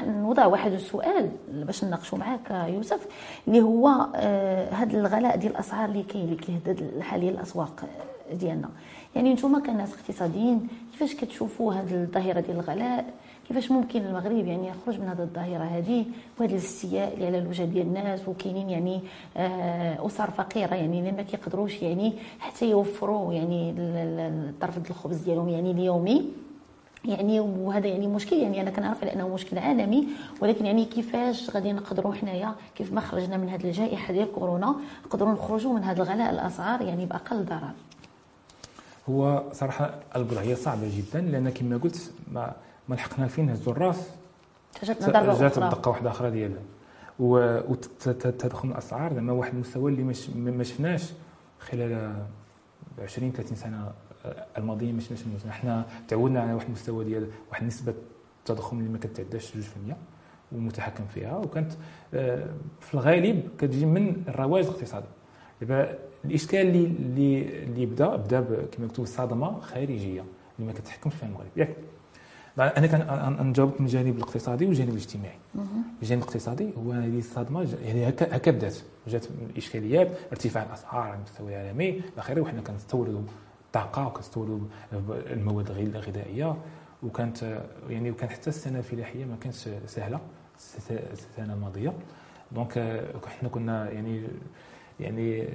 نوضع 0.08 0.46
واحد 0.46 0.72
السؤال 0.72 1.32
باش 1.54 1.84
نناقشوا 1.84 2.18
معاك 2.18 2.70
يوسف 2.74 3.08
اللي 3.48 3.62
هو 3.62 4.08
آه 4.16 4.70
هذا 4.70 4.98
الغلاء 5.00 5.38
ديال 5.38 5.52
الأسعار 5.52 5.90
اللي 5.90 6.04
كاين 6.04 6.24
اللي 6.26 6.36
كيهدد 6.36 7.00
حاليا 7.02 7.30
الأسواق 7.32 7.84
ديالنا. 8.34 8.70
يعني 9.16 9.34
نتوما 9.34 9.60
كناس 9.60 9.94
اقتصاديين 9.94 10.68
كيفاش 10.92 11.16
كتشوفوا 11.16 11.74
هذه 11.74 11.94
الظاهرة 12.04 12.40
ديال 12.40 12.56
الغلاء؟ 12.56 13.06
كيفاش 13.48 13.72
ممكن 13.72 14.06
المغرب 14.06 14.48
يعني 14.48 14.68
يخرج 14.68 15.00
من 15.00 15.08
هذه 15.08 15.22
الظاهرة 15.22 15.64
هذه 15.64 16.06
وهذا 16.40 16.52
الاستياء 16.52 17.14
اللي 17.14 17.26
على 17.28 17.38
الوجه 17.38 17.64
ديال 17.64 17.88
الناس 17.88 18.28
وكاينين 18.28 18.70
يعني 18.70 19.02
آه، 19.38 20.06
أسر 20.06 20.32
فقيرة 20.32 20.76
يعني 20.76 21.00
اللي 21.00 21.12
ما 21.12 21.22
كيقدروش 21.22 21.82
يعني 21.82 22.14
حتى 22.40 22.70
يوفروا 22.70 23.34
يعني 23.34 23.74
الطرف 23.78 24.90
الخبز 24.90 25.18
ديالهم 25.18 25.50
يعني 25.50 25.72
اليومي. 25.72 26.32
يعني 27.06 27.40
وهذا 27.40 27.88
يعني 27.88 28.08
مشكل 28.08 28.36
يعني 28.36 28.62
أنا 28.62 28.70
كنعرف 28.70 29.02
على 29.04 29.14
أنه 29.14 29.28
مشكل 29.28 29.58
عالمي 29.58 30.08
ولكن 30.42 30.66
يعني 30.66 30.86
كيفاش 30.86 31.50
غادي 31.50 31.74
نقدروا 31.74 32.14
حنايا 32.14 32.56
كيف 32.76 32.94
ما 32.94 33.02
خرجنا 33.02 33.38
من 33.38 33.50
هذه 33.50 33.64
الجائحة 33.64 34.14
ديال 34.14 34.32
كورونا 34.32 34.76
نقدروا 35.06 35.34
نخرجوا 35.34 35.74
من 35.74 35.84
هذا 35.84 36.04
الغلاء 36.04 36.30
الاسعار 36.30 36.82
يعني 36.82 37.06
بأقل 37.06 37.46
ضرر. 37.46 37.72
هو 39.10 39.44
صراحة 39.52 39.96
الوضعيه 40.16 40.56
صعبة 40.56 40.92
جدا 40.98 41.22
لأن 41.22 41.50
كما 41.50 41.78
قلت 41.78 42.12
ما 42.32 42.54
ما 42.90 42.96
لحقنا 42.96 43.28
فين 43.28 43.50
هزوا 43.50 43.74
الراس 43.74 44.10
جاتنا 44.84 45.08
ضربه 45.08 45.40
جات 45.40 45.60
دقه 45.60 45.90
واحدة 45.90 46.10
أخرى 46.10 46.32
ديالها 46.32 46.62
وتدخل 47.20 48.70
الأسعار. 48.70 49.14
زعما 49.14 49.34
واحد 49.34 49.54
المستوى 49.54 49.92
اللي 49.92 50.04
ما 50.36 50.64
شفناش 50.64 51.14
خلال 51.60 52.14
20 53.00 53.32
30 53.32 53.56
سنة 53.56 53.92
الماضية 54.58 54.92
ما 54.92 55.00
شفناش 55.00 55.24
حنا 55.50 55.86
تعودنا 56.08 56.42
على 56.42 56.54
واحد 56.54 56.66
المستوى 56.66 57.06
ديال 57.06 57.28
واحد 57.50 57.64
نسبة 57.66 57.94
التضخم 58.40 58.80
اللي 58.80 58.90
ما 58.90 58.98
كتعداش 58.98 59.52
2% 59.52 59.58
ومتحكم 60.52 61.06
فيها. 61.06 61.38
وكانت 61.38 61.72
آه، 62.14 62.48
في 62.80 62.94
الغالب 62.94 63.50
كتجي 63.58 63.86
من 63.86 64.24
الرواج 64.28 64.66
الاقتصادي. 64.66 65.06
دابا 65.62 65.98
الإشكال 66.26 66.60
اللي 66.60 66.86
اللي 66.86 67.64
اللي 67.64 67.86
بدا 67.86 68.16
بدا 68.16 68.42
كما 68.72 68.88
قلت 68.88 69.02
صدمه 69.02 69.60
خارجية 69.60 70.24
اللي 70.60 70.68
ما 70.68 70.74
كتحكمش 70.74 71.14
فيها 71.14 71.28
المغرب. 71.30 71.48
ياك. 71.58 71.76
أنا 72.60 72.88
كان 72.88 73.48
نجاوبك 73.50 73.82
من 73.82 73.86
الجانب 73.86 74.18
الاقتصادي 74.18 74.66
والجانب 74.66 74.90
الاجتماعي. 74.90 75.38
الجانب 76.02 76.22
الاقتصادي 76.22 76.70
هو 76.78 76.92
هذه 76.92 77.20
الصدمة 77.20 77.68
يعني 77.84 78.10
هكا 78.10 78.36
هكا 78.36 78.52
بدات. 78.52 78.76
جات 79.08 79.26
الإشكاليات 79.50 80.08
ارتفاع 80.32 80.64
الأسعار 80.64 81.02
على 81.02 81.16
المستوى 81.16 81.50
العالمي 81.50 81.90
إلى 81.90 82.02
آخره 82.18 82.42
وحنا 82.42 82.62
كنستوردوا 82.62 83.22
الطاقه 83.66 84.08
وكنستوردوا 84.08 84.60
المواد 85.08 85.70
الغذائية. 85.70 86.58
وكانت 87.04 87.62
يعني 87.90 88.12
وكان 88.12 88.30
حتى 88.30 88.50
السنة 88.50 88.80
الفلاحية 88.80 89.26
ما 89.26 89.36
كانتش 89.42 89.70
سهلة 89.86 90.20
السنة 90.90 91.54
الماضية. 91.54 91.94
دونك 92.52 93.04
حنا 93.40 93.50
كنا 93.50 93.92
يعني 93.92 94.24
يعني 95.00 95.48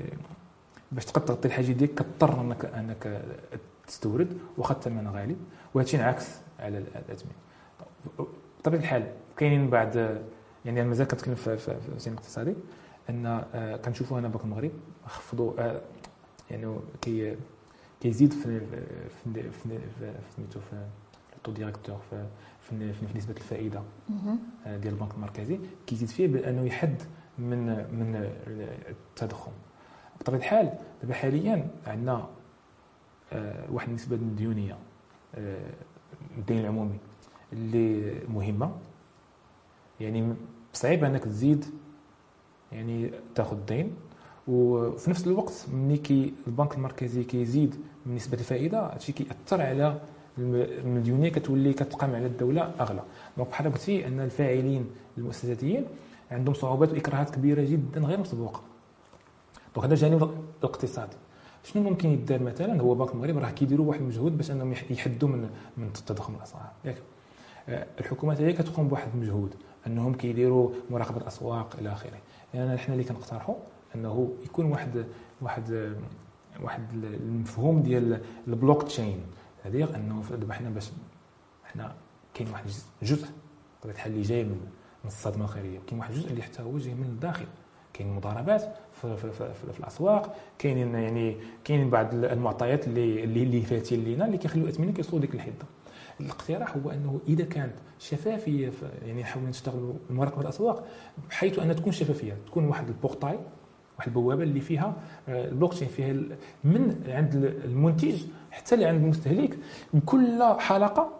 باش 0.92 1.04
تقدر 1.04 1.26
تغطي 1.26 1.48
الحاجة 1.48 1.72
ديالك 1.72 1.94
كضطر 1.94 2.40
انك 2.40 2.64
إنك 2.64 3.22
تستورد 3.86 4.38
واخا 4.56 4.74
الثمن 4.74 5.08
غالي. 5.08 5.36
وهذا 5.74 5.86
الشيء 5.86 6.00
انعكس 6.00 6.28
على 6.58 6.78
الازمه 6.78 7.30
بطبيعة 8.58 8.80
الحال 8.80 9.12
كاينين 9.36 9.70
بعض 9.70 9.96
يعني 9.96 10.80
أنا 10.80 10.88
مازال 10.88 11.08
كنتكلم 11.08 11.34
في 11.34 11.56
في 11.56 11.78
الزين 11.96 12.12
الاقتصادي 12.12 12.54
أن 13.10 13.26
آه، 13.54 13.76
كنشوفوا 13.76 14.18
هنا 14.18 14.28
بنك 14.28 14.44
المغرب 14.44 14.70
خفضوا 15.06 15.52
آه، 15.58 15.80
يعني 16.50 16.76
كي 17.00 17.36
كيزيد 18.00 18.32
في 18.32 18.60
في 19.24 19.50
في 19.50 19.80
سميتو 20.36 20.60
في 20.60 20.86
ال 21.36 21.39
taux 21.39 21.52
directeur 21.52 21.98
في 22.10 22.26
في, 22.60 22.92
في 22.92 23.18
نسبة 23.18 23.34
الفائدة 23.36 23.82
آه، 24.66 24.76
ديال 24.76 24.94
البنك 24.94 25.14
المركزي 25.14 25.60
كيزيد 25.86 26.08
فيه 26.08 26.26
بأنه 26.26 26.64
يحد 26.64 27.02
من 27.38 27.66
من 27.94 28.30
التضخم. 28.88 29.52
بطبيعة 30.20 30.38
الحال 30.40 30.72
دابا 31.02 31.14
حاليا 31.14 31.68
عندنا 31.86 32.28
واحد 33.70 33.88
النسبة 33.88 34.16
د 34.16 34.23
المديونية 34.23 34.76
الدين 36.38 36.58
العمومي 36.58 36.98
اللي 37.52 38.14
مهمة. 38.28 38.72
يعني 40.00 40.34
صعيب 40.72 41.04
أنك 41.04 41.24
تزيد 41.24 41.64
يعني 42.72 43.10
تاخذ 43.34 43.56
دين. 43.66 43.92
وفي 44.48 45.10
نفس 45.10 45.26
الوقت 45.26 45.66
ملي 45.72 45.96
كي 45.96 46.34
البنك 46.46 46.74
المركزي 46.74 47.24
كيزيد 47.24 47.74
من 48.06 48.14
نسبه 48.14 48.38
الفائده 48.38 48.86
هادشي 48.86 49.12
كيأثر 49.12 49.62
على 49.62 50.00
المديونيه 50.38 51.28
كتولي 51.28 51.72
كتقام 51.72 52.14
على 52.14 52.26
الدولة 52.26 52.62
أغلى. 52.80 53.02
donc 53.36 53.48
بحال 53.48 53.72
قلتي 53.72 54.06
أن 54.06 54.20
الفاعلين 54.20 54.90
المؤسساتيين 55.18 55.86
عندهم 56.30 56.54
صعوبات 56.54 56.92
وإكراهات 56.92 57.30
كبيرة 57.30 57.62
جدا 57.62 58.00
غير 58.00 58.20
مسبوقة. 58.20 58.60
donc 59.74 59.84
هذا 59.84 59.94
الجانب 59.94 60.30
الاقتصادي. 60.60 61.16
شنو 61.68 61.82
ممكن 61.82 62.08
يدار 62.08 62.42
مثلا؟ 62.42 62.80
هو 62.82 62.94
بنك 62.94 63.12
المغرب 63.12 63.38
راه 63.38 63.50
كيديروا 63.50 63.86
واحد 63.86 64.00
المجهود 64.00 64.36
باش 64.36 64.50
أنهم 64.50 64.72
يحدوا 64.90 65.28
من 65.28 65.50
من 65.76 65.92
تضخم 65.92 66.34
الأسعار. 66.34 66.70
ياك. 66.84 67.02
آه، 67.68 67.86
الحكومات 68.00 68.40
هي 68.40 68.52
كتقوم 68.52 68.88
بواحد 68.88 69.08
المجهود 69.14 69.54
أنهم 69.86 70.14
كيديروا 70.14 70.70
مراقبة 70.90 71.16
الأسواق 71.16 71.76
إلى 71.80 71.92
آخره. 71.92 72.18
يعني 72.54 72.74
إحنا 72.74 72.94
اللي 72.94 73.04
كنقترحوا 73.04 73.54
أنه 73.94 74.32
يكون 74.44 74.64
واحد 74.64 75.06
واحد 75.42 75.94
واحد 76.60 76.82
المفهوم 77.04 77.82
ديال 77.82 78.20
البلوك 78.48 78.82
تشين. 78.82 79.20
هذه 79.64 79.96
أنه 79.96 80.22
دابا 80.30 80.54
حنا 80.54 80.70
باش 80.70 80.90
حنا 81.64 81.94
كاين 82.34 82.50
واحد 82.50 82.64
الجزء 83.02 83.26
بطبيعه 83.80 83.94
الحال 83.94 84.12
اللي 84.12 84.22
جاي 84.22 84.44
من 84.44 84.60
الصدمة 85.04 85.44
الخارجيه 85.44 85.78
كاين 85.86 85.98
واحد 86.00 86.12
الجزء 86.12 86.30
اللي 86.30 86.42
حتى 86.42 86.62
هو 86.62 86.78
جاي 86.78 86.94
من 86.94 87.04
الداخل. 87.04 87.46
كاين 87.98 88.12
مضاربات 88.12 88.62
في, 88.92 89.16
في, 89.16 89.30
في, 89.30 89.54
في, 89.54 89.72
في 89.72 89.80
الأسواق 89.80 90.36
كاينين 90.58 90.94
يعني 90.94 91.36
كاينين 91.64 91.90
بعض 91.90 92.14
المعطيات 92.14 92.86
اللي 92.86 93.24
اللي, 93.24 93.62
فاتين 93.62 94.04
لينا 94.04 94.26
اللي 94.26 94.38
كيخليو 94.38 94.64
الاثمنه 94.64 94.92
كيوصلوا 94.92 95.20
ديك 95.20 95.34
الحدة. 95.34 95.66
الاقتراح 96.20 96.76
هو 96.76 96.90
أنه 96.90 97.20
إذا 97.28 97.44
كانت 97.44 97.74
شفافية 97.98 98.72
يعني 99.06 99.22
نحاولوا 99.22 99.48
نشتغلوا 99.48 99.94
مراقبه 100.10 100.42
الأسواق 100.42 100.86
بحيث 101.30 101.58
أن 101.58 101.76
تكون 101.76 101.92
شفافية 101.92 102.36
تكون 102.46 102.64
واحد 102.64 102.88
ال 102.88 102.94
portail 102.94 103.38
واحد 103.98 104.08
البوابة 104.08 104.42
اللي 104.42 104.60
فيها 104.60 104.94
آه، 105.28 105.48
البلوك 105.48 105.74
تشين 105.74 105.88
فيها 105.88 106.14
من 106.64 107.04
عند 107.08 107.34
المنتج 107.64 108.22
حتى 108.50 108.76
لعند 108.76 109.02
المستهلك 109.02 109.58
كل 110.06 110.42
حلقة 110.58 111.17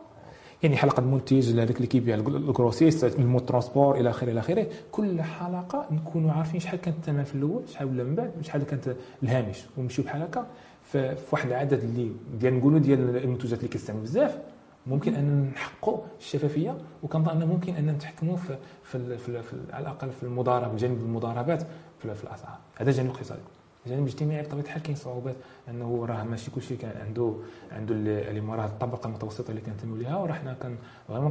يعني 0.63 0.77
حلقة 0.77 1.01
المنتج 1.01 1.61
هذاك 1.61 1.77
اللي 1.77 1.87
كيبيع 1.87 2.15
ال 2.15 2.25
grossiste 2.25 3.19
ال 3.19 3.22
moyen 3.22 3.39
transport 3.39 4.01
إلى 4.01 4.11
آخره 4.11 4.31
إلى 4.33 4.41
آخره. 4.41 4.67
كل 4.93 5.23
حلقة 5.23 5.87
نكونوا 5.91 6.33
عارفين 6.33 6.61
شحال 6.61 6.81
كانت 6.81 6.97
الثمن 6.97 7.25
في 7.25 7.35
الأول 7.35 7.69
شحال 7.69 7.89
ولا 7.89 8.05
من 8.05 8.15
بعد 8.15 8.31
شحال 8.43 8.63
كانت 8.63 8.97
الهامش. 9.23 9.65
ونمشيو 9.77 10.05
بحال 10.05 10.23
هكا. 10.23 10.47
في 10.93 11.17
واحد 11.33 11.49
العدد 11.49 11.83
اللي 11.85 12.13
ديال 12.41 12.55
نقولوا 12.55 12.79
ديال 12.79 13.17
المنتوجات 13.17 13.59
اللي 13.59 13.69
كيستعملوا 13.69 14.05
بزاف 14.05 14.39
ممكن 14.87 15.15
أن 15.15 15.51
نحققوا 15.55 15.99
الشفافية 16.21 16.77
وكنظن 17.03 17.43
أن 17.43 17.49
ممكن 17.49 17.75
أن 17.75 17.87
نتحكموا 17.87 18.37
في 18.37 18.57
في, 18.83 19.19
في, 19.19 19.43
في 19.43 19.57
على 19.73 19.83
الأقل 19.83 20.11
في 20.11 20.23
المضاربة 20.23 20.77
جانب 20.77 21.01
المضاربات 21.01 21.63
في, 22.03 22.15
في 22.15 22.25
الأسعار. 22.25 22.59
هذا 22.77 22.91
جانب 22.91 23.11
اقتصادي. 23.11 23.41
الجانب 23.89 24.07
الاجتماعي 24.07 24.43
بطبيعه 24.43 24.65
الحال 24.65 24.83
كاين 24.83 24.97
صعوبات 24.97 25.37
أنه 25.69 26.07
راه 26.07 26.25
ماشي 26.25 26.51
كلشي 26.51 26.77
كان 26.77 26.93
عنده 27.07 27.35
عنده 27.73 27.95
اللي 27.95 28.41
راه 28.41 28.67
الطبقة 28.67 29.07
المتوسطة 29.07 29.51
اللي 29.51 29.61
كننتميو 29.61 29.97
ليها 29.97 30.17
وراه 30.17 30.33
حنا 30.33 30.53
كان 30.53 30.77
vraiment 31.09 31.31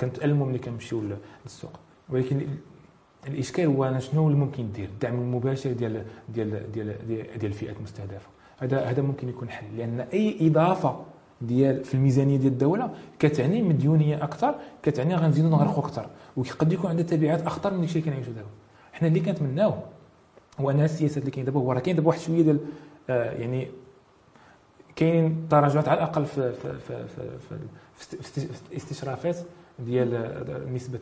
كنتألموا 0.00 0.46
ملي 0.46 0.58
كنمشيو 0.58 1.02
للسوق. 1.44 1.70
ولكن 2.08 2.40
الإشكال 3.28 3.66
هو 3.66 3.98
شنو 3.98 4.26
اللي 4.28 4.38
ممكن 4.38 4.72
دير 4.72 4.88
الدعم 4.88 5.14
المباشر 5.14 5.72
ديال 5.72 6.04
ديال 6.28 6.72
ديال 6.72 7.06
ديال 7.06 7.44
الفئات 7.44 7.76
المستهدفة. 7.76 8.28
هذا 8.58 8.84
هذا 8.84 9.02
ممكن 9.02 9.28
يكون 9.28 9.50
حل 9.50 9.76
لأن 9.76 10.00
أي 10.00 10.48
إضافة 10.48 11.00
ديال 11.40 11.84
في 11.84 11.94
الميزانية 11.94 12.36
ديال 12.36 12.52
الدولة 12.52 12.94
كتعني 13.18 13.62
مديونية 13.62 14.24
أكثر 14.24 14.54
كتعني 14.82 15.14
غنزيدو 15.14 15.48
نغرقوا 15.48 15.78
أكثر 15.78 16.06
وقد 16.36 16.72
يكون 16.72 16.90
عندها 16.90 17.04
تبعات 17.04 17.42
أخطر 17.42 17.74
من 17.74 17.84
الشيء 17.84 18.02
اللي 18.02 18.10
كنعيشوا 18.10 18.32
دابا. 18.32 18.48
حنا 18.92 19.08
اللي 19.08 19.20
كنتمناو 19.20 19.74
هو 20.60 20.70
ان 20.70 20.80
السياسات 20.80 21.18
اللي 21.18 21.30
كاين 21.30 21.44
دابا 21.44 21.60
هو 21.60 21.72
راه 21.72 21.80
كاين 21.80 21.96
دابا 21.96 22.08
واحد 22.08 22.20
شوية 22.20 22.42
ديال 22.42 22.58
آه 23.10 23.30
يعني 23.32 23.68
كاين 24.96 25.48
تراجعات 25.50 25.88
على 25.88 25.98
الأقل 25.98 26.26
في 26.26 26.52
في 26.52 26.78
في 26.78 27.06
في, 27.08 27.36
في, 27.96 28.40
في 28.40 28.76
استشرافات 28.76 29.36
ديال 29.78 30.10
نسبة 30.74 31.00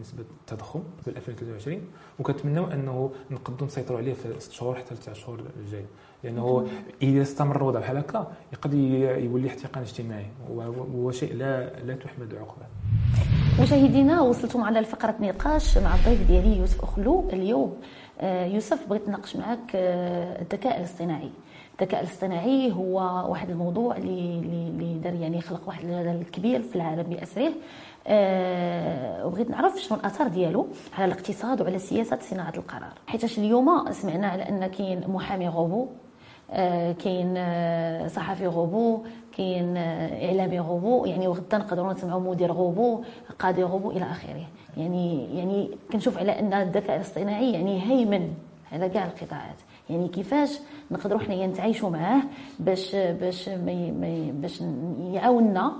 نسبة 0.00 0.24
التضخم 0.40 0.82
في 1.04 1.10
2023 1.10 1.80
وكنتمناو 2.18 2.66
أنه 2.66 3.10
نقدروا 3.30 3.66
نسيطروا 3.66 3.98
عليه 3.98 4.12
في 4.12 4.40
6 4.40 4.52
شهور 4.52 4.74
حتى 4.74 4.94
9 4.94 5.14
شهور 5.14 5.40
الجايه 5.60 5.86
لأنه 6.24 6.66
إذا 7.02 7.22
استمر 7.22 7.56
الوضع 7.56 7.80
بحال 7.80 7.96
هكا 7.96 8.32
يقد 8.52 8.74
يولي 8.74 9.48
احتقان 9.48 9.82
اجتماعي. 9.82 10.26
وهو 10.50 11.10
شيء 11.10 11.34
لا 11.34 11.80
لا 11.80 11.94
تحمد 11.94 12.34
عقباه 12.34 12.66
مشاهدينا 13.62 14.20
وصلتم 14.20 14.62
على 14.62 14.78
الفقرة 14.78 15.14
نقاش 15.20 15.78
مع 15.78 15.94
الضيف 15.94 16.26
ديالي 16.26 16.58
يوسف 16.58 16.82
أخلو 16.82 17.28
اليوم. 17.32 17.76
آه، 17.76 17.76
يوسف 18.22 18.88
بغيت 18.88 19.08
نناقش 19.08 19.36
معك 19.36 19.58
آه، 19.74 20.42
الذكاء 20.42 20.78
الاصطناعي. 20.78 21.30
الذكاء 21.80 22.00
الاصطناعي 22.00 22.72
هو 22.72 22.96
واحد 23.30 23.50
الموضوع 23.50 23.96
اللي 23.96 24.94
دار 25.04 25.14
يعني 25.14 25.40
خلق 25.40 25.60
واحد 25.66 25.84
الجدل 25.84 26.24
كبير 26.32 26.62
في 26.62 26.76
العالم 26.76 27.02
بأسره. 27.02 27.52
أه 28.06 29.26
وبغيت 29.26 29.50
نعرف 29.50 29.76
شنو 29.80 29.98
الأثر 29.98 30.28
ديالو 30.28 30.66
على 30.98 31.04
الاقتصاد 31.04 31.60
وعلى 31.60 31.78
سياسة 31.78 32.18
صناعة 32.20 32.52
القرار. 32.56 32.92
حيت 33.06 33.38
اليوم 33.38 33.92
سمعنا 33.92 34.26
على 34.26 34.48
أن 34.48 34.66
كاين 34.66 35.00
محامي 35.08 35.48
روبو 35.48 35.86
أه 36.50 36.92
كاين 36.92 37.34
آه، 37.36 38.06
صحفي 38.08 38.46
روبو 38.46 39.04
كاين 39.36 39.76
آه، 39.76 40.26
إعلامي 40.26 40.58
روبو 40.58 41.04
يعني 41.04 41.28
وغدا 41.28 41.58
نقدروا 41.58 41.92
نسمعوا 41.92 42.20
مدير 42.20 42.50
روبو 42.50 43.02
قاضي 43.38 43.62
روبو 43.62 43.90
إلى 43.90 44.04
آخره. 44.04 44.46
يعني 44.76 45.36
يعني 45.38 45.70
كنشوف 45.92 46.18
على 46.18 46.38
أن 46.38 46.52
الذكاء 46.52 46.96
الاصطناعي 46.96 47.52
يعني 47.52 47.82
هيمن 47.82 48.34
على 48.72 48.88
كاع 48.88 49.06
القطاعات. 49.06 49.56
يعني 49.90 50.08
كيفاش 50.08 50.58
نقدروا 50.90 51.20
حنايا 51.20 51.46
نتعايشوا 51.46 51.90
معاه 51.90 52.22
باش 52.58 52.96
باش 52.96 53.48
ما 53.48 54.32
باش 54.34 54.60
يعاوننا 55.12 55.72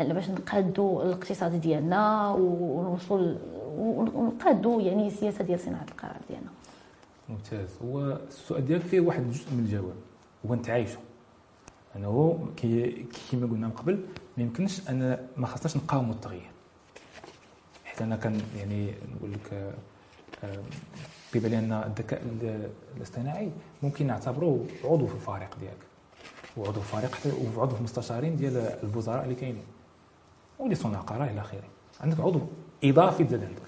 باش 0.00 0.30
نقادوا 0.30 1.02
الاقتصاد 1.02 1.60
ديالنا 1.60 2.30
ونوصل 2.30 3.38
ونقادوا 3.78 4.82
يعني 4.82 5.06
السياسة 5.06 5.44
ديال 5.44 5.60
صناعة 5.60 5.86
القرار 5.90 6.16
ديالنا. 6.28 6.50
ممتاز. 7.28 7.78
هو 7.84 8.18
السؤال 8.28 8.66
ديالك 8.66 8.82
فيه 8.82 9.00
واحد 9.00 9.30
جزء 9.30 9.52
من 9.52 9.58
الجواب 9.58 9.96
هو 10.46 10.54
نتعايشوا. 10.54 11.00
انه 11.96 12.38
كي 12.56 13.06
كما 13.32 13.46
قلنا 13.46 13.66
من 13.66 13.72
قبل 13.72 14.00
ما 14.36 14.42
يمكنش 14.42 14.88
أنا 14.88 15.20
ما 15.36 15.46
خصناش 15.46 15.76
نقاوموا 15.76 16.14
التغيير. 16.14 16.50
حيت 17.98 18.06
أنا 18.06 18.16
كان 18.16 18.40
يعني 18.58 18.94
نقول 19.16 19.32
لك 19.32 19.74
لي 21.48 21.58
أن 21.58 21.72
الذكاء 21.72 22.22
الاصطناعي 22.96 23.50
ممكن 23.82 24.06
نعتبروه 24.06 24.66
عضو 24.84 25.06
في 25.06 25.14
الفريق 25.14 25.56
ديالك. 25.60 25.76
وعضو 26.56 26.80
في 26.80 26.94
الفريق 26.94 27.14
حتى 27.14 27.32
وعضو 27.56 27.74
في 27.74 27.78
المستشارين 27.78 28.36
ديال 28.36 28.56
الوزراء 28.56 29.24
اللي 29.24 29.34
كاينين. 29.34 29.64
ولي 30.58 30.74
صناع 30.74 31.00
قرار 31.00 31.30
إلى 31.30 31.40
آخره. 31.40 31.62
عندك 32.00 32.20
عضو 32.20 32.40
إضافي 32.84 33.26
زاد 33.26 33.44
عندك. 33.44 33.62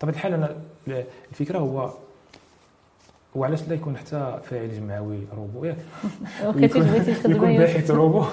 طبعا 0.00 0.14
الحال 0.14 0.34
أنا 0.34 0.56
الفكرة 1.30 1.58
هو 1.58 1.92
وعلاش 3.34 3.68
لا 3.68 3.74
يكون 3.74 3.96
حتى 3.96 4.38
فاعل 4.42 4.72
جمعوي 4.72 5.18
روبو؟ 5.36 5.64
ياك. 5.64 5.76
يكون 7.28 7.56
باحث 7.56 7.90
روبو. 7.90 8.24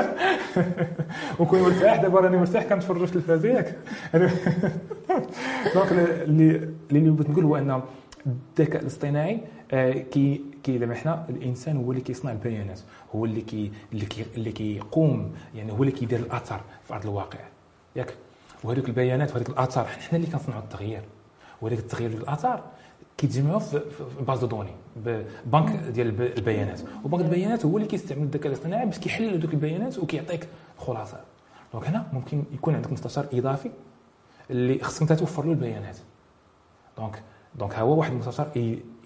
وكون 1.40 1.62
مرتاح 1.62 2.02
دابا 2.02 2.20
راني 2.20 2.36
مرتاح 2.36 2.64
كنتفرج 2.64 3.04
في 3.04 3.16
التلفاز 3.16 3.44
ياك. 3.44 3.76
دونك 5.74 5.92
اللي 5.92 6.68
اللي 6.90 7.10
بغيت 7.10 7.30
نقول 7.30 7.44
هو 7.44 7.56
أن 7.56 7.82
الذكاء 8.26 8.82
الاصطناعي 8.82 9.40
آه، 9.72 9.92
كي 9.92 10.40
كي 10.62 10.78
دابا 10.78 10.94
حنا 10.94 11.26
الإنسان 11.28 11.76
هو 11.76 11.90
اللي 11.90 12.02
كيصنع 12.02 12.32
البيانات. 12.32 12.80
هو 13.14 13.24
اللي 13.24 13.40
كي 13.40 13.72
اللي 13.92 14.06
كي 14.06 14.24
اللي 14.36 14.52
كيقوم 14.52 15.32
يعني 15.54 15.72
هو 15.72 15.82
اللي 15.82 15.92
كيدير 15.92 16.18
الأثر 16.18 16.60
في 16.84 16.94
أرض 16.94 17.06
الواقع. 17.06 17.38
ياك. 17.96 18.14
وهذوك 18.64 18.88
البيانات 18.88 19.30
وهذوك 19.30 19.48
الاثار 19.48 19.84
حنا 19.84 20.18
اللي 20.18 20.26
كنصنعوا 20.26 20.62
التغيير. 20.62 21.02
وهذاك 21.62 21.78
التغيير 21.78 22.10
الاثار 22.10 22.62
كيتجمعوا 23.16 23.58
في 23.58 23.80
base 24.26 24.38
de 24.38 24.46
données 24.46 24.70
بنك 25.46 25.70
ديال 25.70 26.32
البيانات. 26.38 26.80
وبنك 27.04 27.20
البيانات 27.20 27.64
هو 27.66 27.76
اللي 27.76 27.88
كيستعمل 27.88 28.22
الذكاء 28.22 28.46
الاصطناعي 28.46 28.86
باش 28.86 28.98
كيحلل 28.98 29.34
هذوك 29.34 29.54
البيانات 29.54 29.98
وكيعطيك 29.98 30.48
خلاصة. 30.78 31.20
donc 31.72 31.86
هنا 31.86 32.06
ممكن 32.12 32.44
يكون 32.52 32.74
عندك 32.74 32.92
مستشار 32.92 33.26
إضافي 33.32 33.70
اللي 34.50 34.78
خصك 34.78 35.02
انت 35.02 35.12
توفر 35.12 35.44
له 35.44 35.52
البيانات. 35.52 35.96
donc 36.98 37.22
donc 37.58 37.74
هو 37.74 37.98
واحد 37.98 38.12
المستشار 38.12 38.50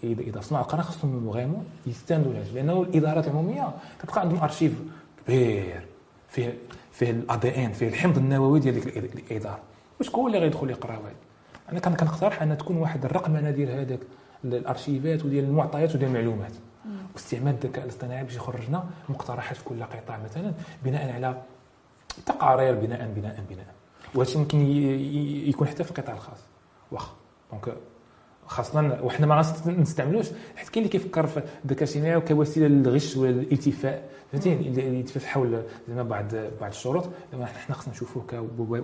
اذا 0.05 0.41
صنع 0.41 0.61
القرار 0.61 0.83
خصهم 0.83 1.33
vraiment 1.33 1.65
يستندوا 1.87 2.33
له 2.33 2.45
لأنه 2.55 2.83
الإدارات 2.83 3.27
العمومية 3.27 3.71
كتلقى 4.03 4.21
عندهم 4.21 4.41
أرشيف 4.41 4.73
كبير 5.27 5.87
فيه 6.29 6.59
فيه 6.93 7.11
ال 7.11 7.39
ADN 7.39 7.73
فيه 7.73 7.89
الحمض 7.89 8.19
النووي 8.19 8.61
ديال 8.61 8.75
ديك 8.75 8.97
الإدارة. 8.97 9.59
وشكون 10.01 10.27
اللي 10.27 10.39
غيدخل 10.39 10.71
يقرأ 10.71 10.93
هذا 10.93 11.13
أنا 11.73 11.81
كنقترح 11.81 12.43
أن 12.43 12.59
تكون 12.59 12.77
واحد 12.77 13.05
الرقمنه 13.05 13.51
ديال 13.51 13.71
هذاك 13.71 14.01
الأرشيفات 14.45 15.25
وديال 15.25 15.45
المعطيات 15.45 15.95
وديال 15.95 16.11
المعلومات. 16.11 16.53
واستعمال 17.15 17.55
الذكاء 17.55 17.85
الاصطناعي 17.85 18.25
باش 18.25 18.37
يخرج 18.37 18.69
لنا 18.69 18.85
مقترحات 19.09 19.57
في 19.57 19.65
كل 19.65 19.83
قطاع 19.83 20.19
مثلا 20.25 20.53
بناء 20.85 21.13
على 21.13 21.43
تقارير 22.27 22.75
بناء 22.75 23.13
بناء 23.17 23.45
بناء. 23.51 23.67
وهذا 24.15 24.39
ممكن 24.39 24.61
يكون 25.49 25.67
حتى 25.69 25.85
في 25.85 25.91
القطاع 25.91 26.15
الخاص. 26.15 26.39
واخا. 26.93 27.13
دونك 27.53 27.77
خاصة 28.47 28.99
وحنا 29.03 29.27
ما 29.27 29.45
نستعملوش. 29.67 30.27
حيت 30.57 30.69
كاين 30.69 30.87
اللي 30.87 30.89
كيفكر 30.89 31.27
في 31.27 31.43
الذكاء 31.65 31.83
الاصطناعي 31.83 32.21
كوسيله 32.21 32.67
للغش 32.69 33.17
والالتفاء. 33.17 34.09
فهمتي 34.33 34.53
اللي 34.53 35.01
يتفات 35.01 35.23
حول 35.23 35.63
زعما 35.89 36.03
بعض 36.03 36.25
بعض 36.61 36.71
الشروط. 36.71 37.05
حنا 37.33 37.75
خصنا 37.75 37.95
نشوفوه 37.95 38.23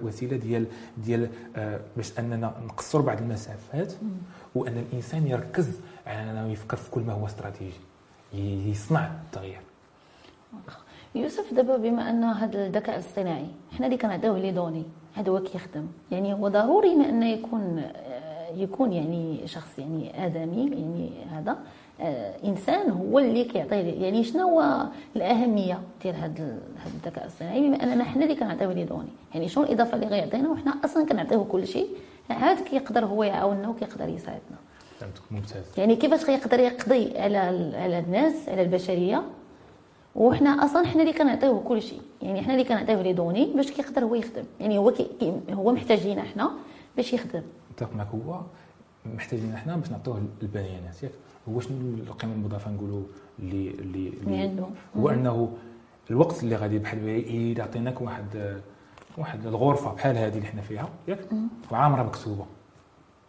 كوسيلة 0.03 0.37
ديال 0.37 0.67
ديال 0.99 1.29
آه 1.57 1.81
باش 1.97 2.19
أننا 2.19 2.55
نقصروا 2.65 3.05
بعض 3.05 3.19
المسافات 3.19 3.93
وأن 4.55 4.79
الإنسان 4.79 5.27
يركز 5.27 5.81
على 6.07 6.31
أنه 6.31 6.53
يفكر 6.53 6.77
في 6.77 6.91
كل 6.91 7.01
ما 7.01 7.13
هو 7.13 7.27
استراتيجي. 7.27 7.81
يصنع 8.71 9.11
التغيير. 9.27 9.61
يوسف 11.15 11.55
دابا 11.55 11.77
بما 11.77 12.11
أن 12.11 12.25
هذا 12.25 12.67
الذكاء 12.67 12.97
الاصطناعي 12.97 13.47
حنا 13.77 13.87
اللي 13.87 13.99
كنعطيوه 13.99 14.39
لي 14.39 14.53
دوني 14.53 14.85
هذا 15.15 15.31
هو 15.31 15.43
كيخدم. 15.43 15.87
يعني 16.11 16.35
هو 16.35 16.49
ضروري 16.49 16.95
ما 16.95 17.09
انه 17.09 17.27
يكون 17.27 17.83
يكون 18.57 18.93
يعني 18.93 19.47
شخص 19.47 19.79
يعني 19.79 20.27
آدمي 20.27 20.71
يعني 20.71 21.11
هذا. 21.31 21.57
آه، 22.01 22.35
إنسان 22.45 22.91
هو 22.91 23.19
اللي 23.19 23.45
كيعطي 23.45 23.77
يعني 23.77 24.25
شنو 24.25 24.49
هو 24.49 24.87
الأهمية 25.17 25.79
ديال 26.03 26.15
هذا 26.15 26.59
الذكاء 26.87 27.25
الاصطناعي؟ 27.25 27.61
بما 27.61 27.83
أننا 27.83 28.05
حنا 28.05 28.25
اللي 28.25 28.35
كنعطيوه 28.37 28.73
لي 28.73 28.85
دوني. 28.85 29.09
يعني 29.35 29.49
شنو 29.49 29.65
الإضافة 29.65 29.95
اللي 29.95 30.07
غيعطينا؟ 30.07 30.51
وحنا 30.51 30.75
أصلا 30.85 31.07
كنعطيوه 31.07 31.45
كل 31.45 31.67
شيء. 31.67 31.89
عاد 32.31 32.61
كيقدر 32.61 33.05
هو 33.05 33.23
يعاوننا 33.23 33.69
وكيقدر 33.69 34.09
يساعدنا. 34.09 34.57
فهمتك 35.01 35.23
ممتاز. 35.31 35.65
يعني 35.79 35.97
كيفاش 35.97 36.25
غيقدر 36.25 36.61
يقضي 36.61 37.19
على 37.19 37.39
على 37.77 37.99
الناس 37.99 38.49
على 38.49 38.63
البشرية؟ 38.63 39.23
وحنا 40.17 40.65
أصلا 40.65 40.87
حنا 40.87 41.03
اللي 41.03 41.13
كنعطيوه 41.13 41.61
كل 41.61 41.83
شيء. 41.83 42.01
يعني 42.23 42.43
حنا 42.43 42.53
اللي 42.53 42.65
كنعطيوه 42.65 43.03
لي 43.03 43.13
دوني 43.13 43.53
باش 43.55 43.71
كيقدر 43.71 44.05
هو 44.05 44.15
يخدم. 44.15 44.45
يعني 44.61 44.79
هو 44.79 44.91
كي 44.91 45.07
هو 45.51 45.73
محتاج 45.73 46.07
لينا 46.07 46.23
حنا 46.23 46.51
باش 46.97 47.13
يخدم. 47.13 47.43
متفق 47.73 47.95
معك 47.95 48.09
هو 48.09 48.41
محتاجين 49.07 49.53
إحنا 49.53 49.77
باش 49.77 49.91
نعطوه 49.91 50.23
البيانات. 50.43 51.03
ياك 51.03 51.13
هو 51.49 51.61
شنو 51.61 51.95
القيمة 51.95 52.35
المضافة 52.35 52.71
نقولوا 52.71 53.03
اللي 53.39 53.71
اللي 53.71 54.09
اللي 54.09 54.37
عنده. 54.37 54.67
هو 54.97 55.09
انه 55.09 55.53
الوقت 56.11 56.43
اللي 56.43 56.57
غادي 56.57 56.79
بحال 56.79 57.09
اذا 57.09 57.63
عطيناك 57.63 58.01
واحد 58.01 58.61
واحد 59.19 59.47
الغرفة 59.47 59.93
بحال 59.95 60.17
هذه 60.17 60.35
اللي 60.35 60.47
حنا 60.47 60.63
فيها 60.63 60.89
ياك؟ 61.09 61.19
وعامرة 61.71 62.03
مكتوبة. 62.03 62.47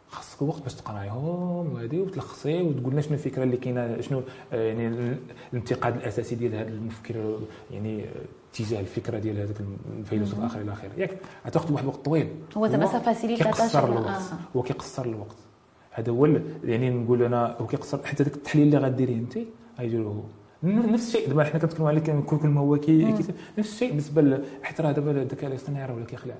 خاصك 0.10 0.42
وقت 0.42 0.62
باش 0.64 0.74
تقرايهم 0.76 1.74
وهذه 1.74 2.00
وتلخصي 2.00 2.62
وتقول 2.62 2.92
لنا 2.94 3.02
شنو 3.02 3.14
الفكرة 3.14 3.44
اللي 3.44 3.58
كاينة 3.58 4.02
شنو 4.02 4.22
آه، 4.54 4.62
يعني 4.68 5.18
الانتقاد 5.54 5.96
الأساسي 5.96 6.36
ديال 6.36 6.56
هذا 6.56 6.70
المفكر 6.70 7.40
يعني 7.72 8.06
تجاه 8.54 8.80
الفكرة 8.80 9.20
ديال 9.20 9.40
هذاك 9.40 9.56
الفيلسوف 10.00 10.40
الآخر 10.40 10.62
إلى 10.62 10.74
آخره. 10.74 10.90
ياك 10.98 11.18
غتاخذ 11.48 11.74
واحد 11.74 11.84
الوقت 11.84 12.06
طويل. 12.06 12.28
هو 12.58 12.68
زعما 12.68 12.86
facilitateur 12.86 13.54
كيقصر 13.54 13.86
الوقت. 13.86 14.08
آه. 14.08 14.58
هو 14.58 14.64
كيقصر 14.64 15.06
الوقت. 15.06 15.36
هذا 15.92 16.12
هو 16.12 16.26
يعني 16.64 16.90
نقول 16.90 17.24
أنا 17.24 17.58
هو 17.62 17.68
كيقصر 17.68 18.00
حتى 18.04 18.24
داك 18.24 18.36
التحليل 18.36 18.66
اللي 18.68 18.78
غديريه 18.78 19.16
أنت 19.16 19.38
غيديرو 19.80 20.12
هو. 20.12 20.24
نفس 20.64 21.08
الشيء 21.08 21.28
دابا 21.28 21.44
حنا 21.44 21.60
كنتكلموا 21.60 21.90
على 21.90 22.00
كل 22.00 22.22
كل 22.22 22.48
ما 22.48 22.62
هو 22.62 22.78
كي 22.78 23.04
نفس 23.58 23.74
الشيء 23.74 23.90
بالنسبة 23.90 24.42
حتى 24.64 24.84
راه 24.84 24.92
دابا 24.92 25.12
الذكاء 25.12 25.50
الاصطناعي 25.50 25.86
راه 25.86 25.96
ولا 25.96 26.06
كيخلع. 26.06 26.36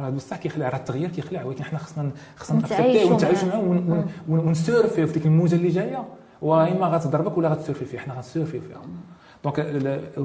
راه 0.00 0.10
بصح 0.10 0.36
كيخلع 0.36 0.68
راه 0.68 0.76
التغيير 0.76 1.10
كيخلع 1.10 1.44
ولكن 1.44 1.64
حنا 1.64 1.78
خصنا 1.78 2.10
خصنا 2.36 2.58
نتعايشوا 2.58 3.10
ونتعايشوا 3.10 3.48
معاه. 3.48 4.04
ونسيرفي 4.28 5.06
في 5.06 5.12
ديك 5.12 5.26
الموجه 5.26 5.54
اللي 5.54 5.68
جاية. 5.68 6.04
واما 6.42 6.86
غتضربك 6.86 7.38
ولا 7.38 7.48
غتسيرفي 7.48 7.84
فيه 7.84 7.98
حنا 7.98 8.14
غنسيرفي 8.14 8.60
فيها. 8.60 8.82
donc 9.44 9.58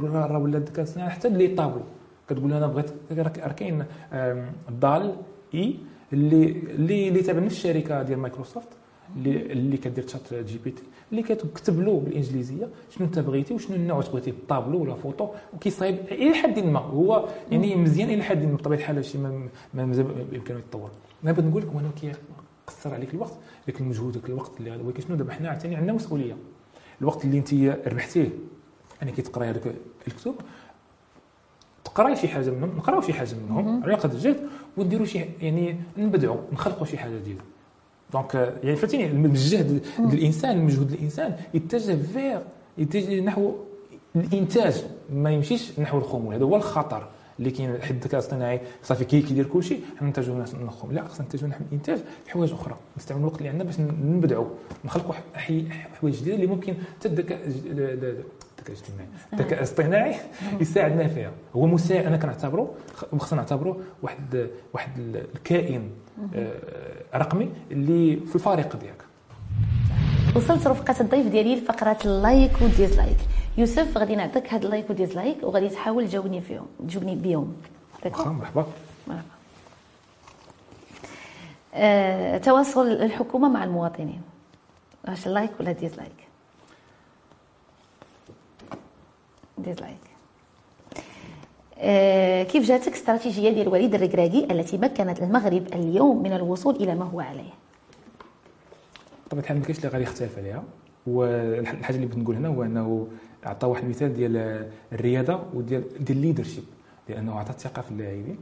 راه 0.04 0.38
ولا 0.38 0.58
الذكاء 0.58 0.80
الاصطناعي 0.80 1.10
حتى 1.10 1.30
les 1.30 1.48
tableaux 1.48 1.82
كتقول 2.30 2.54
أنا 2.54 2.68
بغيت 2.68 2.92
راه 3.12 3.52
كاين 3.52 3.86
DALL-E 4.70 5.76
اللي 6.14 6.46
اللي 6.46 7.08
اللي 7.08 7.22
تابع 7.22 7.40
نفس 7.40 7.56
الشركة 7.56 8.04
ديال 8.04 8.20
مايكروسوفت 8.20 8.68
اللي 9.18 9.52
اللي 9.52 9.78
كدير 9.78 10.04
ChatGPT 10.04 10.84
اللي 11.12 11.24
كتكتب 11.24 11.82
له 11.82 12.00
بالإنجليزية 12.00 12.70
شنو 12.90 13.08
أنت 13.08 13.20
بغيتي 13.20 13.54
وشنو 13.54 13.76
النوع 13.76 14.02
تبغيتي 14.02 14.34
طابلو 14.50 14.82
ولا 14.82 14.94
فوتو 14.96 15.28
وكيصايب 15.54 15.96
إلى 16.12 16.34
حد 16.34 16.60
ما. 16.60 16.80
هو 16.80 17.28
يعني 17.52 17.76
مزيان 17.76 18.10
إلى 18.10 18.24
حد 18.24 18.46
ما 18.46 18.56
بطبيعة 18.56 18.80
الحال 18.80 18.96
هادشي 18.96 19.18
ما 19.18 19.50
بامكانه 19.74 20.60
يتطور. 20.60 20.90
أنا 21.24 21.32
بغيت 21.32 21.46
نقول 21.46 21.62
لك 21.62 21.76
وأنا 21.76 21.90
كيقصر 22.02 22.94
عليك 22.94 23.14
الوقت 23.14 23.34
لكن 23.68 23.84
المجهود 23.84 24.14
ذاك 24.14 24.30
الوقت 24.30 24.52
اللي 24.60 24.72
ولكن 24.72 25.02
شنو 25.02 25.16
دابا 25.16 25.34
حنا 25.34 25.50
عاوتاني 25.50 25.76
عندنا 25.76 25.94
مسؤولية. 25.94 26.38
الوقت 27.02 27.26
اللي 27.26 27.38
أنت 27.38 27.54
ربحتيه 27.88 28.30
أنا 29.04 29.12
كي 29.12 29.24
هذاك 29.42 29.76
الكتب 30.08 30.36
تقرأي 31.86 32.16
شي 32.16 32.28
حاجة 32.28 32.50
منهم 32.50 32.78
نقرأو 32.78 33.02
شي 33.02 33.14
حاجة 33.14 33.36
منهم 33.36 33.84
على 33.84 33.94
قد 33.94 34.14
الجهد 34.14 34.40
ونديروا 34.78 35.06
شي 35.06 35.26
يعني 35.42 35.76
نبدعوا 35.98 36.38
نخلقوا 36.52 36.86
شي 36.86 36.98
حاجة 36.98 37.16
جديدة. 37.16 37.42
donc 38.14 38.36
يعني 38.64 38.76
فهمتيني؟ 38.76 39.06
الجهد 39.06 39.86
الانسان 40.00 40.58
المجهود 40.58 40.92
الانسان 40.92 41.38
يتجه 41.54 41.96
فيغ 41.96 42.42
يتجه 42.78 43.22
نحو 43.22 43.54
الإنتاج. 44.16 44.84
ما 45.14 45.32
يمشيش 45.32 45.80
نحو 45.80 45.98
الخمول. 45.98 46.34
هذا 46.34 46.44
هو 46.44 46.56
الخطر 46.56 47.08
اللي 47.40 47.52
كاين. 47.52 47.82
حد 47.82 47.96
الذكاء 47.96 48.20
الاصطناعي 48.20 48.62
صافي 48.84 49.06
كي 49.06 49.22
كيدير 49.22 49.46
كل 49.46 49.64
شيء 49.64 49.82
حنا 49.98 50.08
ننتجوا 50.08 50.36
ناس 50.36 50.56
نخم 50.56 50.92
لا 50.92 51.08
خصنا 51.08 51.26
ننتجوا 51.26 51.50
نحو 51.50 51.64
الإنتاج 51.68 52.00
حوايج 52.28 52.52
أخرى. 52.52 52.76
نستعملوا 52.98 53.28
الوقت 53.28 53.38
اللي 53.38 53.50
عندنا 53.50 53.64
باش 53.64 53.80
نبدعوا 53.80 54.48
نخلقوا 54.86 55.14
حوايج 56.00 56.16
جديدة 56.16 56.36
اللي 56.36 56.48
ممكن 56.48 56.74
حتى 57.00 57.08
الذكاء 57.08 57.40
الذكاء 58.60 58.76
الاجتماعي 58.76 59.08
الذكاء 59.34 59.58
الاصطناعي 59.58 60.16
يساعدنا 60.62 61.08
فيها 61.08 61.32
هو 61.56 61.66
مساعد 61.66 62.06
أنا 62.06 62.18
كنعتبره 62.18 62.74
خصنا 63.20 63.42
نعتبره 63.42 63.78
واحد 64.02 64.50
واحد 64.74 65.16
الكائن 65.36 65.90
آه، 66.36 66.52
رقمي 67.16 67.52
اللي 67.72 68.16
في 68.16 68.36
الفريق 68.36 68.76
ديالك. 68.76 69.04
وصلت 70.36 70.68
رفقة 70.68 70.96
الضيف 71.02 71.28
ديالي 71.28 71.56
لفقرة 71.56 71.98
ال 72.06 72.15
like 72.15 72.52
وال 72.62 72.73
dislike. 72.73 73.18
يوسف 73.58 73.98
غادي 73.98 74.16
نعطيك 74.16 74.54
هاد 74.54 74.64
ال 74.64 74.69
like 74.69 74.90
وال 74.90 75.00
dislike 75.00 75.38
وغادي 75.44 75.70
تحاول 75.70 76.08
تجاوبني 76.08 76.42
فيهم 76.42 76.66
تجاوبني 76.88 77.16
بهم. 77.16 77.54
مرحبا. 78.06 78.66
مرحبا. 79.08 79.24
آه، 81.74 82.38
تواصل 82.38 82.88
الحكومة 82.88 83.50
مع 83.50 83.64
المواطنين. 83.64 84.22
واش 85.08 85.28
ال 85.28 85.33
like 85.33 85.52
ولا 85.60 85.72
dislike 85.72 86.19
dislike 89.62 89.98
آه 91.78 92.44
كيف 92.44 92.68
جاتك 92.68 92.94
استراتيجية 92.94 93.50
ديال 93.50 93.68
وليد 93.68 93.96
الركراكي 93.96 94.48
التي 94.52 94.78
مكنت 94.78 95.22
المغرب 95.22 95.68
اليوم 95.74 96.24
من 96.24 96.34
الوصول 96.34 96.76
إلى 96.76 96.96
ما 96.96 97.06
هو 97.06 97.20
عليه؟ 97.20 97.52
طبعا 99.30 99.42
الحال 99.42 99.58
ما 99.58 99.64
كاينش 99.64 99.80
اللي 99.80 99.90
غادي 99.90 100.04
يختلف 100.04 100.38
عليها. 100.38 100.64
والحاجة 101.08 101.96
اللي 101.96 102.06
بغيت 102.08 102.20
نقول 102.20 102.36
هنا 102.36 102.48
هو 102.48 102.64
أنه 102.64 103.08
عطى 103.44 103.68
واحد 103.68 103.84
المثال 103.84 104.14
ديال 104.14 104.68
الرياضة 104.94 105.40
وديال 105.54 105.84
ديال 106.06 106.18
ال 106.18 106.22
leadership 106.22 106.64
لأنه 107.10 107.40
عطى 107.40 107.50
الثقة 107.50 107.82
في 107.82 107.92
اللاعبين. 107.92 108.38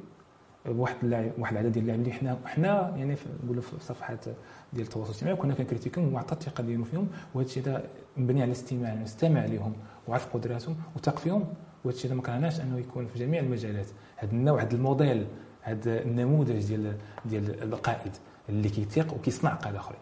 واحد 0.67 0.95
اللاعب 1.03 1.31
واحد 1.37 1.53
العدد 1.53 1.71
ديال 1.71 1.83
اللاعبين 1.83 2.05
اللي 2.05 2.17
حنا 2.19 2.37
حنا 2.45 2.93
يعني 2.97 3.15
نقولوا 3.43 3.61
في 3.61 3.71
صفحات 3.79 4.25
ديال 4.73 4.85
التواصل 4.85 5.09
الاجتماعي 5.09 5.35
كنا 5.35 5.53
كن 5.53 5.63
critique 5.63 6.03
هم 6.03 6.13
وعطى 6.13 6.33
الثقة 6.35 6.63
ديالو 6.63 6.83
فيهم. 6.83 7.07
وهذا 7.35 7.47
الشيء 7.47 7.79
مبني 8.17 8.41
على 8.41 8.51
الاستماع 8.51 8.93
نستمع 8.93 9.45
لهم 9.45 9.73
وعرف 10.07 10.33
قدراتهم 10.33 10.75
وثق 10.95 11.19
فيهم 11.19 11.43
وهذا 11.85 11.97
الشيء 11.97 12.13
ما 12.13 12.21
كرهناش 12.21 12.61
أنه 12.61 12.79
يكون 12.79 13.07
في 13.07 13.19
جميع 13.19 13.39
المجالات. 13.39 13.87
هذا 14.15 14.31
النوع 14.31 14.61
هذا 14.61 14.75
الموديل 14.75 15.27
هذا 15.61 16.01
النموذج 16.01 16.67
ديال 16.67 16.97
ديال 17.25 17.63
القائد 17.63 18.11
اللي 18.49 18.69
كيثيق 18.69 19.13
وكيصنع 19.13 19.53
قاده 19.53 19.79
آخرين. 19.79 19.99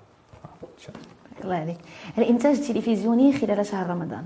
الله. 1.43 1.55
عليك 1.55 1.77
الإنتاج 2.17 2.57
التلفزيوني 2.57 3.33
خلال 3.33 3.65
شهر 3.65 3.89
رمضان. 3.89 4.25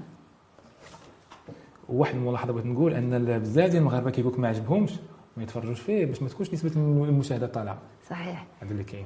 واحد 1.90 2.16
الملاحظه 2.16 2.54
بغيت 2.54 2.66
نقول 2.66 2.94
أن 2.94 3.40
بزاف 3.40 3.70
ديال 3.70 3.82
المغاربة 3.82 4.12
كيقول 4.12 4.42
ما 4.42 4.48
عجبهمش 4.48 4.92
ما 5.38 5.44
يتفرجوش 5.44 5.80
فيه 5.80 6.06
باش 6.06 6.22
ما 6.22 6.30
تكونش 6.30 6.54
نسبة 6.54 6.72
المشاهدة 6.76 7.48
طالعة. 7.48 7.78
صحيح. 8.10 8.46
هذا 8.62 8.72
اللي 8.72 8.84
كاين. 8.84 9.06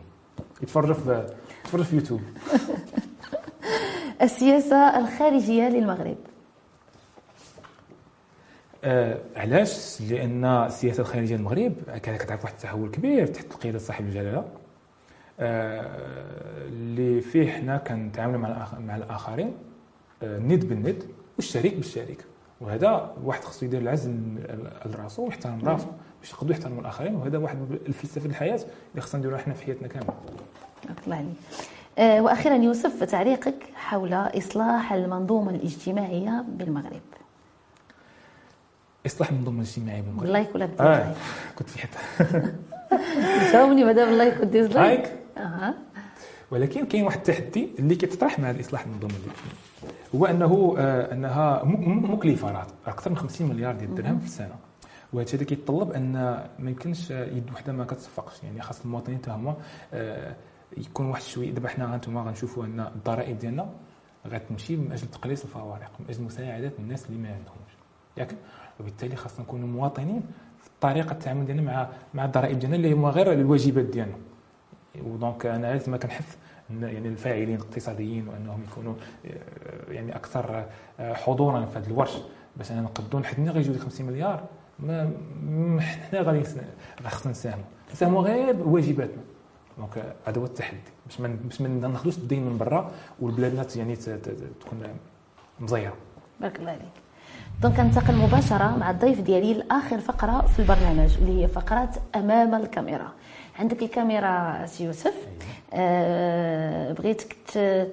يتفرجوا 0.62 0.94
في 0.94 1.28
يتفرجوا 1.64 1.86
في 1.86 1.96
يوتيوب. 1.96 2.22
السياسة 4.22 5.00
الخارجية 5.00 5.70
للمغرب. 5.70 6.18
آه 8.84 9.18
علاش؟ 9.36 10.02
لأن 10.02 10.46
السياسة 10.46 11.02
الخارجيه 11.02 11.36
للمغرب 11.36 11.74
كتعرف 12.04 12.44
واحد 12.44 12.54
التحول 12.56 12.90
كبير 12.90 13.28
تحت 13.28 13.54
قياده 13.54 13.80
صاحب 13.80 14.06
الجلاله 14.06 14.46
آه 15.40 16.66
اللي 16.68 17.22
فيه 17.22 17.52
حنا 17.52 17.78
كنتعاملوا 17.78 18.40
مع 18.40 18.68
مع 18.80 18.96
الآخرين 18.96 19.54
آه 20.24 20.40
ند 20.40 20.66
بالند 20.66 21.04
والشريك 21.38 21.76
بالشريك. 21.76 22.26
وهذا 22.62 23.14
واحد 23.24 23.44
خصو 23.44 23.66
يدير 23.66 23.82
العزم 23.82 24.40
لراسو 24.86 25.26
ويحترم 25.26 25.62
راسو 25.66 25.88
باش 26.22 26.32
يقدروا 26.32 26.52
يحترموا 26.52 26.82
الآخرين. 26.82 27.16
وهذا 27.16 27.38
واحد 27.38 27.58
الفلسفة 27.88 28.26
الحياة 28.26 28.60
اللي 28.92 29.02
خصنا 29.02 29.20
نديروها 29.20 29.42
حنا 29.42 29.54
في 29.54 29.66
حياتنا 29.66 29.88
كاملة. 29.88 30.14
الله 31.06 31.16
عليك. 31.16 31.34
آه 31.98 32.22
وأخيرا 32.22 32.56
يوسف 32.56 33.04
تعليقك 33.04 33.64
حول 33.76 34.14
إصلاح 34.14 34.94
المنظومة 34.94 35.52
الاجتماعية 35.52 36.46
بالمغرب. 36.48 37.02
اصلاح 39.06 39.30
المنظومه 39.30 39.62
الاجتماعيه 39.62 40.02
بالمغرب 40.02 40.24
بال 40.24 40.34
like 40.34 40.56
ولا 40.56 40.66
بال 40.66 40.75
dislike 40.75 41.06
آه. 41.06 41.16
كنت 41.56 41.70
في 41.70 41.80
حتة. 41.80 42.00
جاوبني 43.54 43.84
مادام 43.84 44.10
بال 44.10 44.20
like 44.20 44.40
وال 44.40 44.53
dislike 44.53 45.00
like 45.00 45.12
أها. 45.38 45.74
ولكن 46.52 46.86
كاين 46.86 47.04
واحد 47.04 47.18
التحدي 47.18 47.70
اللي 47.80 47.96
كيتطرح 47.96 48.40
مع 48.40 48.52
الإصلاح 48.52 48.86
المنظومه 48.86 49.14
هو 50.16 50.26
أنه 50.26 50.76
آه 50.78 51.14
أنها 51.14 51.64
مكلفة 51.86 52.52
راه. 52.52 52.68
أكثر 52.88 53.10
من 53.10 53.18
50 53.18 53.50
مليار 53.50 53.76
ديال 53.76 53.90
الدرهم 53.90 54.20
في 54.20 54.26
السنة. 54.26 54.56
وهذا 55.14 55.44
كيتطلب 55.44 55.92
أن 55.92 56.12
ما 56.60 56.70
يمكنش 56.70 57.12
يد 57.12 57.50
وحدة 57.54 57.74
ما 57.74 57.86
كتصفقش. 57.86 58.44
يعني 58.44 58.62
خاص 58.62 58.82
المواطنين 58.82 59.18
حتى 59.18 59.32
هما 59.32 59.56
آه 59.94 60.36
يكون 60.78 61.06
واحد 61.06 61.22
شوية. 61.22 61.52
دابا 61.52 61.70
حنا 61.70 61.96
أنتم 61.96 62.18
غنشوفوا 62.18 62.66
أن 62.66 62.80
الضرائب 62.80 63.40
ديالنا 63.40 63.70
غتمشي 64.28 64.76
من 64.76 64.92
أجل 64.92 65.08
تقليص 65.08 65.44
الفوارق 65.44 65.92
من 66.00 66.06
أجل 66.10 66.24
مساعدة 66.24 66.72
الناس 66.80 67.06
اللي 67.06 67.18
ما 67.18 67.28
عندهمش. 67.30 67.74
ياك؟ 68.18 68.36
وبالتالي 68.80 69.16
خاصنا 69.16 69.42
نكونوا 69.42 69.68
مواطنين 69.68 70.22
في 70.60 70.70
طريقة 70.82 71.12
التعامل 71.12 71.46
ديالنا 71.46 71.62
مع 71.62 71.88
مع 72.14 72.26
الضرائب 72.26 72.60
ديالنا 72.60 72.76
اللي 72.76 72.94
هما 72.94 73.10
غير 73.10 73.34
الواجبات 73.34 73.86
ديالنا. 73.86 74.16
ودونك 75.04 75.46
أنا 75.46 75.68
لازم 75.68 75.96
كنحث 75.96 76.38
يعني 76.82 77.08
الفاعلين 77.08 77.56
الاقتصاديين 77.56 78.28
وأنهم 78.28 78.64
يكونوا 78.72 78.94
آه، 79.26 79.92
يعني 79.92 80.16
أكثر 80.16 80.66
آه، 81.00 81.14
حضورا 81.14 81.66
في 81.66 81.80
هذا 81.80 81.88
الورش. 81.88 82.18
باش 82.58 82.72
أنا 82.72 82.82
نقدو 82.82 83.24
حنا 83.24 83.52
غيجيو 83.52 83.80
50 83.80 84.06
مليار. 84.06 84.44
ما 84.80 85.12
حنا 85.82 86.22
غادي 86.22 86.44
خصنا 87.06 87.32
نساهموا 87.32 87.66
نساهموا 87.92 88.22
غير 88.22 88.54
بواجباتنا 88.54 89.24
donc 89.78 90.16
هذا 90.26 90.42
هو 90.42 90.46
التحدي. 90.46 90.78
باش 91.06 91.20
ما 91.20 91.38
باش 91.44 91.62
ما 91.62 91.88
ناخذوش 91.88 92.18
الدين 92.18 92.46
من 92.46 92.58
برا 92.58 92.92
والبلاد 93.20 93.76
يعني 93.76 93.96
تكون 93.96 94.84
مزيرة. 95.60 95.94
بارك 96.42 96.60
الله 96.60 96.72
عليك. 96.72 97.03
donc 97.64 97.80
ننتقل 97.80 98.16
مباشرة 98.16 98.78
مع 98.78 98.92
الضيف 98.92 99.22
ديالي 99.22 99.54
لاخر 99.54 100.00
فقرة 100.00 100.48
في 100.48 100.60
البرنامج 100.60 101.18
اللي 101.18 101.44
هي 101.44 101.48
فقره 101.48 101.90
أمام 102.16 102.56
الكاميرا. 102.56 103.12
عندك 103.60 103.84
الكاميرا 103.84 104.66
سي 104.66 104.84
يوسف. 104.84 105.28
آه 105.74 106.94
بغيتك 106.94 107.36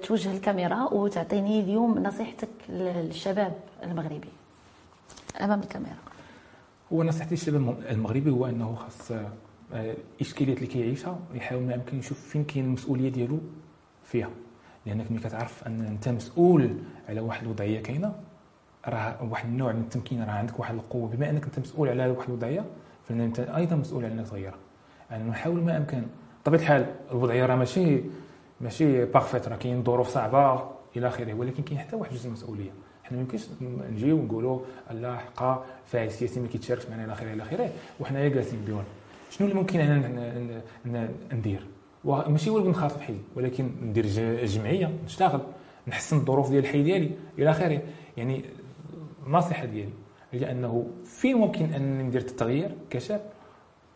توجه 0.03 0.31
الكاميرا 0.31 0.93
وتعطيني 0.93 1.59
اليوم 1.59 2.03
نصيحتك 2.03 2.49
للشباب 2.69 3.53
المغربي. 3.83 4.29
أمام 5.41 5.59
الكاميرا. 5.59 5.97
هو 6.93 7.03
نصيحتي 7.03 7.35
للشباب 7.35 7.75
المغربي 7.89 8.29
هو 8.29 8.45
إنه 8.45 8.75
خاص 8.75 9.11
الاشكاليات 9.73 10.57
اللي 10.57 10.67
كيعيشها 10.67 11.19
يحاول 11.33 11.63
ما 11.63 11.73
يمكن 11.73 11.99
يشوف 11.99 12.19
فين 12.19 12.43
كاين 12.43 12.65
المسؤولية 12.65 13.09
ديالو 13.09 13.39
فيها. 14.03 14.29
لأنك 14.85 15.11
ملي 15.11 15.19
كتعرف 15.19 15.67
أن 15.67 15.81
أنت 15.81 16.09
مسؤول 16.09 16.77
على 17.09 17.19
واحد 17.19 17.43
الوضعية 17.43 17.83
كاينة 17.83 18.13
راه 18.87 19.17
واحد 19.31 19.45
النوع 19.45 19.71
من 19.71 19.81
التمكين 19.81 20.23
راه 20.23 20.31
عندك 20.31 20.59
واحد 20.59 20.75
القوة. 20.75 21.07
بما 21.07 21.29
أنك 21.29 21.45
أنت 21.45 21.59
مسؤول 21.59 21.89
على 21.89 22.07
واحد 22.07 22.29
الوضعية 22.29 22.65
فانت 23.07 23.39
أيضا 23.39 23.75
مسؤول 23.75 24.05
على 24.05 24.13
انك 24.13 24.27
تغيرها 24.27 24.57
يعني 25.11 25.29
نحاول 25.29 25.61
ما 25.61 25.77
أمكن. 25.77 26.03
بطبيعة 26.43 26.59
الحال 26.61 26.85
الوضعية 27.11 27.45
راه 27.45 27.55
ماشي 27.55 28.01
ماشي 28.61 29.05
بارفيت 29.05 29.47
راه 29.47 29.55
كاين 29.55 29.83
ظروف 29.83 30.09
صعبة 30.09 30.69
إلى 30.97 31.07
آخره 31.07 31.33
ولكن 31.33 31.63
كاين 31.63 31.79
حتى 31.79 31.95
واحد 31.95 32.13
جزء 32.13 32.27
المسؤولية. 32.27 32.71
حنا 33.03 33.17
ما 33.17 33.23
يمكنش 33.23 33.47
نجيو 33.91 34.17
ونقولوا 34.17 34.59
لا 34.91 35.17
حقا 35.17 35.65
فاعل 35.85 36.11
سياسي 36.11 36.39
ما 36.39 36.47
كيتشاركش 36.47 36.89
معنا 36.89 37.05
إلى 37.05 37.13
آخره 37.13 37.33
إلى 37.33 37.43
آخره. 37.43 37.69
وحنايا 37.99 38.29
جالسين 38.29 38.59
بدون 38.59 38.83
شنو 39.29 39.47
اللي 39.47 39.59
ممكن 39.59 39.79
أنا 39.79 40.61
ندير؟ 41.33 41.67
ماشي 42.05 42.49
هو 42.49 42.69
نخاطب 42.69 43.01
حي 43.01 43.17
ولكن 43.35 43.71
ندير 43.83 44.05
جمعية 44.45 44.91
نشتغل 45.05 45.41
نحسن 45.87 46.17
الظروف 46.17 46.49
ديال 46.49 46.63
الحي 46.63 46.83
ديالي 46.83 47.11
إلى 47.39 47.49
آخره. 47.49 47.81
يعني 48.17 48.45
النصيحه 49.27 49.65
ديالي 49.65 49.93
هي 50.31 50.51
أنه 50.51 50.87
فين 51.05 51.37
ممكن 51.37 51.73
أن 51.73 51.99
ندير 51.99 52.21
التغيير 52.21 52.71
كشاب 52.89 53.21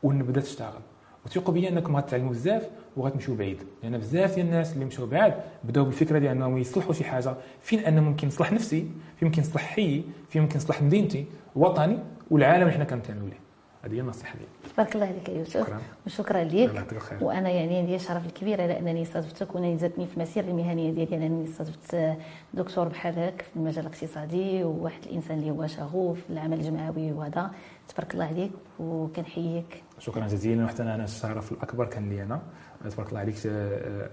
ونبدأ 0.03 0.41
تشتغل. 0.41 0.81
وثقوا 1.25 1.53
بيا 1.53 1.69
أنكم 1.69 1.95
غتعلموا 1.95 2.31
بزاف 2.31 2.69
وغتمشيو 2.97 3.35
بعيد. 3.35 3.63
لأن 3.83 3.97
بزاف 3.97 4.35
ديال 4.35 4.45
الناس 4.45 4.73
اللي 4.73 4.85
مشاو 4.85 5.05
بعاد 5.05 5.33
بداو 5.63 5.85
بالفكرة 5.85 6.19
ديال 6.19 6.31
أنهم 6.31 6.57
يصلحوا 6.57 6.93
شي 6.93 7.03
حاجة. 7.03 7.35
فين 7.61 7.79
أنا 7.79 8.01
ممكن 8.01 8.27
نصلح 8.27 8.51
نفسي 8.51 8.91
فين 9.17 9.27
ممكن 9.27 9.41
نصلح 9.41 9.61
حيي 9.61 10.03
فين 10.29 10.41
ممكن 10.41 10.57
نصلح 10.57 10.81
مدينتي 10.81 11.25
وطني 11.55 11.99
والعالم 12.31 12.61
اللي 12.61 12.73
حنا 12.73 12.83
كنتعاملوا 12.83 13.29
ليه 13.29 13.44
هذه 13.85 13.93
هي 13.93 13.99
النصيحة 14.01 14.33
ديالي 14.33 14.51
بارك 14.77 14.95
الله 14.95 15.05
عليك 15.05 15.29
يوسف. 15.29 15.63
شكرا. 15.63 15.81
وشكرا 16.05 16.43
لك 16.43 17.17
وأنا 17.21 17.49
يعني 17.49 17.77
عندي 17.77 17.95
الشرف 17.95 18.25
الكبير 18.25 18.61
على 18.61 18.79
أنني 18.79 19.01
استضفتك 19.01 19.55
وأنني 19.55 19.77
زادتني 19.77 20.07
في 20.07 20.17
المسيره 20.17 20.45
المهنية 20.45 20.91
ديالي. 20.91 21.15
انني 21.15 21.45
استضفت 21.45 22.17
دكتور 22.53 22.87
بحالك 22.87 23.41
في 23.41 23.55
المجال 23.55 23.85
الاقتصادي 23.85 24.63
وواحد 24.63 25.03
الإنسان 25.03 25.37
اللي 25.37 25.51
هو 25.51 25.67
شغوف 25.67 26.21
في 26.21 26.29
العمل 26.29 26.59
الجمعوي 26.59 27.11
وهذا. 27.11 27.51
تبارك 27.87 28.13
الله 28.13 28.25
عليك 28.25 28.51
وكنحييك. 28.79 29.83
شكرا 29.99 30.27
جزيلا. 30.27 30.65
وحتى 30.65 30.83
أنا 30.83 31.03
الشرف 31.03 31.51
الأكبر 31.51 31.85
كان 31.85 32.09
لي 32.09 32.23
أنا. 32.23 32.41
تبارك 32.89 33.09
الله 33.09 33.19
عليك 33.19 33.35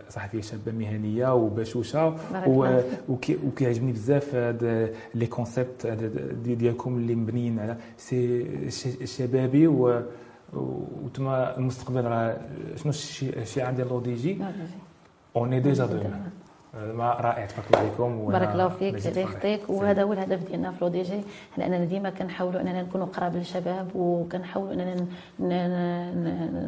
صحفية 0.08 0.40
شابة 0.40 0.72
مهنية 0.72 1.34
وبشوشة 1.34 2.14
وكيعجبني 3.46 3.92
بزاف 3.92 4.34
les 5.14 5.26
concepts 5.26 5.86
ديالكم 6.44 6.96
اللي 6.96 7.14
مبنيين 7.14 7.58
على 7.58 7.76
سي 7.96 8.46
شبابي 9.04 9.66
و 9.66 10.02
وتما 11.04 11.58
المستقبل 11.58 12.04
راه 12.04 12.40
شنو 12.76 12.92
الشعار 13.42 13.72
ديال 13.74 13.88
L'ODJ؟ 13.88 14.38
on 15.36 15.60
est 15.60 15.72
déjà 15.72 15.86
demain 16.74 17.10
رائع 17.20 17.46
تبارك 17.46 17.66
الله 17.68 17.78
عليكم 17.78 18.32
بارك 18.32 18.48
الله 18.48 18.68
فيك 18.68 19.06
الله 19.06 19.20
يخليك 19.20 19.70
وهذا 19.70 20.02
هو 20.02 20.12
الهدف 20.12 20.48
ديالنا 20.48 20.70
في 20.70 20.88
L'ODJ 20.90 21.20
لاننا 21.58 21.84
ديما 21.84 22.10
كنحاولوا 22.10 22.60
أننا 22.60 22.82
نكونوا 22.82 23.06
قراب 23.06 23.36
للشباب 23.36 23.88
وكنحاولوا 23.94 24.72
أننا 24.72 26.12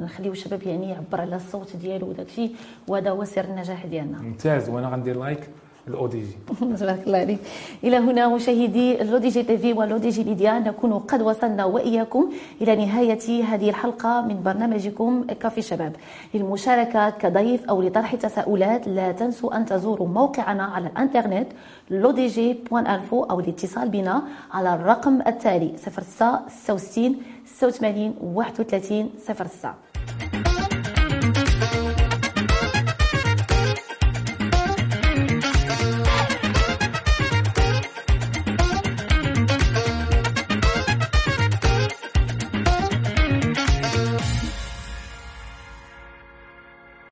نخليو 0.05 0.33
الشباب 0.33 0.63
يعني 0.63 0.91
يعبر 0.91 1.21
على 1.21 1.37
الصوت 1.37 1.77
ديالو 1.77 2.09
وداك 2.09 2.27
الشيء 2.27 2.57
وهذا 2.89 3.11
هو 3.11 3.25
سر 3.25 3.45
النجاح 3.45 3.87
ديالنا. 3.87 4.19
ممتاز. 4.19 4.69
وأنا 4.69 4.89
غندير 4.89 5.19
like 5.19 5.49
ال 5.89 6.21
ODJ 6.21 6.33
تبارك 6.77 7.07
الله 7.07 7.19
عليك 7.19 7.39
إلى 7.85 7.97
هنا 7.97 8.29
مشاهدي 8.29 8.97
L'ODJ 8.97 9.43
TV 9.43 9.59
و 9.59 9.73
L'ODJ 9.73 10.25
Media 10.25 10.59
نكون 10.59 10.93
قد 10.99 11.23
وصلنا 11.23 11.65
وإياكم 11.65 12.33
إلى 12.61 12.77
نهاية 12.77 13.45
هذه 13.45 13.69
الحلقة 13.71 14.21
من 14.21 14.43
برنامجكم 14.43 15.25
كافي 15.41 15.63
شباب. 15.63 15.97
للمشاركة 16.35 17.11
كضيف 17.11 17.65
أو 17.65 17.83
لطرح 17.83 18.15
تساؤلات 18.15 18.89
لا 18.89 19.13
تنسوا 19.13 19.57
أن 19.57 19.67
تزوروا 19.67 20.09
موقعنا 20.09 20.63
على 20.63 20.87
الإنترنت 20.87 21.49
lodj.info 21.91 23.13
أو 23.31 23.41
الاتصال 23.41 23.89
بنا 23.89 24.23
على 24.53 24.75
الرقم 24.75 25.21
التالي 25.27 25.75
06 25.77 26.49
66 26.49 27.17
86 27.47 28.15
31 28.23 29.11
06 29.19 30.54